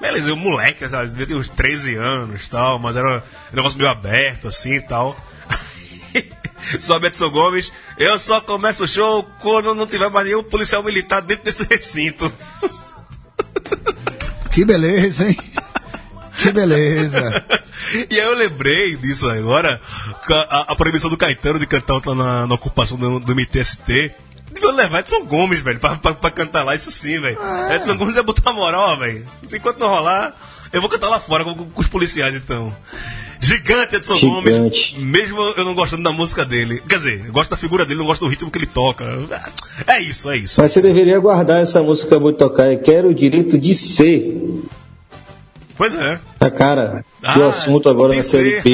Beleza, 0.00 0.28
eu 0.28 0.36
moleque, 0.36 0.86
sabe, 0.88 1.08
devia 1.08 1.26
ter 1.26 1.34
uns 1.36 1.48
13 1.48 1.94
anos 1.94 2.44
e 2.44 2.50
tal, 2.50 2.78
mas 2.78 2.94
era 2.96 3.18
um 3.52 3.56
negócio 3.56 3.78
meio 3.78 3.88
aberto 3.90 4.48
assim 4.48 4.74
e 4.74 4.80
tal. 4.82 5.16
Sobe 6.80 7.06
Edson 7.06 7.30
Gomes, 7.30 7.72
eu 7.96 8.18
só 8.18 8.40
começo 8.40 8.84
o 8.84 8.88
show 8.88 9.22
quando 9.40 9.74
não 9.74 9.86
tiver 9.86 10.10
mais 10.10 10.26
nenhum 10.26 10.42
policial 10.42 10.82
militar 10.82 11.22
dentro 11.22 11.44
desse 11.44 11.64
recinto. 11.70 12.30
Que 14.56 14.64
beleza, 14.64 15.28
hein? 15.28 15.36
Que 16.38 16.50
beleza. 16.50 17.44
e 18.08 18.18
aí 18.18 18.26
eu 18.26 18.34
lembrei 18.34 18.96
disso 18.96 19.28
agora, 19.28 19.78
a, 20.30 20.72
a 20.72 20.74
proibição 20.74 21.10
do 21.10 21.16
Caetano 21.18 21.58
de 21.58 21.66
cantar 21.66 22.00
na, 22.14 22.46
na 22.46 22.54
ocupação 22.54 22.96
do, 22.96 23.20
do 23.20 23.34
MTST. 23.34 24.14
Devia 24.50 24.72
levar 24.72 25.00
Edson 25.00 25.26
Gomes, 25.26 25.60
velho, 25.60 25.78
pra, 25.78 25.96
pra, 25.96 26.14
pra 26.14 26.30
cantar 26.30 26.64
lá, 26.64 26.74
isso 26.74 26.90
sim, 26.90 27.20
velho. 27.20 27.36
Edson 27.70 27.98
Gomes 27.98 28.16
ia 28.16 28.22
botar 28.22 28.54
moral, 28.54 28.98
velho. 28.98 29.26
Enquanto 29.52 29.78
não 29.78 29.88
rolar, 29.88 30.34
eu 30.72 30.80
vou 30.80 30.90
cantar 30.90 31.08
lá 31.08 31.20
fora 31.20 31.44
com, 31.44 31.54
com 31.54 31.80
os 31.80 31.88
policiais, 31.88 32.34
então. 32.34 32.74
Gigante 33.40 33.96
Edson 33.96 34.16
Gigante. 34.16 34.94
Gomes, 34.94 34.94
mesmo 34.98 35.40
eu 35.56 35.64
não 35.64 35.74
gostando 35.74 36.02
da 36.02 36.12
música 36.12 36.44
dele. 36.44 36.82
Quer 36.88 36.98
dizer, 36.98 37.24
eu 37.26 37.32
gosto 37.32 37.50
da 37.50 37.56
figura 37.56 37.84
dele, 37.84 37.98
não 37.98 38.06
gosto 38.06 38.24
do 38.24 38.28
ritmo 38.28 38.50
que 38.50 38.58
ele 38.58 38.66
toca. 38.66 39.04
É 39.86 40.00
isso, 40.00 40.30
é 40.30 40.36
isso. 40.36 40.60
Mas 40.60 40.72
você 40.72 40.80
deveria 40.80 41.18
guardar 41.18 41.60
essa 41.60 41.82
música 41.82 42.08
que 42.08 42.14
acabou 42.14 42.32
de 42.32 42.38
tocar. 42.38 42.72
Eu 42.72 42.78
quero 42.78 43.10
o 43.10 43.14
direito 43.14 43.58
de 43.58 43.74
ser. 43.74 44.36
Pois 45.76 45.94
é. 45.94 46.18
A 46.40 46.50
cara 46.50 47.04
do 47.20 47.26
Ah, 47.44 47.46
assunto 47.48 47.88
agora 47.88 48.12
de 48.12 48.16
na 48.18 48.22
Série. 48.22 48.60
B. 48.62 48.70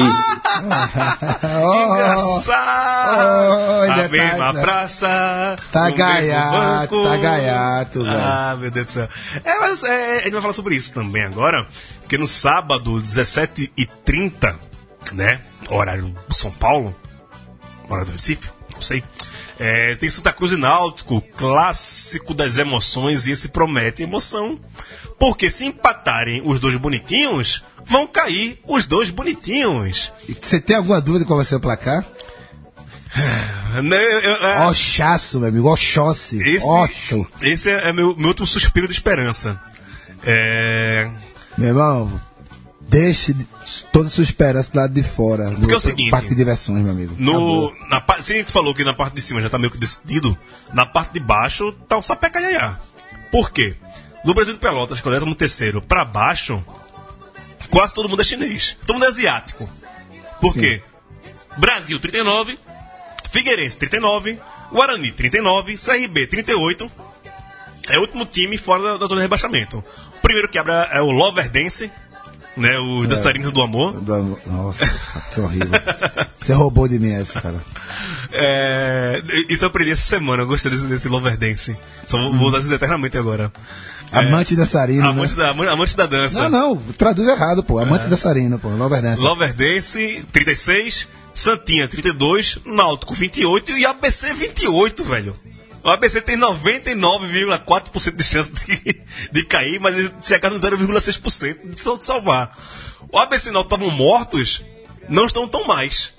Engraçado! 1.93 3.13
Oh, 3.15 3.91
a 3.91 3.95
tá- 3.95 4.07
mesma 4.09 4.53
tá- 4.53 4.61
praça. 4.61 5.55
tá 5.71 5.79
no 5.81 5.85
mesmo 5.85 5.97
gaiato, 5.97 7.03
tá 7.03 7.17
gaiato, 7.17 8.03
velho. 8.03 8.17
Ah, 8.17 8.55
meu 8.59 8.71
Deus 8.71 8.85
do 8.85 8.91
céu. 8.91 9.09
É, 9.43 9.59
mas 9.59 9.83
é, 9.83 10.17
a 10.17 10.21
gente 10.21 10.31
vai 10.31 10.41
falar 10.41 10.53
sobre 10.53 10.75
isso 10.75 10.93
também 10.93 11.23
agora, 11.23 11.67
porque 12.01 12.17
no 12.17 12.27
sábado, 12.27 13.01
17h30, 13.01 14.55
né? 15.11 15.41
Horário 15.69 16.13
São 16.31 16.51
Paulo, 16.51 16.95
horário 17.89 18.05
do 18.07 18.11
Recife, 18.13 18.49
não 18.73 18.81
sei. 18.81 19.03
É, 19.59 19.95
tem 19.95 20.09
Santa 20.09 20.33
Cruz 20.33 20.51
e 20.51 20.57
Náutico, 20.57 21.21
clássico 21.37 22.33
das 22.33 22.57
emoções, 22.57 23.27
e 23.27 23.31
esse 23.31 23.47
promete 23.49 24.03
emoção. 24.03 24.59
Porque 25.19 25.49
se 25.49 25.65
empatarem 25.65 26.41
os 26.43 26.59
dois 26.59 26.75
bonitinhos, 26.75 27.63
vão 27.85 28.07
cair 28.07 28.59
os 28.67 28.85
dois 28.85 29.09
bonitinhos. 29.09 30.11
E 30.27 30.33
Você 30.39 30.59
tem 30.59 30.75
alguma 30.75 30.99
dúvida 30.99 31.23
qual 31.25 31.37
vai 31.37 31.45
ser 31.45 31.55
o 31.55 31.59
placar? 31.59 32.03
Né, 33.83 33.97
eu- 33.97 34.19
eu- 34.21 34.35
é- 34.47 34.67
Oxaço, 34.67 35.39
meu 35.39 35.49
amigo. 35.49 35.67
Oxóssi. 35.71 36.39
Esse, 36.39 36.63
Oxo. 36.65 37.25
esse 37.41 37.69
é, 37.71 37.89
é 37.89 37.93
meu, 37.93 38.15
meu 38.15 38.27
último 38.29 38.45
suspiro 38.45 38.87
de 38.87 38.93
esperança. 38.93 39.59
É, 40.23 41.09
Meu 41.57 41.69
irmão, 41.69 42.21
deixe 42.93 43.33
de- 43.33 43.47
toda 43.91 44.07
a 44.07 44.09
sua 44.09 44.23
esperança 44.23 44.71
do 44.71 44.77
lado 44.79 44.93
de 44.93 45.03
fora. 45.03 45.49
Porque 45.51 45.65
é 45.65 45.67
o 45.67 45.71
no 45.77 45.81
seguinte, 45.81 46.11
Parque 46.11 46.29
de 46.29 46.35
diversões, 46.35 46.81
meu 46.83 46.91
amigo. 46.91 47.15
no, 47.17 47.31
Acabou. 47.67 47.89
na, 47.89 48.01
pa- 48.01 48.21
se 48.21 48.33
a 48.33 48.35
gente 48.37 48.51
falou 48.51 48.73
que 48.75 48.83
na 48.83 48.93
parte 48.93 49.15
de 49.15 49.21
cima 49.21 49.41
já 49.41 49.49
tá 49.49 49.57
meio 49.57 49.71
que 49.71 49.77
decidido, 49.77 50.37
na 50.73 50.85
parte 50.85 51.13
de 51.13 51.19
baixo 51.19 51.71
tá 51.87 51.97
o 51.97 52.03
sapé 52.03 52.29
caiaiá. 52.29 52.77
Por 53.31 53.51
quê? 53.51 53.75
Do 54.23 54.33
Brasil 54.33 54.53
de 54.53 54.59
Pelotas, 54.59 55.01
que 55.01 55.07
é 55.07 55.11
o 55.11 55.15
13 55.15 55.35
terceiro, 55.35 55.81
pra 55.81 56.05
baixo, 56.05 56.63
quase 57.69 57.93
todo 57.93 58.07
mundo 58.07 58.21
é 58.21 58.25
chinês. 58.25 58.77
Todo 58.85 58.95
mundo 58.95 59.05
é 59.05 59.09
asiático. 59.09 59.69
Por 60.39 60.53
quê? 60.53 60.81
Brasil 61.57 61.99
39, 61.99 62.57
Figueirense 63.31 63.77
39, 63.77 64.39
Guarani 64.71 65.11
39, 65.11 65.75
CRB 65.75 66.27
38. 66.27 66.91
É 67.89 67.97
o 67.97 68.01
último 68.01 68.25
time 68.25 68.57
fora 68.57 68.81
da, 68.83 68.91
da 68.97 69.07
zona 69.07 69.15
de 69.17 69.21
rebaixamento. 69.23 69.79
O 69.79 70.21
primeiro 70.21 70.49
que 70.49 70.57
abre 70.57 70.71
é 70.91 71.01
o 71.01 71.11
Loverdense, 71.11 71.91
né? 72.55 72.77
Os 72.79 73.07
dançarinos 73.07 73.51
do 73.51 73.61
amor. 73.61 73.93
Do 73.99 74.39
Nossa, 74.45 74.85
que 75.33 75.39
horrível. 75.39 75.79
Você 76.39 76.53
roubou 76.53 76.87
de 76.87 76.99
mim 76.99 77.11
essa, 77.11 77.41
cara. 77.41 77.63
É, 78.31 79.21
isso 79.49 79.63
eu 79.63 79.69
aprendi 79.69 79.91
essa 79.91 80.03
semana, 80.03 80.43
eu 80.43 80.47
gostei 80.47 80.71
desse, 80.71 80.85
desse 80.87 81.07
Loverdense. 81.07 81.77
Só 82.07 82.17
vou, 82.17 82.33
vou 82.33 82.47
usar 82.47 82.59
isso 82.59 82.73
eternamente 82.73 83.17
agora. 83.17 83.51
Amante 84.11 84.55
dançarino, 84.55 85.07
Amante, 85.07 85.35
né? 85.35 85.43
da, 85.43 85.71
amante, 85.71 85.97
da 85.97 86.05
dança. 86.05 86.47
Não, 86.47 86.75
não, 86.75 86.77
traduz 86.93 87.27
errado, 87.27 87.63
pô. 87.63 87.79
Amante 87.79 88.05
dançarino, 88.05 88.59
pô. 88.59 88.69
Loverdance. 88.69 89.19
Loverdense, 89.19 90.23
36, 90.31 91.07
Santinha, 91.33 91.87
32, 91.87 92.59
Náutico, 92.65 93.15
28 93.15 93.77
e 93.77 93.85
ABC, 93.85 94.33
28, 94.33 95.03
velho. 95.03 95.35
O 95.83 95.89
ABC 95.89 96.21
tem 96.21 96.37
99,4% 96.37 98.15
de 98.15 98.23
chance 98.23 98.53
de, 98.53 99.01
de 99.31 99.45
cair, 99.45 99.79
mas 99.79 100.11
se 100.19 100.33
agarra 100.33 100.53
no 100.55 100.59
0,6% 100.61 101.69
de 101.71 101.79
sal- 101.79 101.97
de 101.97 102.05
salvar. 102.05 102.57
O 103.11 103.17
ABC 103.19 103.49
o 103.49 103.53
Náutico 103.53 103.75
estavam 103.75 103.95
mortos, 103.95 104.63
não 105.09 105.25
estão 105.25 105.47
tão 105.47 105.67
mais. 105.67 106.13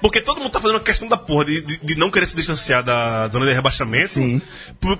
Porque 0.00 0.22
todo 0.22 0.38
mundo 0.40 0.50
tá 0.50 0.58
fazendo 0.58 0.78
a 0.78 0.82
questão 0.82 1.06
da 1.06 1.16
porra 1.18 1.44
de, 1.44 1.60
de, 1.60 1.78
de 1.84 1.94
não 1.96 2.10
querer 2.10 2.26
se 2.26 2.34
distanciar 2.34 2.82
da 2.82 3.28
zona 3.28 3.44
de 3.44 3.52
rebaixamento. 3.52 4.08
Sim. 4.14 4.40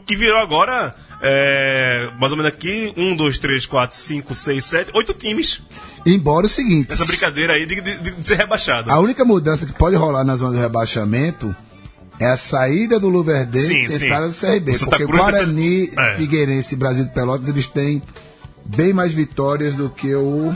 Que 0.06 0.14
virou 0.14 0.38
agora, 0.38 0.94
é, 1.22 2.10
mais 2.20 2.30
ou 2.32 2.36
menos 2.36 2.52
aqui, 2.52 2.92
1, 2.94 3.16
2, 3.16 3.38
3, 3.38 3.64
4, 3.64 3.96
5, 3.96 4.34
6, 4.34 4.62
7, 4.64 4.90
8 4.94 5.14
times. 5.14 5.62
Embora 6.04 6.44
o 6.46 6.50
seguinte, 6.50 6.92
Essa 6.92 7.06
brincadeira 7.06 7.54
aí 7.54 7.64
de, 7.64 7.80
de- 7.80 8.10
de 8.16 8.26
ser 8.26 8.36
rebaixado. 8.36 8.92
a 8.92 8.98
única 8.98 9.24
mudança 9.24 9.64
que 9.64 9.72
pode 9.72 9.96
rolar 9.96 10.22
na 10.22 10.36
zona 10.36 10.52
de 10.56 10.60
rebaixamento 10.60 11.56
é 12.20 12.26
a 12.26 12.36
saída 12.36 13.00
do 13.00 13.08
Luverdense 13.08 13.68
Sim, 13.68 13.82
e 13.82 13.86
a 13.86 13.90
sim. 13.90 14.04
entrada 14.04 14.28
do 14.28 14.34
CRB. 14.34 14.78
Porque 14.78 15.06
Cruz 15.06 15.18
Guarani, 15.18 15.90
É. 15.98 16.14
Figueirense 16.16 16.74
e 16.74 16.78
Brasil 16.78 17.04
de 17.04 17.14
Pelotas, 17.14 17.48
eles 17.48 17.66
têm 17.66 18.02
bem 18.64 18.92
mais 18.92 19.12
vitórias 19.12 19.74
do 19.74 19.88
que 19.88 20.14
o 20.14 20.54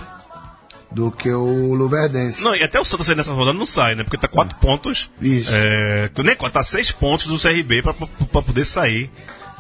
do 0.93 1.11
que 1.11 1.29
o 1.33 1.75
Luverdense. 1.75 2.41
Não, 2.45 2.55
e 2.55 2.63
até 2.63 2.79
o 2.79 2.85
Santos 2.85 3.09
nessa 3.09 3.33
rodada 3.33 3.59
não 3.59 3.67
sai, 3.67 3.97
né? 3.97 4.05
Porque 4.05 4.17
tá 4.17 4.29
quatro 4.29 4.57
pontos. 4.61 5.11
Isso. 5.21 5.51
É, 5.53 6.09
nem 6.23 6.37
quatro, 6.37 6.55
tá 6.55 6.63
seis 6.63 6.93
pontos 6.93 7.27
do 7.27 7.37
CRB 7.37 7.83
pra 7.83 8.43
poder 8.43 8.65
sair. 8.65 9.11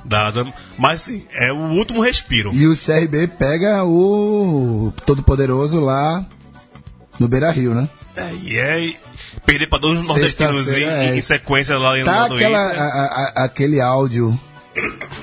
Da, 0.04 0.30
mas 0.78 1.00
assim, 1.02 1.26
é 1.32 1.50
o 1.50 1.72
último 1.72 2.02
respiro. 2.02 2.54
E 2.54 2.66
o 2.68 2.76
CRB 2.76 3.26
pega 3.26 3.82
o 3.84 4.92
Todo-Poderoso 5.06 5.80
lá 5.80 6.24
no 7.18 7.26
Beira 7.26 7.50
Rio, 7.50 7.74
né? 7.74 7.88
É, 8.14 8.30
e 8.42 8.56
é 8.56 8.94
perder 9.46 9.68
pra 9.68 9.78
dois 9.78 10.02
nordestinos 10.04 10.68
em, 10.72 10.84
é. 10.84 11.16
em 11.16 11.20
sequência 11.20 11.76
lá, 11.78 11.92
Tá 12.04 12.20
lá 12.22 12.28
no 12.28 12.34
aquela, 12.36 12.66
Inter. 12.68 12.80
a- 12.82 12.86
a- 12.86 13.44
aquele 13.44 13.80
áudio 13.80 14.38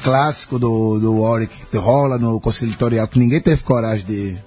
clássico 0.03 0.57
do, 0.57 0.99
do 0.99 1.20
Warwick 1.20 1.53
que 1.70 1.78
rola 1.78 2.18
no 2.18 2.39
conciliatorial 2.39 3.07
que 3.07 3.20
ninguém 3.20 3.41
teve 3.41 3.62
coragem 3.64 4.05
de 4.05 4.38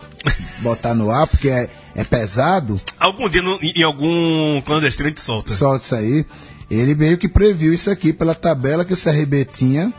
botar 0.60 0.94
no 0.94 1.10
ar 1.10 1.26
porque 1.26 1.48
é, 1.50 1.68
é 1.94 2.04
pesado, 2.04 2.80
Algum 2.98 3.28
dia 3.28 3.42
no- 3.42 3.58
em, 3.62 3.72
em 3.76 3.82
algum 3.82 4.60
clandestino 4.62 5.06
a 5.06 5.10
gente 5.10 5.20
solta. 5.20 5.54
só 5.54 5.76
isso 5.76 5.94
aí. 5.94 6.24
Ele 6.70 6.94
meio 6.94 7.18
que 7.18 7.28
previu 7.28 7.72
isso 7.74 7.90
aqui 7.90 8.12
pela 8.12 8.34
tabela 8.34 8.84
que 8.84 8.94
o 8.94 8.96
CRB 8.96 9.44
tinha 9.44 9.92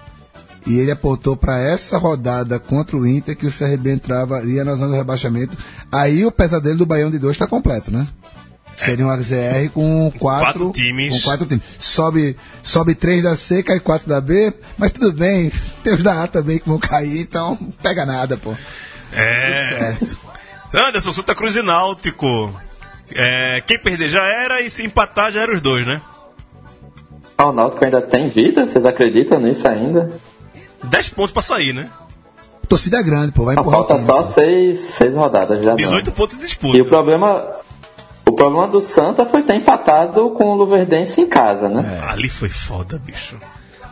e 0.66 0.80
ele 0.80 0.90
apontou 0.90 1.38
para 1.38 1.60
essa 1.60 1.96
rodada 1.98 2.58
contra 2.60 2.98
o 2.98 3.06
Inter 3.06 3.38
que 3.38 3.46
o 3.46 3.52
CRB 3.52 3.94
entraria 3.94 4.64
na 4.66 4.76
zona 4.76 4.90
do 4.92 4.96
rebaixamento. 4.98 5.56
Aí 5.92 6.26
o 6.26 6.32
pesadelo 6.32 6.80
do 6.80 6.86
Baião 6.86 7.12
de 7.12 7.20
dois 7.20 7.36
está 7.36 7.46
completo, 7.46 7.92
né? 7.92 8.08
Seria 8.76 9.06
um 9.06 9.10
AZR 9.10 9.70
com 9.74 10.12
quatro, 10.20 10.46
Quatro 10.46 10.72
times. 10.74 11.16
Com 11.18 11.22
quatro 11.30 11.46
times. 11.46 11.64
Sobe, 11.80 12.36
sobe 12.62 12.94
três 12.96 13.24
da 13.24 13.36
C, 13.36 13.64
cai 13.64 13.80
quatro 13.80 14.10
da 14.10 14.20
B, 14.20 14.54
mas 14.78 14.92
tudo 14.92 15.14
bem. 15.14 15.52
Tem 15.84 15.94
os 15.94 16.04
da 16.04 16.24
A 16.24 16.28
também 16.28 16.60
que 16.60 16.68
vão 16.68 16.78
cair, 16.80 17.22
então 17.22 17.58
não 17.60 17.72
pega 17.72 18.06
nada, 18.06 18.36
pô. 18.38 18.54
É. 19.14 19.94
Certo. 19.98 20.18
Anderson, 20.74 21.14
Santa 21.14 21.34
Cruz 21.34 21.56
e 21.56 21.62
Náutico. 21.62 22.54
É, 23.12 23.62
quem 23.66 23.80
perder 23.80 24.10
já 24.10 24.24
era 24.24 24.62
e 24.62 24.70
se 24.70 24.84
empatar 24.86 25.32
já 25.32 25.42
era 25.42 25.54
os 25.56 25.62
dois, 25.62 25.86
né? 25.86 26.02
Ah, 27.38 27.48
o 27.48 27.52
Náutico 27.54 27.86
ainda 27.86 28.02
tem 28.02 28.30
vida? 28.30 28.66
Vocês 28.68 28.86
acreditam 28.86 29.40
nisso 29.40 29.68
ainda? 29.68 30.12
10 30.84 31.10
pontos 31.10 31.32
pra 31.32 31.42
sair, 31.42 31.74
né? 31.74 31.90
Torcida 32.68 33.02
grande, 33.02 33.32
pô, 33.32 33.46
vai 33.46 33.54
empurrar 33.56 33.82
o 33.82 33.88
falta 33.88 33.94
time. 33.96 34.06
só 34.08 34.24
seis, 34.32 34.80
seis 34.80 35.14
rodadas 35.14 35.64
já. 35.64 35.70
não. 35.72 35.76
18 35.78 36.12
pontos 36.12 36.36
de 36.38 36.44
E 36.44 36.46
o 36.46 36.48
disputa. 36.48 36.84
problema, 36.86 37.48
problema 38.36 38.68
do 38.68 38.80
Santa 38.82 39.26
foi 39.26 39.42
ter 39.44 39.56
empatado 39.56 40.30
com 40.32 40.46
o 40.52 40.56
Luverdense 40.56 41.22
em 41.22 41.28
casa, 41.28 41.68
né? 41.70 42.04
Ali 42.10 42.30
foi 42.30 42.50
foda, 42.50 42.98
bicho. 43.00 43.40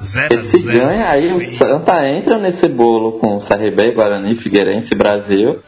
0 0.04 0.26
a 0.26 0.28
Porque 0.30 0.46
se 0.46 0.58
0 0.64 0.80
ganha, 0.80 1.10
aí 1.10 1.34
o 1.34 1.42
Santa 1.50 2.08
entra 2.10 2.38
nesse 2.38 2.68
bolo 2.68 3.20
com 3.20 3.38
o 3.38 3.40
CRB, 3.40 3.92
Guarani, 3.94 4.36
Figueirense 4.36 4.94
Brasil. 4.96 5.60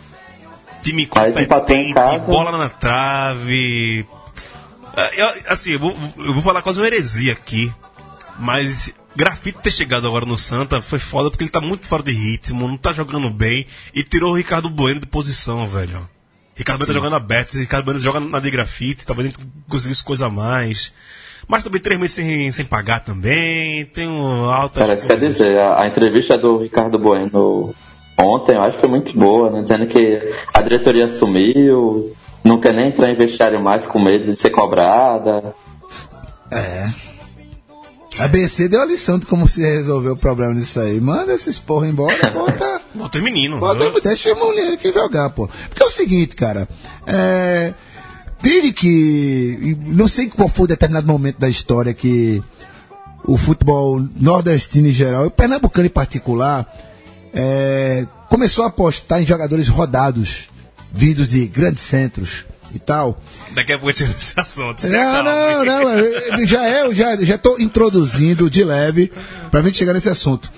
Time 0.83 1.05
competente, 1.05 1.93
casa. 1.93 2.19
bola 2.19 2.57
na 2.57 2.69
trave. 2.69 4.05
Ah, 4.95 5.09
eu- 5.15 5.33
assim, 5.47 5.71
eu 5.71 5.79
vou, 5.79 5.95
eu 6.17 6.33
vou 6.33 6.43
falar 6.43 6.61
quase 6.61 6.79
uma 6.79 6.85
heresia 6.87 7.33
aqui. 7.33 7.71
Mas 8.37 8.93
Grafite 9.15 9.59
ter 9.63 9.71
chegado 9.71 10.05
agora 10.05 10.25
no 10.25 10.37
Santa 10.37 10.81
foi 10.81 10.99
foda 10.99 11.29
porque 11.31 11.43
ele 11.45 11.51
tá 11.51 11.61
muito 11.61 11.87
fora 11.87 12.03
de 12.03 12.11
ritmo, 12.11 12.67
não 12.67 12.75
tá 12.77 12.91
jogando 12.93 13.29
bem. 13.29 13.65
E 13.93 14.03
tirou 14.03 14.33
o 14.33 14.35
Ricardo 14.35 14.69
Bueno 14.69 14.99
de 14.99 15.07
posição, 15.07 15.65
velho. 15.67 16.07
Ricardo 16.55 16.79
Bueno 16.79 16.87
tá 16.87 16.93
jogando 16.93 17.15
aberto, 17.15 17.57
Ricardo 17.57 17.85
Bueno 17.85 17.99
joga 17.99 18.19
na 18.19 18.39
de 18.39 18.49
grafite, 18.49 19.05
talvez 19.05 19.29
ele 19.29 19.47
conseguisse 19.67 20.03
coisa 20.03 20.27
a 20.27 20.29
mais. 20.29 20.93
Mas 21.47 21.63
também 21.63 21.81
três 21.81 21.99
meses 21.99 22.15
sem, 22.15 22.51
sem 22.51 22.65
pagar 22.65 23.01
também. 23.01 23.85
Tem 23.85 24.07
um 24.07 24.49
alta. 24.49 24.79
Cara, 24.79 24.93
isso 24.93 25.05
quer 25.05 25.19
dizer, 25.19 25.59
a, 25.59 25.81
a 25.81 25.87
entrevista 25.87 26.37
do 26.37 26.57
Ricardo 26.57 26.97
Bueno 26.97 27.75
ontem, 28.17 28.55
eu 28.55 28.61
acho 28.61 28.75
que 28.75 28.79
foi 28.79 28.89
muito 28.89 29.17
boa, 29.17 29.49
né? 29.51 29.61
Dizendo 29.61 29.85
que 29.87 30.33
a 30.53 30.61
diretoria 30.61 31.05
assumiu, 31.05 32.15
não 32.43 32.59
quer 32.59 32.73
nem 32.73 32.87
entrar 32.87 33.11
em 33.11 33.15
vestiário 33.15 33.61
mais 33.61 33.85
com 33.85 33.99
medo 33.99 34.25
de 34.25 34.35
ser 34.35 34.49
cobrada. 34.49 35.53
A 38.17 38.27
BC 38.29 38.69
deu 38.69 38.81
a 38.81 38.85
lição 38.85 39.19
de 39.19 39.25
como 39.25 39.47
se 39.47 39.61
resolver 39.61 40.09
o 40.09 40.15
problema 40.15 40.55
disso 40.55 40.79
aí. 40.79 41.01
Manda 41.01 41.33
esses 41.33 41.59
porra 41.59 41.87
embora, 41.87 42.15
bota. 42.31 42.81
Bota 42.93 43.19
o 43.19 43.23
menino. 43.23 43.59
Bota, 43.59 43.91
deixa 44.01 44.33
o 44.33 44.39
mulher 44.39 44.73
aqui 44.73 44.91
jogar, 44.91 45.29
pô. 45.31 45.49
Porque 45.69 45.83
é 45.83 45.85
o 45.85 45.91
seguinte, 45.91 46.35
cara. 46.35 46.67
É. 47.05 47.73
Tire 48.41 48.71
que. 48.71 49.77
Não 49.85 50.07
sei 50.07 50.29
qual 50.29 50.47
foi 50.47 50.65
o 50.65 50.67
determinado 50.67 51.07
momento 51.07 51.39
da 51.39 51.49
história 51.49 51.93
que 51.93 52.41
o 53.25 53.37
futebol 53.37 53.99
nordestino 54.15 54.87
em 54.87 54.91
geral, 54.91 55.25
e 55.25 55.27
o 55.27 55.31
pernambucano 55.31 55.87
em 55.87 55.89
particular, 55.89 56.71
é, 57.33 58.05
começou 58.29 58.63
a 58.63 58.67
apostar 58.67 59.21
em 59.21 59.25
jogadores 59.25 59.67
rodados, 59.67 60.47
vindos 60.93 61.27
de 61.27 61.47
grandes 61.47 61.81
centros 61.81 62.45
e 62.75 62.79
tal. 62.79 63.17
Daqui 63.53 63.73
a 63.73 63.79
pouco 63.79 63.97
vai 63.97 64.07
nesse 64.07 64.39
assunto. 64.39 64.87
Não, 64.87 64.99
acalma. 64.99 65.65
não, 65.65 65.65
não. 65.65 65.89
eu- 65.91 66.45
Já 66.47 66.67
é, 66.67 66.81
eu 66.83 66.93
já 66.93 67.15
já 67.17 67.35
estou 67.35 67.59
introduzindo 67.59 68.49
de 68.49 68.63
leve 68.63 69.11
pra 69.49 69.61
gente 69.61 69.77
chegar 69.77 69.93
nesse 69.93 70.09
assunto. 70.09 70.51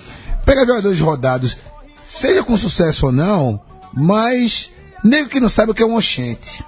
Pega 0.44 0.66
jogadores 0.66 0.98
rodados, 1.00 1.56
seja 2.02 2.42
com 2.42 2.56
sucesso 2.56 3.06
ou 3.06 3.12
não, 3.12 3.60
mas 3.92 4.70
nego 5.04 5.28
que 5.28 5.40
não 5.40 5.48
sabe 5.48 5.72
o 5.72 5.74
que 5.74 5.82
é 5.82 5.86
um 5.86 5.96
oxente. 5.96 6.64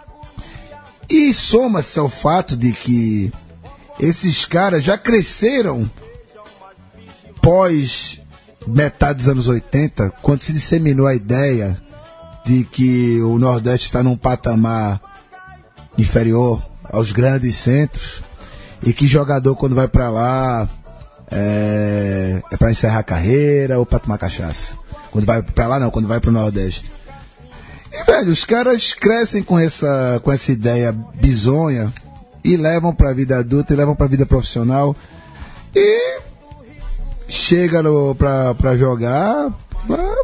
E 1.09 1.32
soma-se 1.34 1.98
ao 1.98 2.09
fato 2.09 2.57
de 2.57 2.72
que 2.72 3.32
esses 3.98 4.44
caras 4.44 4.82
já 4.84 4.96
cresceram 4.96 5.90
pós 7.42 8.20
metade 8.66 9.18
dos 9.18 9.28
anos 9.28 9.48
80, 9.48 10.11
quando 10.22 10.42
se 10.42 10.53
disseminou 10.53 11.07
a 11.07 11.14
ideia 11.14 11.80
de 12.44 12.64
que 12.64 13.20
o 13.22 13.38
Nordeste 13.38 13.86
está 13.86 14.03
num 14.03 14.16
patamar 14.16 15.01
inferior 16.01 16.62
aos 16.84 17.12
grandes 17.12 17.57
centros 17.57 18.22
e 18.82 18.92
que 18.92 19.07
jogador 19.07 19.55
quando 19.57 19.74
vai 19.74 19.86
pra 19.86 20.11
lá 20.11 20.68
é, 21.30 22.42
é 22.51 22.57
para 22.57 22.70
encerrar 22.70 23.01
a 23.01 23.05
carreira 23.05 23.78
ou 23.78 23.86
pra 23.86 23.98
tomar 23.98 24.18
cachaça. 24.18 24.74
Quando 25.11 25.24
vai 25.24 25.42
pra 25.42 25.66
lá 25.66 25.78
não, 25.78 25.90
quando 25.90 26.09
vai 26.09 26.20
pro 26.20 26.32
Nordeste. 26.32 26.90
E 27.92 28.05
velho, 28.05 28.30
os 28.30 28.44
caras 28.44 28.94
crescem 28.94 29.42
com 29.42 29.59
essa 29.59 30.20
com 30.22 30.32
essa 30.32 30.53
ideia 30.53 30.92
bizonha 30.92 31.92
e 32.42 32.57
levam 32.57 32.94
pra 32.94 33.12
vida 33.12 33.38
adulta 33.38 33.72
e 33.72 33.76
levam 33.76 33.94
pra 33.94 34.07
vida 34.07 34.24
profissional 34.24 34.96
e 35.74 36.20
chega 37.28 37.82
no, 37.82 38.14
pra, 38.14 38.55
pra 38.55 38.76
jogar 38.76 39.53
ah, 39.88 40.14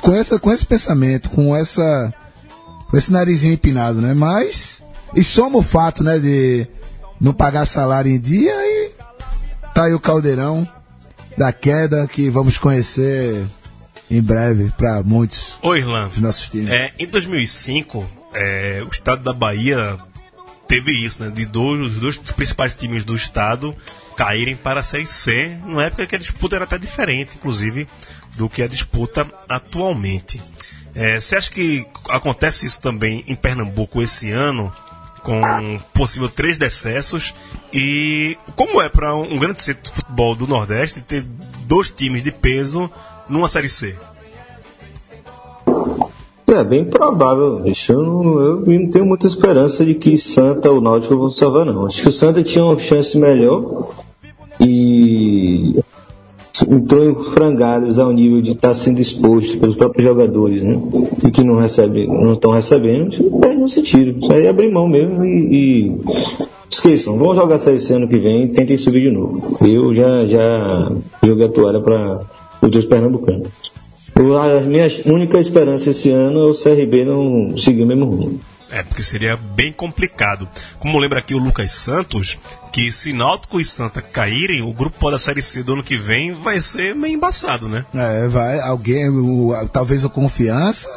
com, 0.00 0.14
essa, 0.14 0.38
com 0.38 0.52
esse 0.52 0.66
pensamento, 0.66 1.30
com 1.30 1.56
essa 1.56 2.12
com 2.88 2.96
esse 2.96 3.10
narizinho 3.12 3.54
empinado, 3.54 4.00
né? 4.00 4.14
Mas. 4.14 4.82
E 5.14 5.22
soma 5.22 5.58
o 5.58 5.62
fato, 5.62 6.02
né, 6.02 6.18
de 6.18 6.66
não 7.20 7.32
pagar 7.32 7.64
salário 7.64 8.10
em 8.10 8.20
dia 8.20 8.52
e 8.52 8.90
tá 9.72 9.84
aí 9.84 9.94
o 9.94 10.00
caldeirão 10.00 10.68
da 11.38 11.52
queda 11.52 12.06
que 12.06 12.28
vamos 12.28 12.58
conhecer 12.58 13.46
em 14.10 14.20
breve 14.20 14.72
para 14.76 15.02
muitos 15.02 15.54
Ô, 15.62 15.74
Irlan, 15.74 16.08
dos 16.08 16.18
nossos 16.18 16.48
times. 16.48 16.70
é, 16.70 16.92
em 16.98 17.06
2005, 17.06 18.04
é, 18.34 18.82
o 18.84 18.88
estado 18.88 19.22
da 19.22 19.32
Bahia 19.32 19.96
teve 20.68 20.92
isso, 20.92 21.22
né? 21.22 21.30
De 21.30 21.46
dois, 21.46 21.80
os 21.80 21.94
dois 21.94 22.16
principais 22.18 22.74
times 22.74 23.04
do 23.04 23.14
estado 23.14 23.74
caírem 24.16 24.56
para 24.56 24.80
a 24.80 24.82
Série 24.82 25.06
C, 25.06 25.56
numa 25.64 25.84
época 25.84 26.06
que 26.06 26.16
a 26.16 26.18
disputa 26.18 26.56
era 26.56 26.64
até 26.64 26.78
diferente, 26.78 27.36
inclusive, 27.36 27.86
do 28.36 28.48
que 28.48 28.62
a 28.62 28.66
disputa 28.66 29.26
atualmente. 29.48 30.42
É, 30.96 31.20
Você 31.20 31.36
acha 31.36 31.50
que 31.50 31.86
acontece 32.08 32.64
isso 32.64 32.80
também 32.80 33.22
em 33.28 33.34
Pernambuco 33.34 34.00
esse 34.00 34.30
ano, 34.30 34.72
com 35.22 35.42
possível 35.92 36.26
três 36.26 36.56
decessos? 36.56 37.34
E 37.70 38.38
como 38.56 38.80
é 38.80 38.88
para 38.88 39.14
um 39.14 39.38
grande 39.38 39.60
centro 39.60 39.82
de 39.82 39.90
futebol 39.90 40.34
do 40.34 40.46
Nordeste 40.46 41.02
ter 41.02 41.22
dois 41.66 41.90
times 41.90 42.24
de 42.24 42.32
peso 42.32 42.90
numa 43.28 43.46
Série 43.46 43.68
C? 43.68 43.94
É 46.48 46.64
bem 46.64 46.86
provável. 46.86 47.62
Eu 47.88 48.02
não, 48.02 48.40
eu 48.40 48.56
não 48.60 48.88
tenho 48.88 49.04
muita 49.04 49.26
esperança 49.26 49.84
de 49.84 49.94
que 49.94 50.16
Santa 50.16 50.70
ou 50.70 50.80
Náutico 50.80 51.18
vão 51.18 51.28
salvar, 51.28 51.66
não. 51.66 51.84
Acho 51.84 52.00
que 52.00 52.08
o 52.08 52.12
Santa 52.12 52.42
tinha 52.42 52.64
uma 52.64 52.78
chance 52.78 53.18
melhor 53.18 53.90
e 54.58 55.78
entrou 56.62 57.04
em 57.04 57.14
frangalhos 57.32 57.98
ao 57.98 58.12
nível 58.12 58.40
de 58.40 58.52
estar 58.52 58.74
sendo 58.74 59.00
exposto 59.00 59.58
pelos 59.58 59.76
próprios 59.76 60.06
jogadores, 60.06 60.62
né? 60.62 60.80
E 61.26 61.30
que 61.30 61.42
não 61.42 61.56
recebe, 61.56 62.06
não 62.06 62.34
estão 62.34 62.50
recebendo, 62.50 63.10
perde 63.40 63.60
no 63.60 63.68
sentido. 63.68 64.18
Isso 64.18 64.32
aí 64.32 64.46
é 64.46 64.48
abrir 64.48 64.72
mão 64.72 64.88
mesmo 64.88 65.24
e, 65.24 65.86
e 65.86 66.00
esqueçam, 66.70 67.18
vão 67.18 67.34
jogar 67.34 67.56
esse 67.56 67.92
ano 67.92 68.08
que 68.08 68.18
vem 68.18 68.44
e 68.44 68.48
tentem 68.48 68.76
subir 68.76 69.02
de 69.02 69.10
novo. 69.10 69.58
Eu 69.66 69.92
já, 69.94 70.26
já 70.26 70.92
joguei 71.22 71.46
a 71.46 71.50
toalha 71.50 71.80
para 71.80 72.20
os 72.62 72.70
dois 72.70 72.84
pernambucanos. 72.84 73.48
A 74.16 74.60
minha 74.66 74.86
única 75.04 75.38
esperança 75.38 75.90
esse 75.90 76.10
ano 76.10 76.40
é 76.40 76.50
o 76.50 76.54
CRB 76.54 77.04
não 77.04 77.56
seguir 77.56 77.82
o 77.82 77.86
mesmo 77.86 78.06
rumo. 78.06 78.40
É, 78.70 78.82
porque 78.82 79.02
seria 79.02 79.36
bem 79.36 79.72
complicado. 79.72 80.48
Como 80.80 80.98
lembra 80.98 81.20
aqui 81.20 81.34
o 81.34 81.38
Lucas 81.38 81.70
Santos, 81.72 82.36
que 82.72 82.90
se 82.90 83.12
Náutico 83.12 83.60
e 83.60 83.64
Santa 83.64 84.02
caírem, 84.02 84.62
o 84.62 84.72
grupo 84.72 85.08
da 85.10 85.18
Série 85.18 85.40
C 85.40 85.62
do 85.62 85.74
ano 85.74 85.84
que 85.84 85.96
vem 85.96 86.32
vai 86.32 86.60
ser 86.60 86.94
meio 86.94 87.14
embaçado, 87.14 87.68
né? 87.68 87.86
É, 87.94 88.26
vai, 88.26 88.58
alguém, 88.60 89.08
o- 89.08 89.54
talvez 89.72 90.04
o 90.04 90.10
confiança 90.10 90.88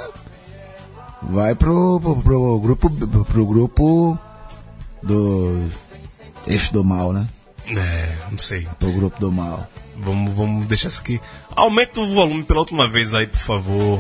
vai 1.22 1.54
pro, 1.54 2.00
pro, 2.00 2.16
pro 2.24 2.60
grupo 2.60 2.90
pro 3.26 3.46
grupo 3.46 4.18
do 5.04 5.64
eixo 6.48 6.74
do 6.74 6.84
mal, 6.84 7.14
né? 7.14 7.28
É, 7.68 8.16
não 8.32 8.38
sei. 8.40 8.68
Pro 8.80 8.92
grupo 8.92 9.20
do 9.20 9.32
mal. 9.32 9.68
Vamos, 9.96 10.34
vamos 10.34 10.66
deixar 10.66 10.88
isso 10.88 11.02
aqui. 11.02 11.22
Aumenta 11.56 12.02
o 12.02 12.08
volume 12.16 12.44
pela 12.44 12.62
última 12.62 12.90
vez 12.90 13.14
aí, 13.14 13.28
por 13.28 13.40
favor. 13.40 14.00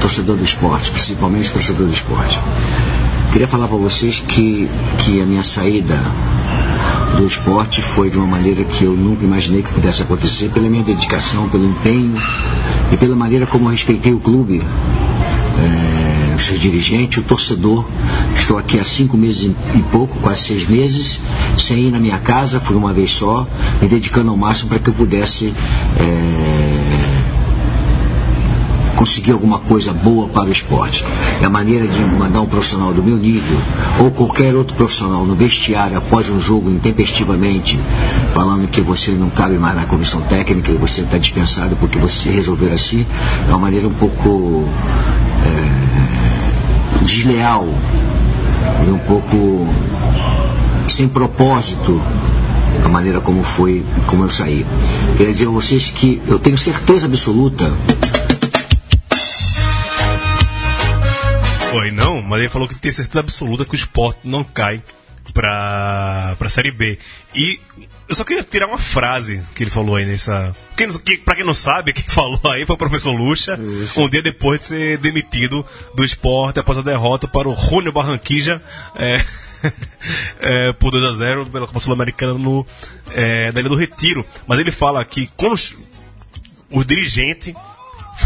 Torcedor 0.00 0.36
do 0.36 0.44
esporte, 0.44 0.90
principalmente 0.90 1.52
torcedor 1.52 1.86
do 1.86 1.92
esporte. 1.92 2.40
Queria 3.32 3.46
falar 3.48 3.68
para 3.68 3.76
vocês 3.76 4.20
que, 4.26 4.68
que 4.98 5.20
a 5.20 5.26
minha 5.26 5.42
saída 5.42 6.00
do 7.16 7.26
esporte 7.26 7.82
foi 7.82 8.10
de 8.10 8.16
uma 8.16 8.26
maneira 8.26 8.64
que 8.64 8.84
eu 8.84 8.92
nunca 8.92 9.24
imaginei 9.24 9.62
que 9.62 9.72
pudesse 9.72 10.02
acontecer, 10.02 10.48
pela 10.50 10.68
minha 10.68 10.82
dedicação, 10.82 11.48
pelo 11.48 11.64
empenho 11.66 12.14
e 12.92 12.96
pela 12.96 13.16
maneira 13.16 13.46
como 13.46 13.66
eu 13.66 13.70
respeitei 13.70 14.12
o 14.12 14.20
clube, 14.20 14.62
eh, 15.58 16.34
o 16.36 16.40
seu 16.40 16.56
dirigente, 16.56 17.20
o 17.20 17.22
torcedor. 17.22 17.84
Estou 18.34 18.56
aqui 18.56 18.78
há 18.78 18.84
cinco 18.84 19.16
meses 19.16 19.50
e 19.74 19.82
pouco, 19.90 20.18
quase 20.20 20.40
seis 20.42 20.66
meses, 20.66 21.20
sem 21.58 21.80
ir 21.88 21.90
na 21.90 21.98
minha 21.98 22.18
casa, 22.18 22.60
fui 22.60 22.76
uma 22.76 22.92
vez 22.92 23.10
só, 23.10 23.46
me 23.82 23.88
dedicando 23.88 24.30
ao 24.30 24.36
máximo 24.36 24.70
para 24.70 24.78
que 24.78 24.88
eu 24.88 24.94
pudesse. 24.94 25.52
eh, 25.98 26.47
conseguir 28.98 29.30
alguma 29.30 29.60
coisa 29.60 29.92
boa 29.92 30.28
para 30.28 30.48
o 30.48 30.52
esporte. 30.52 31.04
É 31.40 31.44
a 31.44 31.48
maneira 31.48 31.86
de 31.86 32.00
mandar 32.00 32.40
um 32.40 32.46
profissional 32.46 32.92
do 32.92 33.00
meu 33.00 33.16
nível 33.16 33.56
ou 34.00 34.10
qualquer 34.10 34.56
outro 34.56 34.76
profissional 34.76 35.24
no 35.24 35.36
vestiário 35.36 35.96
após 35.96 36.28
um 36.28 36.40
jogo 36.40 36.68
intempestivamente, 36.68 37.78
falando 38.34 38.66
que 38.66 38.80
você 38.80 39.12
não 39.12 39.30
cabe 39.30 39.56
mais 39.56 39.76
na 39.76 39.84
comissão 39.84 40.20
técnica 40.22 40.72
e 40.72 40.74
você 40.74 41.02
está 41.02 41.16
dispensado 41.16 41.76
porque 41.76 41.96
você 41.96 42.28
resolveu 42.28 42.72
assim, 42.72 43.06
é 43.46 43.50
uma 43.50 43.58
maneira 43.58 43.86
um 43.86 43.94
pouco 43.94 44.68
é, 45.46 47.04
desleal 47.04 47.68
e 48.84 48.90
um 48.90 48.98
pouco 48.98 49.68
sem 50.88 51.06
propósito 51.06 52.02
a 52.84 52.88
maneira 52.88 53.20
como 53.20 53.42
foi, 53.42 53.84
como 54.06 54.24
eu 54.24 54.30
saí. 54.30 54.66
Queria 55.16 55.32
dizer 55.32 55.46
a 55.46 55.50
vocês 55.50 55.90
que 55.92 56.20
eu 56.26 56.38
tenho 56.38 56.58
certeza 56.58 57.06
absoluta 57.06 57.72
mas 62.28 62.40
ele 62.40 62.48
falou 62.48 62.68
que 62.68 62.74
tem 62.74 62.92
certeza 62.92 63.20
absoluta 63.20 63.64
que 63.64 63.72
o 63.72 63.76
esporte 63.76 64.20
não 64.24 64.44
cai 64.44 64.82
pra, 65.32 66.34
pra 66.38 66.48
Série 66.48 66.70
B. 66.70 66.98
E 67.34 67.60
eu 68.08 68.14
só 68.14 68.24
queria 68.24 68.42
tirar 68.42 68.66
uma 68.66 68.78
frase 68.78 69.42
que 69.54 69.62
ele 69.62 69.70
falou 69.70 69.96
aí 69.96 70.06
nessa. 70.06 70.54
Quem, 70.76 70.88
que, 70.98 71.18
pra 71.18 71.34
quem 71.34 71.44
não 71.44 71.54
sabe, 71.54 71.92
quem 71.94 72.04
falou 72.04 72.40
aí 72.46 72.64
foi 72.64 72.74
o 72.74 72.78
professor 72.78 73.12
Lucha, 73.12 73.58
um 73.96 74.08
dia 74.08 74.22
depois 74.22 74.60
de 74.60 74.66
ser 74.66 74.98
demitido 74.98 75.64
do 75.94 76.04
esporte 76.04 76.58
após 76.58 76.78
a 76.78 76.82
derrota 76.82 77.28
para 77.28 77.48
o 77.48 77.56
Júnior 77.56 77.92
Barranquilla. 77.92 78.62
É, 78.94 79.24
é, 80.40 80.72
por 80.72 80.90
2 80.90 81.04
a 81.04 81.12
0 81.12 81.46
pela 81.46 81.66
Copa 81.66 81.80
Sul-Americana 81.80 82.34
no, 82.34 82.66
é, 83.10 83.52
da 83.52 83.60
Ilha 83.60 83.68
do 83.68 83.76
Retiro. 83.76 84.24
Mas 84.46 84.58
ele 84.58 84.70
fala 84.70 85.04
que 85.04 85.28
quando 85.36 85.52
os, 85.52 85.76
o 86.70 86.84
dirigente 86.84 87.54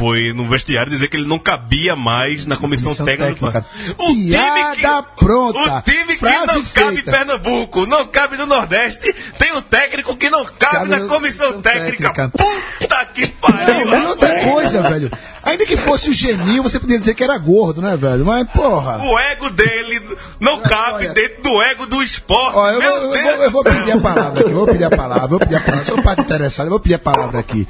foi 0.02 0.32
no 0.32 0.48
vestiário 0.48 0.90
dizer 0.90 1.06
que 1.06 1.16
ele 1.16 1.28
não 1.28 1.38
cabia 1.38 1.94
mais 1.94 2.44
na 2.44 2.56
comissão, 2.56 2.92
Comissão 2.92 3.06
técnica. 3.06 3.52
técnica. 3.52 3.66
O 4.00 4.06
time 4.06 4.32
que, 4.74 4.80
Piada 4.80 5.02
pronta. 5.04 5.58
o 5.78 5.82
time 5.82 6.16
que 6.16 6.24
não 6.24 6.46
cabe 6.46 6.58
em 6.58 6.62
feita. 6.64 7.10
Pernambuco, 7.12 7.86
não 7.86 8.04
cabe 8.08 8.36
no 8.36 8.44
Nordeste, 8.46 9.12
tem 9.38 9.52
um 9.52 9.62
técnico 9.62 10.16
que 10.16 10.28
não 10.28 10.44
cabe, 10.44 10.58
Cabe 10.76 10.88
na 10.90 11.00
comissão 11.06 11.62
técnica. 11.62 12.12
técnica. 12.12 12.30
Puta 12.36 13.04
que 13.14 13.28
pariu! 13.28 13.86
Não, 13.86 14.02
e 14.02 14.06
outra 14.06 14.40
coisa, 14.42 14.82
velho. 14.90 15.08
Ainda 15.44 15.64
que 15.66 15.76
fosse 15.76 16.10
o 16.10 16.12
Geninho, 16.12 16.64
você 16.64 16.80
podia 16.80 16.98
dizer 16.98 17.14
que 17.14 17.22
era 17.22 17.38
gordo, 17.38 17.80
né, 17.80 17.96
velho? 17.96 18.24
Mas, 18.24 18.48
porra. 18.50 18.98
O 19.04 19.18
ego 19.20 19.50
dele 19.50 20.00
não 20.40 20.62
cabe 20.62 21.04
olha. 21.04 21.12
dentro 21.14 21.42
do 21.44 21.62
ego 21.62 21.86
do 21.86 22.02
esporte. 22.02 22.74
Eu, 22.74 22.80
Meu 22.80 22.90
vou, 22.90 23.02
eu, 23.04 23.12
Deus 23.12 23.24
vou, 23.36 23.44
eu 23.44 23.50
vou 23.52 23.62
do 23.64 23.70
céu. 23.70 23.78
pedir 23.80 23.92
a 23.92 24.00
palavra 24.00 24.40
aqui, 24.40 24.50
eu 24.50 24.56
vou 24.56 24.66
pedir 24.66 24.84
a 24.84 24.90
palavra, 24.90 25.26
vou 25.28 25.38
pedir 25.38 25.56
a 25.56 25.60
palavra. 25.60 25.84
Sou 25.84 26.02
parte 26.02 26.20
interessada, 26.22 26.66
eu 26.66 26.70
vou 26.70 26.80
pedir 26.80 26.94
a 26.94 26.98
palavra 26.98 27.38
aqui. 27.38 27.68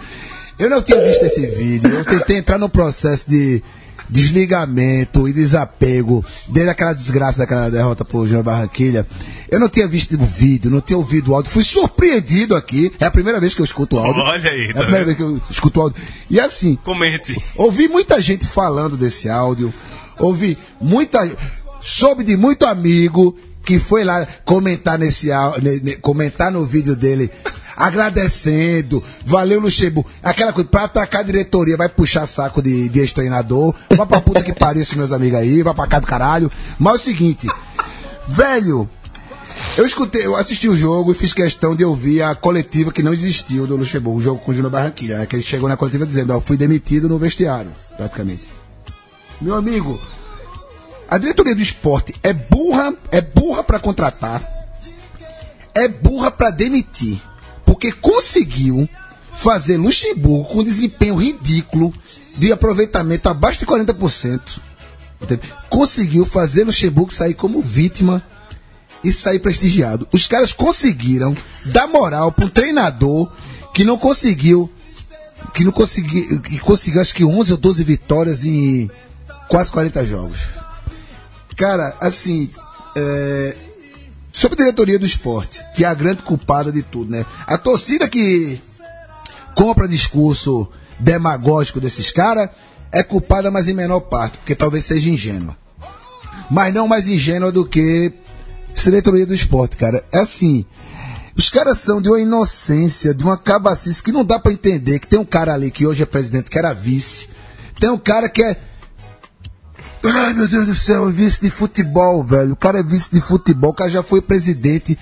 Eu 0.63 0.71
não 0.71 0.83
tinha 0.83 1.03
visto 1.03 1.23
esse 1.25 1.45
vídeo, 1.47 1.91
eu 1.93 2.05
tentei 2.05 2.37
entrar 2.39 2.59
no 2.59 2.69
processo 2.69 3.29
de 3.29 3.63
desligamento 4.09 5.27
e 5.29 5.33
desapego 5.33 6.25
desde 6.49 6.71
aquela 6.71 6.93
desgraça 6.93 7.39
daquela 7.39 7.71
derrota 7.71 8.05
pro 8.05 8.27
Júnior 8.27 8.45
Barranquilha. 8.45 9.07
Eu 9.51 9.59
não 9.59 9.69
tinha 9.69 9.89
visto 9.89 10.15
o 10.15 10.25
vídeo, 10.25 10.71
não 10.71 10.81
tinha 10.81 10.97
ouvido 10.97 11.33
o 11.33 11.35
áudio, 11.35 11.51
fui 11.51 11.65
surpreendido 11.65 12.55
aqui. 12.55 12.93
É 13.01 13.07
a 13.07 13.11
primeira 13.11 13.41
vez 13.41 13.55
que 13.55 13.61
eu 13.61 13.65
escuto 13.65 13.97
o 13.97 13.99
áudio. 13.99 14.23
Olha 14.23 14.51
aí, 14.51 14.69
É 14.71 14.73
tá 14.73 14.81
a 14.81 14.83
primeira 14.85 15.05
vendo? 15.05 15.17
vez 15.17 15.17
que 15.17 15.23
eu 15.23 15.41
escuto 15.51 15.81
o 15.81 15.83
áudio. 15.85 16.03
E 16.31 16.39
assim, 16.41 16.77
Comente. 16.85 17.37
Ouvi 17.57 17.89
muita 17.89 18.21
gente 18.21 18.47
falando 18.47 18.97
desse 18.97 19.29
áudio. 19.29 19.73
Ouvi 20.19 20.57
muita. 20.81 21.29
Soube 21.83 22.23
de 22.23 22.37
muito 22.37 22.65
amigo 22.65 23.37
que 23.65 23.79
foi 23.79 24.05
lá 24.05 24.27
comentar 24.45 24.99
nesse 24.99 25.29
comentar 26.01 26.51
no 26.53 26.65
vídeo 26.65 26.95
dele. 26.95 27.31
Agradecendo, 27.77 29.03
valeu 29.25 29.61
Luxemburgo. 29.61 30.11
Aquela 30.23 30.53
coisa, 30.53 30.69
pra 30.69 30.85
atacar 30.85 31.21
a 31.21 31.25
diretoria, 31.25 31.77
vai 31.77 31.89
puxar 31.89 32.27
saco 32.27 32.63
de, 32.63 32.89
de 32.89 33.01
ex-treinador. 33.01 33.75
Vai 33.89 34.07
pra 34.07 34.21
puta 34.21 34.43
que 34.43 34.53
pariu 34.53 34.83
esses 34.83 34.95
meus 34.95 35.13
amigos 35.13 35.39
aí, 35.39 35.63
vai 35.63 35.75
pra 35.75 35.87
cá 35.87 35.99
do 35.99 36.07
caralho. 36.07 36.51
Mas 36.79 36.93
é 36.93 36.97
o 36.97 36.99
seguinte, 36.99 37.49
velho, 38.29 38.89
eu 39.77 39.87
escutei, 39.87 40.27
eu 40.27 40.37
assisti 40.37 40.69
o 40.69 40.77
jogo 40.77 41.13
e 41.13 41.15
fiz 41.15 41.33
questão 41.33 41.75
de 41.75 41.85
ouvir 41.85 42.23
a 42.23 42.35
coletiva 42.35 42.93
que 42.93 43.03
não 43.03 43.13
existiu 43.13 43.67
do 43.67 43.77
Luxemburgo, 43.77 44.19
o 44.19 44.23
jogo 44.23 44.41
com 44.41 44.51
o 44.51 44.55
Júnior 44.55 44.71
Barranquilla, 44.71 45.19
né? 45.19 45.27
Que 45.27 45.37
ele 45.37 45.43
chegou 45.43 45.69
na 45.69 45.77
coletiva 45.77 46.07
dizendo, 46.07 46.35
ó, 46.37 46.41
fui 46.41 46.57
demitido 46.57 47.09
no 47.09 47.19
vestiário, 47.19 47.73
praticamente. 47.97 48.45
Meu 49.41 49.57
amigo, 49.57 50.01
a 51.09 51.19
diretoria 51.19 51.55
do 51.55 51.63
esporte 51.63 52.15
é 52.23 52.33
burra, 52.33 52.95
é 53.11 53.21
burra 53.21 53.65
para 53.65 53.79
contratar, 53.79 54.43
é 55.75 55.89
burra 55.89 56.31
para 56.31 56.51
demitir, 56.51 57.21
porque 57.73 57.91
conseguiu 57.91 58.87
fazer 59.33 59.79
Luxemburgo 59.79 60.45
com 60.45 60.59
um 60.59 60.63
desempenho 60.63 61.15
ridículo 61.15 61.91
de 62.37 62.53
aproveitamento 62.53 63.31
abaixo 63.31 63.61
de 63.61 63.67
40%. 63.67 64.41
entende? 65.23 65.51
Conseguiu 65.71 66.27
fazer 66.27 66.65
Luxemburgo 66.65 67.11
sair 67.11 67.33
como 67.33 67.63
vítima 67.63 68.23
e 69.03 69.11
sair 69.11 69.39
prestigiado. 69.39 70.07
Os 70.13 70.27
caras 70.27 70.53
conseguiram 70.53 71.35
dar 71.65 71.87
moral 71.87 72.31
para 72.31 72.45
um 72.45 72.49
treinador 72.49 73.33
que 73.73 73.85
não 73.85 73.97
conseguiu 73.97 74.71
que 75.55 75.65
não 75.65 75.73
conseguiu 75.73 76.43
que 76.43 76.59
conseguiu 76.59 77.01
acho 77.01 77.15
que 77.15 77.25
11 77.25 77.53
ou 77.53 77.59
12 77.59 77.85
vitórias 77.85 78.45
em 78.45 78.91
quase 79.49 79.73
40 79.73 80.05
jogos. 80.05 80.41
Cara, 81.57 81.97
assim, 82.01 82.51
é, 82.95 83.57
sobre 84.33 84.55
a 84.55 84.65
diretoria 84.65 84.99
do 84.99 85.07
esporte, 85.07 85.63
que 85.77 85.85
é 85.85 85.89
a 85.89 85.95
grande 85.95 86.23
culpada 86.23 86.73
de 86.73 86.83
tudo, 86.83 87.13
né? 87.13 87.25
A 87.47 87.59
torcida 87.59 88.09
que 88.09 88.61
compra 89.55 89.87
discurso 89.87 90.69
demagógico 90.99 91.81
desses 91.81 92.11
caras 92.11 92.49
é 92.91 93.03
culpada, 93.03 93.51
mas 93.51 93.69
em 93.69 93.75
menor 93.75 94.01
parte, 94.01 94.39
porque 94.39 94.55
talvez 94.55 94.85
seja 94.85 95.11
ingênua. 95.11 95.57
Mas 96.51 96.75
não 96.75 96.89
mais 96.89 97.09
ingênua 97.09 97.51
do 97.51 97.65
que 97.67 98.13
essa 98.75 98.91
diretoria 98.91 99.27
do 99.27 99.35
esporte, 99.35 99.77
cara. 99.77 100.05
É 100.13 100.19
assim. 100.19 100.65
Os 101.35 101.49
caras 101.49 101.79
são 101.79 102.03
de 102.03 102.11
uma 102.11 102.21
inocência, 102.21 103.15
de 103.15 103.25
uma 103.25 103.39
cabacice 103.39 104.03
que 104.03 104.13
não 104.13 104.25
dá 104.25 104.39
pra 104.39 104.53
entender 104.53 104.99
que 104.99 105.07
tem 105.07 105.19
um 105.19 105.25
cara 105.25 105.55
ali 105.55 105.71
que 105.71 105.87
hoje 105.87 106.03
é 106.03 106.07
presidente, 106.07 106.51
que 106.51 106.59
era 106.59 106.75
vice. 106.75 107.29
Tem 107.81 107.91
um 107.91 107.99
cara 107.99 108.29
que 108.29 108.43
é. 108.43 108.61
Ai, 110.05 110.33
meu 110.33 110.49
Deus 110.49 110.67
do 110.67 110.75
céu, 110.75 111.09
é 111.09 111.13
vice 111.13 111.41
de 111.43 111.51
futebol, 111.51 112.25
velho. 112.25 112.53
O 112.53 112.57
cara 112.57 112.81
é 112.81 112.83
vice 112.83 113.11
de 113.13 113.21
futebol, 113.21 113.71
o 113.71 113.75
cara 113.75 113.91
já 113.91 114.03
foi 114.03 114.21
presidente. 114.21 114.99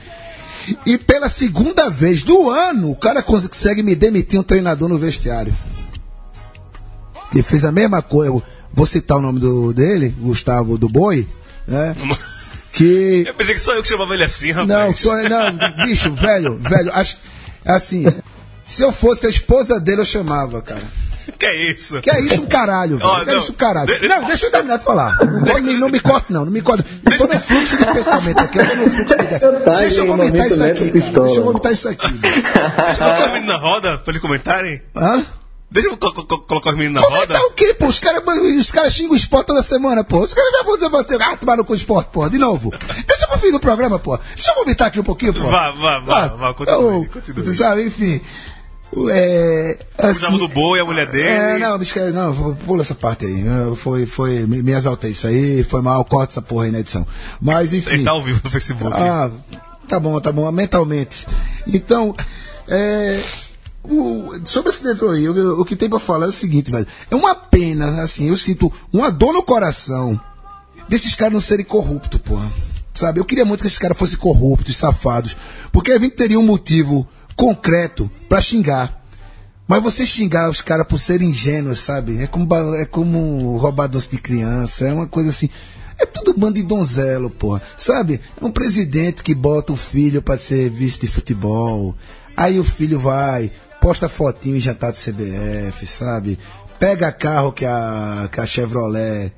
E 0.85 0.99
pela 0.99 1.29
segunda 1.29 1.89
vez 1.89 2.23
do 2.23 2.51
ano, 2.51 2.91
o 2.91 2.97
cara 2.97 3.23
consegue 3.23 3.83
me 3.83 3.95
demitir 3.95 4.39
um 4.39 4.43
treinador 4.43 4.89
no 4.89 4.99
vestiário. 4.99 5.55
Ele 7.33 7.43
fez 7.43 7.65
a 7.65 7.73
mesma 7.73 8.03
coisa. 8.03 8.31
eu 8.33 8.43
Vou 8.73 8.87
citar 8.87 9.19
o 9.19 9.21
nome 9.21 9.41
do, 9.41 9.73
dele, 9.73 10.15
Gustavo 10.19 10.79
do 10.79 10.89
Boi, 10.89 11.27
né? 11.67 11.95
Que 12.73 13.25
Eu 13.27 13.35
pensei 13.35 13.55
que 13.55 13.61
só 13.61 13.75
eu 13.75 13.83
que 13.83 13.89
chamava 13.89 14.15
ele 14.15 14.23
assim, 14.23 14.53
rapaz. 14.53 14.69
não, 14.69 14.93
tô- 14.93 15.29
não, 15.29 15.87
bicho, 15.87 16.13
velho, 16.15 16.57
velho, 16.57 16.93
acho, 16.95 17.19
assim, 17.65 18.05
se 18.65 18.85
eu 18.85 18.93
fosse 18.93 19.27
a 19.27 19.29
esposa 19.29 19.81
dele, 19.81 20.03
eu 20.03 20.07
chamava, 20.07 20.63
cara. 20.63 20.85
Que 21.41 21.47
é 21.47 21.71
isso? 21.73 22.01
Que 22.03 22.11
é 22.11 22.21
isso, 22.21 22.43
um 22.43 22.47
caralho, 22.47 22.99
velho. 22.99 23.09
Ó, 23.11 23.25
que 23.25 23.31
é 23.31 23.39
isso, 23.39 23.51
um 23.53 23.55
caralho. 23.55 23.87
De- 23.99 24.07
Não, 24.07 24.25
deixa 24.25 24.47
eu 24.47 24.51
terminar 24.53 24.77
de 24.79 24.85
falar. 24.85 25.17
Não, 25.25 25.45
pode 25.45 25.65
me- 25.67 25.79
não 25.79 25.89
me 25.89 25.99
corte, 25.99 26.31
não, 26.33 26.45
não 26.45 26.53
me 26.53 26.61
corte. 26.61 26.85
Eu 27.11 27.17
tô 27.19 27.27
no 27.27 27.41
fluxo 27.41 27.77
de 27.79 27.85
pensamento 27.87 28.39
aqui, 28.39 28.59
eu 28.59 28.69
tô 28.69 28.75
no 28.77 28.91
fluxo 28.91 29.05
de 29.07 29.13
ideia. 29.15 29.41
Tá, 29.65 29.77
Deixa 29.79 30.01
eu 30.01 30.07
vomitar 30.07 30.47
isso 30.47 30.63
aqui, 30.63 30.91
cara. 30.91 31.25
Deixa 31.25 31.41
eu 31.41 31.45
vomitar 31.45 31.73
isso 31.73 31.89
aqui. 31.89 32.13
velho. 32.13 32.43
Não 32.43 33.17
tá 33.17 33.33
vindo 33.33 33.47
na 33.47 33.57
roda 33.59 33.99
pra 33.99 34.13
eles 34.13 34.21
comentarem? 34.21 34.83
Hã? 34.95 35.25
Deixa 35.73 35.89
eu 35.89 35.97
co- 35.97 36.13
co- 36.13 36.39
colocar 36.41 36.71
os 36.71 36.77
meninos 36.77 37.01
na 37.01 37.09
roda. 37.09 37.27
Comentar 37.29 37.43
o 37.43 37.53
quê, 37.53 37.73
pô? 37.75 37.87
Os 37.87 38.01
caras 38.01 38.23
os 38.59 38.71
caras 38.73 38.93
xingam 38.93 39.13
o 39.13 39.17
esporte 39.17 39.47
toda 39.47 39.63
semana, 39.63 40.03
pô. 40.05 40.19
Os 40.25 40.35
caras 40.35 40.51
já 40.59 40.63
vão 40.65 40.75
dizer, 40.77 40.89
você, 40.91 41.15
ah, 41.23 41.37
tomar 41.37 41.57
no 41.57 41.65
cu 41.65 41.73
o 41.73 41.77
esporte, 41.77 42.09
pô, 42.13 42.29
de 42.29 42.39
novo. 42.39 42.71
Deixa 43.07 43.27
pro 43.29 43.39
fim 43.39 43.53
do 43.53 43.61
programa, 43.61 43.97
pô. 43.99 44.19
Deixa 44.35 44.51
eu 44.51 44.57
vomitar 44.57 44.89
aqui 44.89 44.99
um 44.99 45.05
pouquinho, 45.05 45.33
pô. 45.33 45.49
Vá, 45.49 45.71
vá, 45.71 46.01
vá, 46.01 46.27
vá, 46.29 46.55
continue, 46.55 46.83
eu- 47.05 47.09
continue. 47.13 47.57
Sabe, 47.57 47.85
enfim. 47.85 48.21
O- 48.93 49.09
É, 49.11 49.79
Precisava 49.97 50.39
do 50.39 50.49
boi, 50.49 50.81
a 50.81 50.85
mulher 50.85 51.07
dele. 51.11 51.29
É, 51.29 51.59
não, 51.59 51.79
bicho, 51.79 51.99
não, 52.13 52.55
pula 52.57 52.83
essa 52.83 52.95
parte 52.95 53.27
aí. 53.27 53.45
Foi, 53.77 54.07
foi, 54.07 54.47
me, 54.47 54.63
me 54.63 54.73
exaltei 54.73 55.11
isso 55.11 55.27
aí, 55.27 55.63
foi 55.65 55.81
mal, 55.83 56.05
corta 56.05 56.33
essa 56.33 56.43
porra 56.43 56.65
aí 56.67 56.71
na 56.73 56.81
edição. 56.81 57.07
Mas, 57.41 57.73
enfim. 57.73 57.95
Ele 57.95 58.05
tá 58.05 58.11
ao 58.13 58.23
vivo 58.23 58.41
no 58.43 58.51
Facebook. 58.51 58.93
Ah, 58.97 59.31
tá 59.89 59.99
bom, 60.01 60.19
tá 60.21 60.33
bom, 60.33 60.51
mentalmente. 60.51 61.27
Então, 61.67 62.15
é, 62.69 63.23
o- 63.85 64.33
sobre 64.45 64.71
esse 64.71 64.83
Detroit, 64.83 65.29
o, 65.29 65.61
o 65.61 65.65
que 65.65 65.77
tem 65.77 65.89
pra 65.89 65.99
falar 66.01 66.27
é 66.27 66.29
o 66.29 66.33
seguinte, 66.33 66.71
velho. 66.71 66.87
É 67.11 67.15
uma 67.15 67.35
pena, 67.35 68.03
assim, 68.03 68.29
eu 68.29 68.37
sinto 68.37 68.73
uma 68.93 69.11
dor 69.11 69.33
no 69.33 69.43
coração 69.43 70.21
desses 70.89 71.15
caras 71.15 71.33
não 71.35 71.41
serem 71.41 71.65
corruptos, 71.65 72.21
porra. 72.21 72.51
Sabe? 72.93 73.21
Eu 73.21 73.25
queria 73.25 73.45
muito 73.45 73.61
que 73.61 73.67
esses 73.69 73.79
caras 73.79 73.97
fossem 73.97 74.19
corruptos, 74.19 74.77
safados, 74.77 75.37
porque 75.71 75.93
a 75.93 75.99
gente 75.99 76.17
teria 76.17 76.39
um 76.39 76.45
motivo 76.45 77.07
concreto 77.41 78.11
pra 78.29 78.39
xingar. 78.39 79.03
Mas 79.67 79.83
você 79.83 80.05
xingar 80.05 80.51
os 80.51 80.61
caras 80.61 80.87
por 80.87 80.99
serem 80.99 81.31
ingênuos, 81.31 81.79
sabe? 81.79 82.23
É 82.23 82.27
como, 82.27 82.75
é 82.75 82.85
como 82.85 83.57
roubar 83.57 83.87
doce 83.87 84.11
de 84.11 84.19
criança, 84.19 84.87
é 84.87 84.93
uma 84.93 85.07
coisa 85.07 85.31
assim. 85.31 85.49
É 85.99 86.05
tudo 86.05 86.39
bando 86.39 86.57
de 86.57 86.63
donzelo, 86.63 87.31
porra. 87.31 87.63
Sabe? 87.79 88.21
É 88.39 88.45
um 88.45 88.51
presidente 88.51 89.23
que 89.23 89.35
bota 89.35 89.73
o 89.73 89.77
filho 89.77 90.21
pra 90.21 90.37
ser 90.37 90.69
vice 90.69 91.01
de 91.01 91.07
futebol. 91.07 91.97
Aí 92.37 92.61
o 92.61 92.65
filho 92.65 92.99
vai, 92.99 93.51
posta 93.81 94.07
fotinho 94.07 94.57
em 94.57 94.61
jantar 94.61 94.93
de 94.93 94.99
CBF, 94.99 95.87
sabe? 95.87 96.39
Pega 96.79 97.11
carro 97.11 97.53
que 97.53 97.65
a, 97.65 98.29
que 98.31 98.39
a 98.39 98.45
Chevrolet 98.45 99.33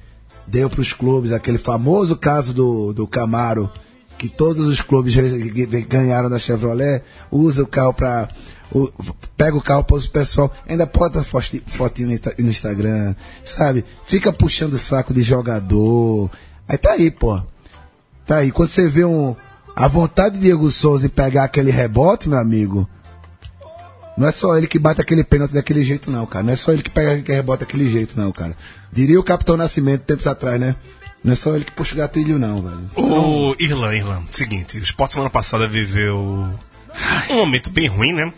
deu 0.45 0.69
pros 0.69 0.93
clubes, 0.93 1.31
aquele 1.31 1.59
famoso 1.59 2.17
caso 2.17 2.53
do, 2.53 2.93
do 2.93 3.07
Camaro, 3.07 3.71
que 4.19 4.29
todos 4.29 4.67
os 4.67 4.81
clubes 4.81 5.15
ganharam 5.89 6.31
da 6.31 6.39
Chevrolet, 6.39 7.03
usa 7.31 7.63
o 7.63 7.67
carro 7.67 7.93
pra. 7.93 8.29
o- 8.73 8.91
pega 9.37 9.57
o 9.57 9.63
carro 9.63 9.85
para 9.85 9.97
o 9.97 10.09
pessoal, 10.09 10.53
ainda 10.69 10.87
bota 10.87 11.23
fotinho 11.25 12.09
no 12.09 12.15
Insta- 12.15 12.35
no 12.39 12.49
Instagram, 12.51 13.15
sabe? 13.45 13.85
Fica 14.07 14.33
puxando 14.33 14.79
saco 14.79 15.13
de 15.13 15.23
jogador. 15.23 16.31
Aí 16.69 16.79
tá 16.79 16.93
aí, 16.93 17.11
pô. 17.11 17.43
Tá 18.25 18.37
aí. 18.37 18.51
Quando 18.53 18.69
você 18.71 18.89
vê 18.89 19.05
um, 19.05 19.35
a 19.75 19.89
vontade 19.89 20.37
de 20.37 20.43
Diego 20.43 20.71
Souza 20.71 21.07
em 21.07 21.11
pegar 21.11 21.45
aquele 21.45 21.71
rebote, 21.71 22.29
meu 22.29 22.39
amigo, 22.39 22.89
não 24.17 24.29
é 24.29 24.33
só 24.33 24.57
ele 24.57 24.67
que 24.67 24.79
bate 24.79 25.01
aquele 25.01 25.25
pênalti 25.25 25.53
daquele 25.53 25.83
jeito, 25.83 26.11
não, 26.11 26.25
cara. 26.27 26.45
Não 26.45 26.53
é 26.53 26.57
só 26.57 26.73
ele 26.73 26.83
que 26.83 26.91
pega 26.91 27.21
que 27.23 27.33
rebota 27.33 27.65
daquele 27.65 27.89
jeito, 27.91 28.19
não, 28.19 28.31
cara. 28.31 28.57
Diria 28.93 29.19
o 29.19 29.25
Capitão 29.25 29.57
Nascimento 29.57 30.03
tempos 30.03 30.27
atrás, 30.27 30.61
né? 30.61 30.77
Não 31.25 31.33
é 31.33 31.37
só 31.37 31.55
ele 31.55 31.65
que 31.65 31.73
puxa 31.73 31.95
o 31.95 31.99
gatilho, 31.99 32.39
não, 32.39 32.63
velho. 32.63 32.91
O 32.97 33.55
Irlan, 33.61 33.95
Irlan, 33.95 34.23
seguinte, 34.33 34.79
o 34.79 34.83
Sport 34.83 35.13
semana 35.13 35.31
passada 35.31 35.69
viveu 35.69 36.17
um 37.31 37.35
momento 37.35 37.71
bem 37.71 37.87
ruim, 37.87 38.13
né? 38.13 38.33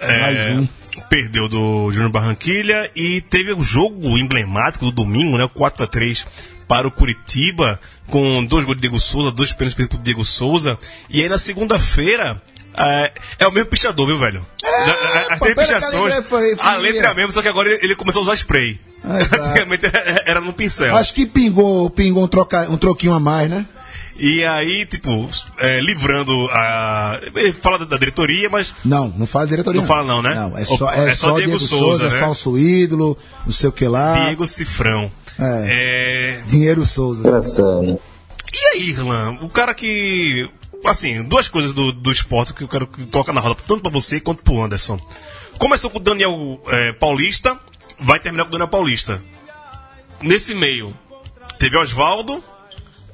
É, 0.00 0.20
Mais 0.20 0.58
um. 0.58 0.68
Perdeu 1.08 1.48
do 1.48 1.90
Júnior 1.92 2.10
Barranquilha 2.10 2.90
e 2.94 3.20
teve 3.22 3.52
o 3.52 3.62
jogo 3.62 4.18
emblemático 4.18 4.84
do 4.86 4.92
domingo, 4.92 5.38
né? 5.38 5.44
O 5.44 5.48
4x3 5.48 6.26
para 6.66 6.86
o 6.86 6.90
Curitiba, 6.90 7.80
com 8.08 8.44
dois 8.44 8.64
gols 8.64 8.76
de 8.76 8.82
Diego 8.82 8.98
Souza, 9.00 9.30
dois 9.30 9.52
pênaltis 9.52 9.74
perdidos 9.76 9.96
por 9.96 10.04
Diego 10.04 10.24
Souza. 10.24 10.78
E 11.08 11.22
aí 11.22 11.28
na 11.28 11.38
segunda-feira. 11.38 12.42
É, 12.80 13.12
é 13.40 13.48
o 13.48 13.50
mesmo 13.50 13.70
pichador, 13.70 14.06
viu, 14.06 14.18
velho? 14.18 14.46
As 15.30 15.38
pô, 15.38 15.46
três 15.46 15.56
pera, 15.56 15.66
pichações, 15.66 16.10
cara, 16.12 16.22
foi- 16.22 16.54
foi- 16.54 16.64
a 16.64 16.76
letra 16.76 17.08
é 17.08 17.10
a 17.10 17.14
mesma, 17.14 17.32
só 17.32 17.42
que 17.42 17.48
agora 17.48 17.68
ele, 17.72 17.80
ele 17.86 17.96
começou 17.96 18.20
a 18.20 18.22
usar 18.22 18.34
spray. 18.34 18.78
Ah. 19.04 19.18
Antigamente 19.18 19.86
era 20.26 20.40
no 20.40 20.52
pincel. 20.52 20.94
Acho 20.96 21.14
que 21.14 21.26
pingou, 21.26 21.88
pingou 21.90 22.24
um, 22.24 22.28
troca, 22.28 22.68
um 22.70 22.76
troquinho 22.76 23.14
a 23.14 23.20
mais, 23.20 23.48
né? 23.48 23.66
E 24.18 24.44
aí, 24.44 24.84
tipo, 24.84 25.28
é, 25.58 25.80
livrando 25.80 26.32
a. 26.50 27.20
Ele 27.36 27.52
fala 27.52 27.78
da, 27.78 27.84
da 27.84 27.96
diretoria, 27.96 28.50
mas. 28.50 28.74
Não, 28.84 29.14
não 29.16 29.26
fala 29.26 29.46
diretoria. 29.46 29.80
Não 29.80 29.86
fala 29.86 30.04
não, 30.04 30.20
né? 30.20 30.34
Não, 30.34 30.58
é 30.58 30.64
só, 30.64 30.90
é 30.90 31.10
É 31.10 31.14
só 31.14 31.28
só 31.28 31.36
Diego 31.36 31.52
Diego, 31.52 31.60
Souza, 31.60 31.98
Souza, 31.98 32.10
né? 32.10 32.20
falso 32.20 32.58
ídolo, 32.58 33.16
não 33.46 33.52
sei 33.52 33.68
o 33.68 33.72
que 33.72 33.86
lá. 33.86 34.24
Diego 34.24 34.44
Cifrão. 34.44 35.10
É. 35.38 36.42
Dinheiro 36.48 36.84
Souza. 36.84 37.20
Engraçado. 37.20 38.00
E 38.52 38.66
aí, 38.74 38.90
Irlan, 38.90 39.38
o 39.40 39.48
cara 39.48 39.72
que. 39.72 40.50
Assim, 40.84 41.22
duas 41.22 41.48
coisas 41.48 41.72
do, 41.72 41.92
do 41.92 42.10
esporte 42.10 42.52
que 42.54 42.62
eu 42.62 42.68
quero 42.68 42.86
que 42.88 43.06
colocar 43.06 43.32
na 43.32 43.40
roda, 43.40 43.56
tanto 43.66 43.82
pra 43.82 43.90
você 43.90 44.20
quanto 44.20 44.42
pro 44.42 44.62
Anderson. 44.62 44.98
Começou 45.58 45.90
com 45.90 45.98
o 45.98 46.02
Daniel 46.02 46.60
é, 46.68 46.92
Paulista, 46.92 47.58
vai 48.00 48.18
terminar 48.20 48.44
com 48.44 48.48
o 48.48 48.52
Daniel 48.52 48.68
Paulista. 48.68 49.20
Nesse 50.22 50.54
meio, 50.54 50.92
teve 51.58 51.76
Oswaldo, 51.76 52.42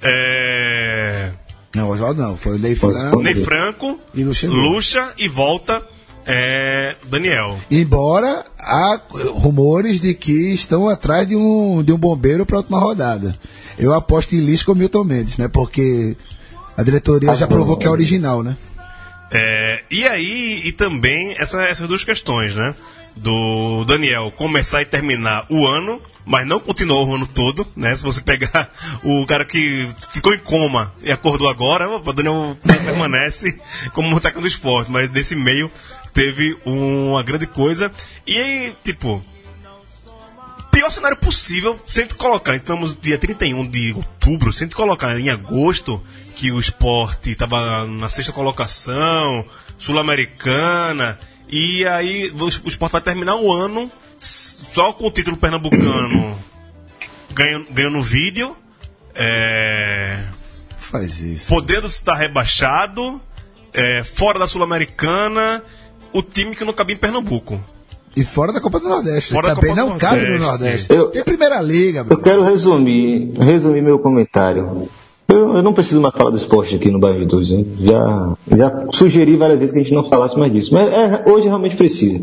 é, 0.02 1.30
Não, 1.74 1.88
Oswaldo 1.90 2.20
não, 2.22 2.36
foi 2.36 2.54
o 2.56 2.58
Ney 2.58 2.74
Franco. 2.74 3.22
Ney 3.22 3.34
Franco, 3.34 4.00
E. 4.14 4.22
Lucha 4.46 5.12
e 5.18 5.28
volta 5.28 5.82
é, 6.26 6.96
Daniel. 7.06 7.58
Embora 7.70 8.44
há 8.58 9.00
rumores 9.32 10.00
de 10.00 10.14
que 10.14 10.52
estão 10.54 10.88
atrás 10.88 11.26
de 11.28 11.36
um, 11.36 11.82
de 11.82 11.92
um 11.92 11.98
bombeiro 11.98 12.46
para 12.46 12.56
a 12.56 12.60
última 12.60 12.78
rodada. 12.78 13.34
Eu 13.78 13.92
aposto 13.92 14.34
em 14.34 14.40
Lisca 14.40 14.70
ou 14.70 14.76
Milton 14.76 15.04
Mendes, 15.04 15.36
né? 15.36 15.48
Porque 15.48 16.16
a 16.76 16.82
diretoria 16.82 17.34
já 17.36 17.46
provou 17.46 17.76
que 17.76 17.86
é 17.86 17.90
original, 17.90 18.42
né? 18.42 18.56
É, 19.32 19.82
e 19.90 20.06
aí, 20.06 20.62
e 20.64 20.72
também 20.72 21.34
essa- 21.38 21.62
essas 21.64 21.88
duas 21.88 22.04
questões, 22.04 22.54
né? 22.54 22.74
Do 23.16 23.84
Daniel 23.84 24.32
começar 24.32 24.82
e 24.82 24.86
terminar 24.86 25.46
o 25.48 25.66
ano, 25.66 26.02
mas 26.24 26.46
não 26.46 26.58
continuou 26.58 27.06
o 27.06 27.14
ano 27.14 27.26
todo, 27.26 27.66
né? 27.76 27.94
Se 27.94 28.02
você 28.02 28.20
pegar 28.20 28.70
o 29.04 29.24
cara 29.26 29.44
que 29.44 29.88
ficou 30.10 30.34
em 30.34 30.38
coma 30.38 30.92
e 31.02 31.12
acordou 31.12 31.48
agora, 31.48 31.88
o 31.88 32.12
Daniel 32.12 32.56
permanece 32.62 33.58
como 33.92 34.18
técnico 34.20 34.42
do 34.42 34.48
esporte, 34.48 34.90
mas 34.90 35.10
nesse 35.10 35.36
meio 35.36 35.70
teve 36.12 36.58
uma 36.64 37.22
grande 37.22 37.46
coisa. 37.46 37.90
E 38.26 38.72
tipo, 38.82 39.22
pior 40.74 40.90
cenário 40.90 41.16
possível, 41.16 41.80
se 41.86 42.00
a 42.00 42.02
gente 42.02 42.14
colocar, 42.14 42.56
estamos 42.56 42.96
dia 43.00 43.16
31 43.16 43.66
de 43.66 43.92
outubro, 43.92 44.52
se 44.52 44.64
a 44.64 44.66
gente 44.66 44.76
colocar 44.76 45.18
em 45.18 45.30
agosto, 45.30 46.02
que 46.34 46.50
o 46.50 46.58
esporte 46.58 47.30
estava 47.30 47.86
na 47.86 48.08
sexta 48.08 48.32
colocação, 48.32 49.46
sul-americana, 49.78 51.18
e 51.48 51.86
aí 51.86 52.32
o 52.38 52.48
esporte 52.68 52.92
vai 52.92 53.00
terminar 53.00 53.36
o 53.36 53.52
ano 53.52 53.90
só 54.18 54.92
com 54.92 55.06
o 55.06 55.10
título 55.10 55.36
pernambucano 55.36 56.36
ganhando, 57.34 57.66
ganhando 57.70 58.02
vídeo, 58.02 58.56
é, 59.14 60.20
Faz 60.78 61.20
isso. 61.20 61.48
podendo 61.48 61.86
estar 61.86 62.14
rebaixado, 62.14 63.20
é, 63.72 64.02
fora 64.04 64.38
da 64.38 64.46
sul-americana, 64.46 65.62
o 66.12 66.22
time 66.22 66.54
que 66.54 66.64
não 66.64 66.72
cabia 66.72 66.94
em 66.94 66.98
Pernambuco. 66.98 67.62
E 68.16 68.24
fora 68.24 68.52
da 68.52 68.60
Copa 68.60 68.78
do 68.78 68.88
Nordeste. 68.88 69.32
Fora 69.32 69.48
da 69.48 69.54
Também 69.56 69.70
Copa 69.74 69.82
não 69.90 69.98
cabe 69.98 70.24
no 70.28 70.38
Nordeste. 70.38 70.92
Eu- 70.92 71.08
Tem 71.08 71.24
Primeira 71.24 71.60
Liga, 71.60 72.00
Eu 72.00 72.04
bro. 72.04 72.18
quero 72.22 72.44
resumir, 72.44 73.32
resumir 73.36 73.82
meu 73.82 73.98
comentário. 73.98 74.88
Eu, 75.28 75.56
eu 75.56 75.62
não 75.62 75.72
preciso 75.72 76.00
mais 76.00 76.14
falar 76.14 76.30
do 76.30 76.36
esporte 76.36 76.76
aqui 76.76 76.90
no 76.90 76.98
Bairro 76.98 77.26
2, 77.26 77.50
hein? 77.50 77.66
Já, 77.80 78.36
já 78.56 78.86
sugeri 78.92 79.36
várias 79.36 79.58
vezes 79.58 79.72
que 79.72 79.80
a 79.80 79.82
gente 79.82 79.94
não 79.94 80.04
falasse 80.04 80.38
mais 80.38 80.52
disso. 80.52 80.72
Mas 80.72 80.88
é, 80.92 81.24
hoje 81.26 81.46
realmente 81.46 81.76
precisa. 81.76 82.22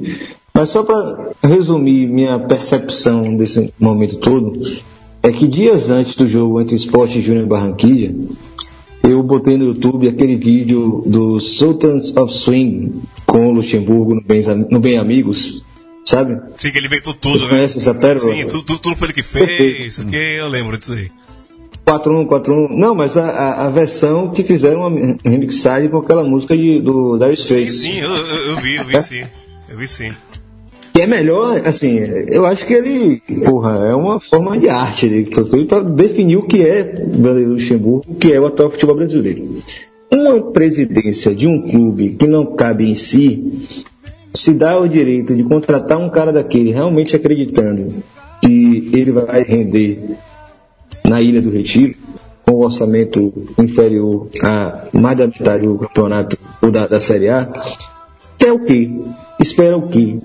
Mas 0.53 0.69
só 0.69 0.83
para 0.83 1.31
resumir 1.43 2.07
minha 2.07 2.37
percepção 2.39 3.35
desse 3.35 3.73
momento 3.79 4.17
todo, 4.17 4.53
é 5.23 5.31
que 5.31 5.47
dias 5.47 5.89
antes 5.89 6.15
do 6.15 6.27
jogo 6.27 6.61
entre 6.61 6.75
Esporte 6.75 7.19
e 7.19 7.21
Júnior 7.21 7.47
Barranquilla, 7.47 8.13
eu 9.03 9.23
botei 9.23 9.57
no 9.57 9.65
YouTube 9.65 10.07
aquele 10.07 10.35
vídeo 10.35 11.03
do 11.05 11.39
Sultans 11.39 12.15
of 12.15 12.33
Swing 12.33 13.01
com 13.25 13.47
o 13.47 13.51
Luxemburgo 13.51 14.15
no 14.15 14.21
Bem, 14.21 14.41
no 14.69 14.79
Bem 14.79 14.97
Amigos, 14.97 15.63
sabe? 16.05 16.39
Sim, 16.57 16.71
que 16.71 16.77
ele 16.77 16.87
inventou 16.87 17.13
tudo, 17.13 17.39
Vocês 17.39 17.49
né? 17.49 17.57
conhecem 17.57 17.81
essa 17.81 17.93
pérola? 17.93 18.33
Sim, 18.33 18.47
tudo, 18.47 18.63
tudo, 18.63 18.79
tudo 18.79 18.95
foi 18.95 19.07
ele 19.07 19.13
que 19.13 19.23
fez, 19.23 19.99
aqui 20.01 20.15
eu 20.15 20.47
lembro 20.47 20.77
disso 20.77 20.93
aí. 20.93 21.09
4-1, 21.85 22.27
4-1. 22.27 22.69
Não, 22.75 22.95
mas 22.95 23.17
a, 23.17 23.25
a, 23.29 23.67
a 23.67 23.69
versão 23.69 24.29
que 24.29 24.43
fizeram 24.43 24.87
uma 24.87 25.17
remixagem 25.23 25.89
com 25.89 25.97
aquela 25.97 26.23
música 26.23 26.55
de, 26.55 26.81
do 26.81 27.17
Dire 27.17 27.35
Sim, 27.35 27.43
Straits. 27.43 27.79
sim, 27.79 27.99
eu, 27.99 28.09
eu, 28.09 28.25
eu 28.51 28.55
vi, 28.57 28.75
eu 28.75 28.85
vi 28.85 29.01
sim. 29.01 29.23
Eu 29.69 29.77
vi 29.77 29.87
sim. 29.87 30.11
Que 30.93 31.03
é 31.03 31.07
melhor, 31.07 31.55
assim, 31.65 31.97
eu 32.27 32.45
acho 32.45 32.65
que 32.65 32.73
ele, 32.73 33.21
porra, 33.45 33.87
é 33.87 33.95
uma 33.95 34.19
forma 34.19 34.57
de 34.59 34.67
arte 34.67 35.05
ele 35.05 35.29
para 35.65 35.79
definir 35.81 36.35
o 36.35 36.43
que 36.43 36.61
é 36.61 36.83
Vanderlei 36.83 37.45
Luxemburgo, 37.45 38.03
o 38.09 38.15
que 38.15 38.33
é 38.33 38.39
o 38.39 38.45
atual 38.45 38.69
futebol 38.69 38.95
brasileiro. 38.97 39.61
Uma 40.11 40.51
presidência 40.51 41.33
de 41.33 41.47
um 41.47 41.61
clube 41.61 42.15
que 42.15 42.27
não 42.27 42.45
cabe 42.57 42.89
em 42.89 42.93
si 42.93 43.85
se 44.33 44.53
dá 44.53 44.77
o 44.77 44.87
direito 44.87 45.33
de 45.33 45.43
contratar 45.43 45.97
um 45.97 46.09
cara 46.09 46.33
daquele 46.33 46.71
realmente 46.71 47.15
acreditando 47.15 48.03
que 48.41 48.89
ele 48.93 49.11
vai 49.13 49.43
render 49.43 50.17
na 51.11 51.21
Ilha 51.21 51.41
do 51.41 51.51
Retiro, 51.51 51.93
com 52.43 52.53
um 52.53 52.63
orçamento 52.63 53.33
inferior 53.57 54.29
a 54.41 54.85
mais 54.93 55.17
da 55.17 55.27
metade 55.27 55.67
do 55.67 55.77
campeonato 55.77 56.37
ou 56.61 56.71
da, 56.71 56.87
da 56.87 57.01
Série 57.01 57.27
A, 57.27 57.47
quer 58.37 58.53
o 58.53 58.59
quê? 58.59 58.89
Espera 59.37 59.77
o 59.77 59.89
quê? 59.89 60.19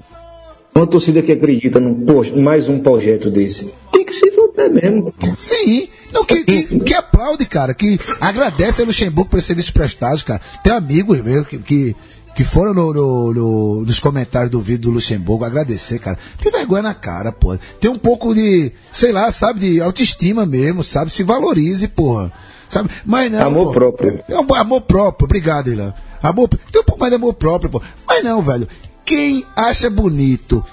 Uma 0.72 0.86
torcida 0.86 1.22
que 1.22 1.32
acredita 1.32 1.80
num, 1.80 2.04
mais 2.40 2.68
um 2.68 2.78
projeto 2.78 3.30
desse. 3.30 3.74
Tem 3.90 4.04
que 4.04 4.14
se 4.14 4.30
fuder 4.30 4.70
mesmo. 4.70 5.12
Sim. 5.38 5.88
Não, 6.12 6.24
que, 6.24 6.44
que, 6.44 6.78
que 6.80 6.94
aplaude, 6.94 7.46
cara. 7.46 7.74
Que 7.74 7.98
agradece 8.20 8.82
a 8.82 8.84
Luxemburgo 8.84 9.30
por 9.30 9.38
esse 9.38 9.48
serviço 9.48 9.72
prestado, 9.72 10.22
cara. 10.24 10.40
Tem 10.62 10.72
amigos 10.72 11.20
meus 11.22 11.48
que, 11.48 11.58
que, 11.58 11.96
que 12.36 12.44
foram 12.44 12.74
no, 12.74 12.92
no- 12.92 13.32
no- 13.34 13.82
nos 13.86 13.98
comentários 13.98 14.50
do 14.50 14.60
vídeo 14.60 14.82
do 14.82 14.90
Luxemburgo 14.90 15.44
agradecer, 15.44 15.98
cara. 15.98 16.18
Tem 16.40 16.52
vergonha 16.52 16.82
na 16.82 16.94
cara, 16.94 17.32
pô. 17.32 17.56
Tem 17.80 17.90
um 17.90 17.98
pouco 17.98 18.34
de, 18.34 18.70
sei 18.92 19.10
lá, 19.10 19.32
sabe, 19.32 19.60
de 19.60 19.80
autoestima 19.80 20.44
mesmo, 20.46 20.84
sabe? 20.84 21.10
Se 21.10 21.22
valorize, 21.22 21.88
porra. 21.88 22.30
Sabe? 22.68 22.90
Mas 23.04 23.32
não. 23.32 23.46
Amor 23.46 23.66
pô. 23.68 23.72
próprio. 23.72 24.20
É 24.28 24.38
um 24.38 24.54
amor 24.54 24.82
próprio, 24.82 25.24
obrigado, 25.24 25.72
Ilan. 25.72 25.94
Amor, 26.22 26.48
tem 26.48 26.82
um 26.82 26.84
pouco 26.84 27.00
mais 27.00 27.10
de 27.10 27.16
amor 27.16 27.32
próprio, 27.34 27.70
pô. 27.70 27.80
Mas 28.06 28.22
não, 28.22 28.42
velho. 28.42 28.68
Quem 29.04 29.44
acha 29.56 29.88
bonito 29.88 30.64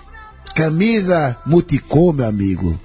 camisa 0.55 1.37
multicom, 1.45 2.11
meu 2.13 2.27
amigo, 2.27 2.77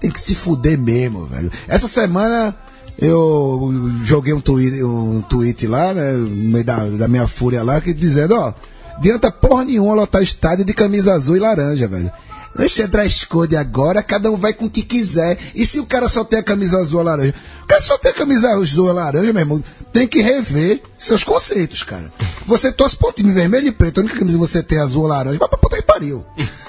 tem 0.00 0.10
que 0.10 0.20
se 0.20 0.34
fuder 0.34 0.78
mesmo, 0.78 1.26
velho. 1.26 1.50
Essa 1.66 1.86
semana 1.88 2.54
eu 2.98 3.70
joguei 4.02 4.34
um 4.34 4.40
tweet, 4.40 4.82
um 4.82 5.22
tweet 5.22 5.66
lá, 5.66 5.94
né, 5.94 6.12
no 6.12 6.28
meio 6.28 6.64
da, 6.64 6.84
da 6.84 7.08
minha 7.08 7.28
fúria 7.28 7.62
lá, 7.62 7.80
que 7.80 7.94
dizendo, 7.94 8.34
ó, 8.34 8.52
adianta 8.96 9.30
porra 9.30 9.64
nenhuma 9.64 9.94
lotar 9.94 10.20
estádio 10.20 10.64
de 10.64 10.74
camisa 10.74 11.14
azul 11.14 11.36
e 11.36 11.40
laranja, 11.40 11.86
velho. 11.86 12.10
Deixa 12.56 12.82
entrar 12.82 13.06
code 13.28 13.56
agora, 13.56 14.02
cada 14.02 14.32
um 14.32 14.36
vai 14.36 14.52
com 14.52 14.64
o 14.64 14.70
que 14.70 14.82
quiser. 14.82 15.38
E 15.54 15.64
se 15.64 15.78
o 15.78 15.86
cara 15.86 16.08
só 16.08 16.24
tem 16.24 16.40
a 16.40 16.42
camisa 16.42 16.78
azul 16.78 16.98
ou 16.98 17.04
laranja? 17.04 17.32
O 17.62 17.66
cara 17.68 17.80
só 17.80 17.96
tem 17.98 18.10
a 18.10 18.14
camisa 18.14 18.50
azul 18.50 18.88
ou 18.88 18.92
laranja, 18.92 19.32
meu 19.32 19.42
irmão, 19.42 19.62
tem 19.92 20.08
que 20.08 20.20
rever 20.20 20.82
seus 20.98 21.22
conceitos, 21.22 21.84
cara. 21.84 22.10
Você 22.46 22.72
torce 22.72 22.96
pro 22.96 23.12
time 23.12 23.32
vermelho 23.32 23.68
e 23.68 23.72
preto, 23.72 23.98
a 23.98 24.00
única 24.00 24.18
camisa 24.18 24.36
que 24.36 24.40
você 24.40 24.60
tem 24.60 24.80
azul 24.80 25.02
ou 25.02 25.08
laranja, 25.08 25.38
vai 25.38 25.48
pra 25.48 25.56
puta 25.56 25.76
que 25.76 25.82
pariu. 25.82 26.26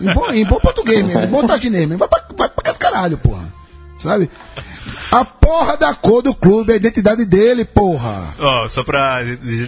Em 0.00 0.14
bom, 0.14 0.32
em 0.32 0.44
bom 0.46 0.58
português 0.60 1.04
mesmo, 1.04 1.20
em 1.20 1.26
bom 1.28 1.46
taginês 1.46 1.86
mesmo. 1.86 1.98
Vai 1.98 2.08
pra, 2.08 2.24
vai 2.34 2.48
pra 2.48 2.72
caralho, 2.72 3.18
porra. 3.18 3.52
Sabe? 3.98 4.30
A 5.10 5.24
porra 5.24 5.76
da 5.76 5.94
cor 5.94 6.22
do 6.22 6.34
clube, 6.34 6.72
a 6.72 6.76
identidade 6.76 7.24
dele, 7.24 7.64
porra. 7.64 8.34
Ó, 8.38 8.68
só 8.68 8.82
pra. 8.84 9.20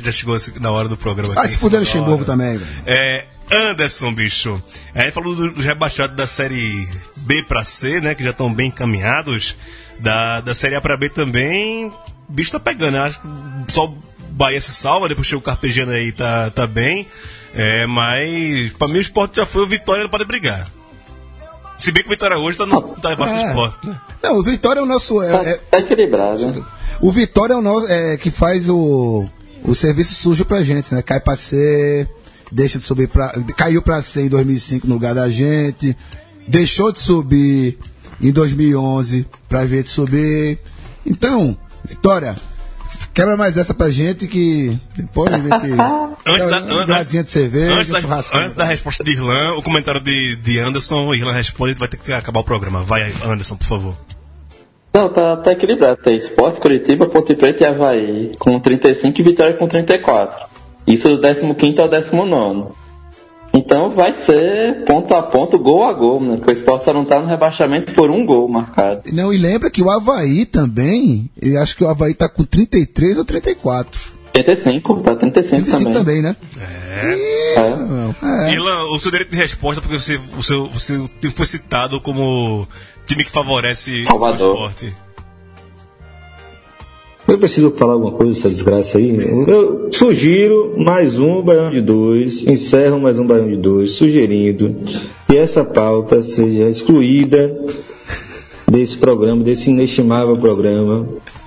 Já 0.03 0.13
chegou 0.13 0.37
na 0.61 0.71
hora 0.71 0.89
do 0.89 0.97
programa 0.97 1.35
Ah, 1.37 1.43
aqui. 1.43 1.53
se 1.53 1.59
fuder 1.59 1.81
Luxemburgo 1.81 2.25
também, 2.25 2.59
velho. 2.59 2.83
É. 2.87 3.27
Anderson, 3.53 4.13
bicho. 4.15 4.63
A 4.95 5.03
gente 5.03 5.13
falou 5.13 5.35
do- 5.35 5.51
dos 5.51 5.65
rebaixados 5.65 6.15
da 6.17 6.25
série 6.27 6.89
B 7.17 7.43
pra 7.49 7.65
C, 7.65 8.01
né? 8.01 8.15
Que 8.15 8.23
já 8.23 8.31
estão 8.31 8.53
bem 8.53 8.69
encaminhados. 8.69 9.57
Da, 9.99 10.41
da 10.41 10.55
série 10.55 10.77
A 10.77 10.81
pra 10.81 10.97
B 10.97 11.09
também. 11.09 11.93
Bicho 12.29 12.53
tá 12.53 12.61
pegando, 12.61 12.93
né? 12.93 13.01
Acho 13.01 13.19
que 13.21 13.73
só 13.73 13.87
o 13.87 13.99
Bahia 14.31 14.61
se 14.61 14.73
salva, 14.73 15.09
depois 15.09 15.27
chega 15.27 15.39
o 15.39 15.43
Carpegiano 15.43 15.91
aí, 15.91 16.13
tá, 16.13 16.49
tá 16.51 16.65
bem. 16.67 17.09
É, 17.53 17.87
mas 17.87 18.71
pra 18.79 18.87
mim 18.87 18.99
o 18.99 19.01
esporte 19.01 19.35
já 19.37 19.45
foi, 19.45 19.63
o 19.63 19.67
Vitória 19.67 20.05
não 20.05 20.11
pode 20.11 20.25
brigar. 20.25 20.69
Se 21.81 21.91
bem 21.93 22.03
que 22.03 22.09
o 22.09 22.13
Vitória 22.13 22.37
hoje 22.39 22.59
tá, 22.59 22.67
no, 22.67 22.83
tá 22.83 23.13
embaixo 23.15 23.35
do 23.35 23.41
É. 23.41 23.49
esporte, 23.49 23.87
né? 23.89 24.01
Não, 24.23 24.39
o 24.39 24.43
Vitória 24.43 24.81
é 24.81 24.83
o 24.83 24.87
nosso. 24.87 25.23
é- 25.23 25.31
Tá, 25.33 25.43
é- 25.51 25.57
tá 25.57 25.79
equilibrado. 25.81 26.47
né? 26.47 26.63
o 27.01 27.11
Vitória 27.11 27.55
é 27.55 27.57
o 27.57 27.63
nosso. 27.63 27.87
É, 27.89 28.17
que 28.19 28.31
faz 28.31 28.69
o, 28.69 29.25
o 29.65 29.75
serviço 29.75 30.15
sujo 30.15 30.45
pra 30.45 30.63
gente, 30.63 30.95
né? 30.95 31.01
Cai 31.03 31.19
pra 31.21 31.35
C, 31.37 32.07
deixa 32.53 32.79
de 32.79 32.85
subir 32.85 33.09
pra. 33.09 33.33
Caiu 33.57 33.81
pra 33.83 34.03
C 34.03 34.23
em 34.23 34.29
2005 34.29 34.87
no 34.87 34.95
lugar 34.95 35.15
da 35.15 35.29
gente, 35.31 35.97
deixou 36.47 36.93
de 36.93 37.01
subir 37.01 37.79
em 38.21 38.31
2011 38.31 39.27
pra 39.49 39.67
gente 39.67 39.89
subir. 39.89 40.59
Então, 41.07 41.57
Vitória, 41.83 42.37
quebra 43.15 43.37
mais 43.37 43.57
essa 43.57 43.73
pra 43.75 43.91
gente 43.91 44.27
que 44.27 44.79
depois 44.97 45.33
a 45.33 45.39
gente. 45.39 45.51
Antes 46.27 46.49
da, 46.49 46.61
um 46.63 46.79
an- 46.79 47.05
de 47.05 47.31
cerveja, 47.31 47.73
antes, 47.81 47.91
da, 47.91 48.39
antes 48.39 48.55
da 48.55 48.65
resposta 48.65 49.03
de 49.03 49.13
Irlan, 49.13 49.55
o 49.57 49.63
comentário 49.63 50.01
de, 50.03 50.37
de 50.37 50.59
Anderson, 50.61 51.07
o 51.07 51.15
Irlan 51.15 51.33
responde, 51.33 51.75
vai 51.79 51.89
ter 51.89 51.97
que 51.97 52.13
acabar 52.13 52.41
o 52.41 52.45
programa. 52.45 52.83
Vai, 52.83 53.11
Anderson, 53.25 53.57
por 53.57 53.67
favor. 53.67 53.97
Não, 54.93 55.09
tá, 55.09 55.37
tá 55.37 55.53
equilibrado. 55.53 55.97
Tem 56.03 56.17
Esporte, 56.17 56.61
Curitiba, 56.61 57.07
Ponte 57.09 57.35
Preta 57.35 57.65
e 57.65 57.67
Havaí 57.67 58.33
com 58.39 58.61
35 58.61 59.21
e 59.21 59.25
Vitória 59.25 59.55
com 59.57 59.67
34. 59.67 60.47
Isso 60.87 61.17
do 61.17 61.55
15 61.55 61.81
ao 61.81 61.89
19. 61.89 62.73
Então 63.53 63.91
vai 63.91 64.13
ser 64.13 64.85
ponto 64.85 65.15
a 65.15 65.23
ponto, 65.23 65.59
gol 65.59 65.85
a 65.85 65.93
gol, 65.93 66.21
né? 66.21 66.37
Porque 66.37 66.53
o 66.53 66.55
Esporte 66.55 66.85
só 66.85 66.93
não 66.93 67.05
tá 67.05 67.21
no 67.21 67.27
rebaixamento 67.27 67.93
por 67.93 68.11
um 68.11 68.25
gol 68.25 68.49
marcado. 68.49 69.03
Não, 69.13 69.33
e 69.33 69.39
lembra 69.39 69.71
que 69.71 69.83
o 69.83 69.91
Havaí 69.91 70.47
também, 70.47 71.29
eu 71.41 71.61
acho 71.61 71.77
que 71.77 71.83
o 71.83 71.89
Havaí 71.89 72.15
tá 72.15 72.29
com 72.29 72.45
33 72.45 73.19
ou 73.19 73.25
34. 73.25 74.21
35, 74.33 75.01
tá 75.01 75.17
35, 75.17 75.65
35 75.65 75.93
também. 75.93 75.93
também, 75.93 76.23
né? 76.23 76.37
É. 76.61 77.41
É. 77.57 78.53
Irlan, 78.53 78.85
o 78.93 78.99
seu 79.01 79.11
direito 79.11 79.31
de 79.31 79.37
resposta, 79.37 79.81
porque 79.83 79.99
você, 79.99 80.21
o 80.37 80.43
seu, 80.43 80.69
você 80.69 81.03
foi 81.35 81.47
citado 81.47 82.01
como 82.01 82.69
time 83.07 83.25
que 83.25 83.31
favorece 83.31 84.05
Salvador. 84.05 84.49
o 84.49 84.53
esporte. 84.53 84.97
Eu 87.31 87.39
preciso 87.39 87.71
falar 87.71 87.93
alguma 87.93 88.11
coisa 88.11 88.33
dessa 88.33 88.51
desgraça 88.51 88.99
aí. 88.99 89.15
Eu 89.47 89.89
sugiro 89.93 90.75
mais 90.77 91.21
um 91.21 91.41
Baião 91.41 91.71
de 91.71 91.81
Dois, 91.81 92.45
encerro 92.45 92.99
mais 92.99 93.21
um 93.21 93.25
Baião 93.25 93.47
de 93.47 93.57
Dois, 93.57 93.93
sugerindo 93.93 94.75
que 95.29 95.37
essa 95.37 95.65
pauta 95.65 96.21
seja 96.23 96.69
excluída 96.69 97.57
desse 98.69 98.99
programa, 98.99 99.45
desse 99.45 99.71
inestimável 99.71 100.37
programa, 100.39 101.07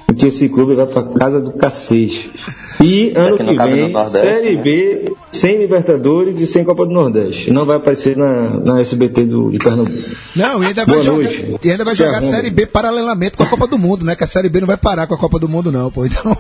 e 0.09 0.13
que 0.13 0.27
esse 0.27 0.47
clube 0.47 0.73
vai 0.73 0.85
pra 0.85 1.03
casa 1.03 1.41
do 1.41 1.51
cacete. 1.51 2.31
E 2.81 3.11
ano 3.13 3.37
que 3.37 3.43
não 3.43 3.53
que 3.53 3.59
no 3.59 3.75
vem, 3.75 3.89
Nordeste, 3.89 4.25
Série 4.25 4.55
né? 4.55 4.61
B, 4.61 5.13
sem 5.33 5.57
Libertadores 5.57 6.39
e 6.39 6.45
sem 6.45 6.63
Copa 6.63 6.85
do 6.85 6.91
Nordeste. 6.91 7.51
Não 7.51 7.65
vai 7.65 7.77
aparecer 7.77 8.15
na, 8.15 8.59
na 8.59 8.79
SBT 8.79 9.25
do, 9.25 9.51
de 9.51 9.57
Pernambuco. 9.57 10.09
Não, 10.35 10.63
e 10.63 10.67
ainda 10.67 10.85
vai 10.85 10.95
Boa 10.95 11.03
jogar, 11.03 11.23
noite. 11.23 11.59
e 11.63 11.71
ainda 11.71 11.83
vai 11.83 11.95
Se 11.95 12.03
jogar 12.03 12.19
a. 12.19 12.21
Série 12.21 12.51
B 12.51 12.65
paralelamente 12.65 13.35
com 13.35 13.43
a 13.43 13.47
Copa 13.47 13.67
do 13.67 13.77
Mundo, 13.77 14.05
né? 14.05 14.15
Que 14.15 14.23
a 14.23 14.27
Série 14.27 14.47
B 14.47 14.61
não 14.61 14.67
vai 14.67 14.77
parar 14.77 15.07
com 15.07 15.15
a 15.15 15.17
Copa 15.17 15.39
do 15.39 15.49
Mundo, 15.49 15.71
não, 15.71 15.91
pô. 15.91 16.05
Então. 16.05 16.37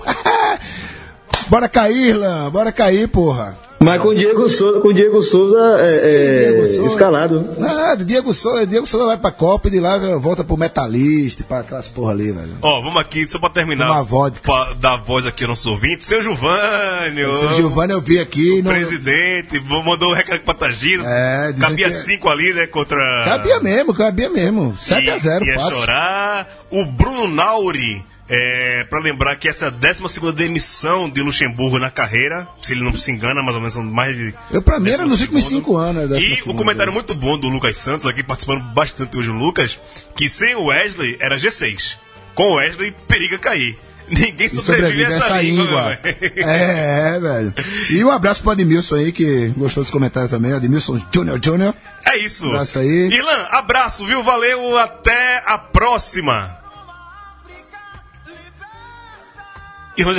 bora 1.49 1.67
cair, 1.67 2.09
Irlan, 2.09 2.51
bora 2.51 2.71
cair, 2.71 3.07
porra. 3.07 3.57
Mas 3.83 4.01
com 4.01 4.07
o 4.09 4.15
Diego 4.15 4.49
Souza, 4.49 4.79
com 4.79 4.87
o 4.87 4.93
Diego 4.93 5.21
Souza 5.21 5.77
é, 5.79 5.95
é, 5.95 6.49
Diego 6.51 6.67
Souza. 6.67 6.89
escalado. 6.91 7.49
Nada, 7.57 8.03
Diego 8.05 8.33
Souza, 8.33 8.65
Diego 8.65 8.85
Souza 8.87 9.05
vai 9.05 9.17
pra 9.17 9.31
Copa 9.31 9.67
e 9.67 9.71
de 9.71 9.79
lá 9.79 9.97
volta 10.17 10.43
pro 10.43 10.57
Metalista, 10.57 11.43
pra 11.43 11.59
aquelas 11.59 11.87
porra 11.87 12.11
ali, 12.11 12.31
velho. 12.31 12.53
Ó, 12.61 12.81
vamos 12.81 13.01
aqui, 13.01 13.27
só 13.27 13.39
pra 13.39 13.49
terminar. 13.49 13.91
Uma 13.91 14.03
vodka. 14.03 14.41
Pra 14.51 14.73
dar 14.73 14.97
voz 14.97 15.25
aqui 15.25 15.43
aos 15.43 15.49
nossos 15.49 15.65
ouvintes. 15.65 16.07
Seu 16.07 16.21
Giovanni, 16.21 17.23
O 17.25 17.35
seu 17.37 17.53
Giovanni 17.55 17.93
eu 17.93 18.01
vi 18.01 18.19
aqui. 18.19 18.61
Não, 18.61 18.71
presidente, 18.71 19.59
mandou 19.85 20.11
um 20.11 20.15
recado 20.15 20.41
pra 20.41 20.53
Tagino. 20.53 21.03
É, 21.05 21.53
Cabia 21.59 21.87
que- 21.89 21.93
cinco 21.95 22.29
ali, 22.29 22.53
né? 22.53 22.67
Contra. 22.67 22.97
cabia 23.25 23.59
mesmo, 23.59 23.93
cabia 23.93 24.29
mesmo. 24.29 24.75
7x0, 24.79 25.45
ia 25.45 25.59
fácil. 25.59 25.77
chorar. 25.79 26.47
O 26.71 26.85
Bruno 26.85 27.27
Nauri, 27.27 28.03
é, 28.35 28.83
para 28.89 28.99
lembrar 28.99 29.35
que 29.35 29.47
essa 29.47 29.65
é 29.65 29.67
a 29.67 29.71
12 29.71 30.31
demissão 30.35 31.07
de 31.07 31.21
Luxemburgo 31.21 31.77
na 31.77 31.91
carreira, 31.91 32.47
se 32.63 32.73
ele 32.73 32.83
não 32.83 32.95
se 32.95 33.11
engana, 33.11 33.43
mais 33.43 33.53
ou 33.53 33.61
menos 33.61 33.75
são 33.75 33.83
mais 33.83 34.15
de. 34.17 34.33
Eu, 34.51 34.61
pra 34.61 34.79
mim, 34.79 34.89
era 34.89 35.05
nos 35.05 35.19
12º. 35.19 35.21
últimos 35.21 35.43
5 35.45 35.77
anos. 35.77 36.09
né, 36.09 36.19
E 36.19 36.33
o 36.33 36.53
12º. 36.53 36.55
comentário 36.55 36.91
muito 36.91 37.13
bom 37.13 37.37
do 37.37 37.47
Lucas 37.47 37.77
Santos, 37.77 38.07
aqui 38.07 38.23
participando 38.23 38.63
bastante 38.73 39.17
hoje, 39.19 39.29
o 39.29 39.33
Lucas, 39.33 39.77
que 40.15 40.27
sem 40.27 40.55
o 40.55 40.65
Wesley 40.65 41.15
era 41.21 41.37
G6. 41.37 41.97
Com 42.33 42.53
o 42.53 42.55
Wesley, 42.55 42.95
periga 43.07 43.37
cair. 43.37 43.77
Ninguém 44.09 44.49
sobrevive, 44.49 45.05
a 45.05 45.09
essa 45.15 45.41
língua. 45.41 45.63
íngua. 45.63 45.83
velho. 46.03 46.29
É, 46.49 47.15
é, 47.15 47.19
velho. 47.19 47.53
E 47.89 48.03
um 48.03 48.11
abraço 48.11 48.41
pro 48.41 48.51
Admilson 48.51 48.95
aí, 48.95 49.11
que 49.11 49.47
gostou 49.55 49.83
dos 49.83 49.91
comentários 49.91 50.29
também. 50.31 50.51
Admilson 50.53 50.99
Júnior 51.13 51.39
Júnior. 51.41 51.73
É 52.05 52.17
isso. 52.17 52.47
Abraço 52.47 52.79
aí. 52.79 53.09
Irlan, 53.11 53.47
abraço, 53.51 54.05
viu? 54.05 54.21
Valeu, 54.21 54.77
até 54.77 55.41
a 55.45 55.57
próxima. 55.57 56.62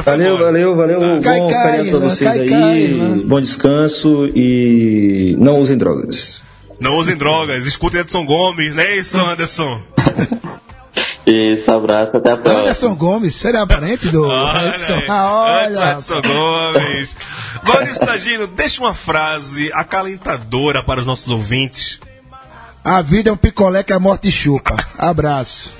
Valeu, 0.04 0.34
embora. 0.34 0.44
valeu, 0.44 0.76
valeu. 0.76 1.02
Ah, 1.02 1.14
Bom 1.16 1.20
Cai, 1.22 1.40
cai, 1.40 1.62
feriado 1.78 1.90
pra 1.90 2.08
vocês 2.08 2.30
cai, 2.30 2.40
aí. 2.40 2.48
cai, 2.50 3.22
bom 3.24 3.40
descanso 3.40 4.26
e 4.26 5.36
não 5.38 5.58
usem 5.58 5.76
drogas. 5.76 6.42
Não 6.78 6.96
usem 6.96 7.16
drogas, 7.16 7.64
escutem 7.66 8.00
Edson 8.02 8.24
Gomes, 8.24 8.74
né, 8.74 8.96
isso, 8.98 9.18
Anderson? 9.18 9.80
Isso, 11.26 11.70
abraço, 11.70 12.16
até 12.18 12.32
a 12.32 12.36
próxima. 12.36 12.60
Anderson 12.62 12.94
Gomes, 12.94 13.34
seria 13.34 13.66
parente 13.66 14.08
do 14.10 14.24
Olha, 14.28 14.76
Edson? 14.76 14.92
aí, 14.94 15.04
Ah, 15.08 15.66
Edson, 15.68 15.80
olha. 15.80 15.92
Edson 15.92 16.22
Gomes. 16.22 17.16
Maurício 17.66 18.06
Tagino, 18.06 18.46
deixa 18.46 18.80
uma 18.80 18.92
frase 18.94 19.70
acalentadora 19.72 20.84
para 20.84 21.00
os 21.00 21.06
nossos 21.06 21.28
ouvintes. 21.30 21.98
A 22.84 23.00
vida 23.00 23.30
é 23.30 23.32
um 23.32 23.36
picolé 23.36 23.82
que 23.82 23.92
a 23.94 23.98
morte 23.98 24.30
chupa. 24.30 24.76
Abraço. 24.98 25.72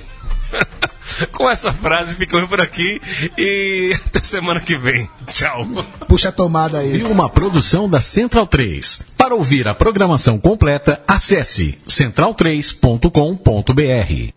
Com 1.31 1.49
essa 1.49 1.71
frase, 1.71 2.15
ficamos 2.15 2.49
por 2.49 2.59
aqui 2.59 3.01
e 3.37 3.95
até 4.05 4.21
semana 4.21 4.59
que 4.59 4.77
vem. 4.77 5.09
Tchau. 5.27 5.65
Puxa 6.07 6.29
a 6.29 6.31
tomada 6.31 6.79
aí. 6.79 6.97
Viu 6.97 7.09
uma 7.09 7.29
produção 7.29 7.89
da 7.89 8.01
Central 8.01 8.47
3. 8.47 9.01
Para 9.17 9.35
ouvir 9.35 9.67
a 9.67 9.73
programação 9.73 10.37
completa, 10.37 11.01
acesse 11.07 11.77
central3.com.br. 11.87 14.33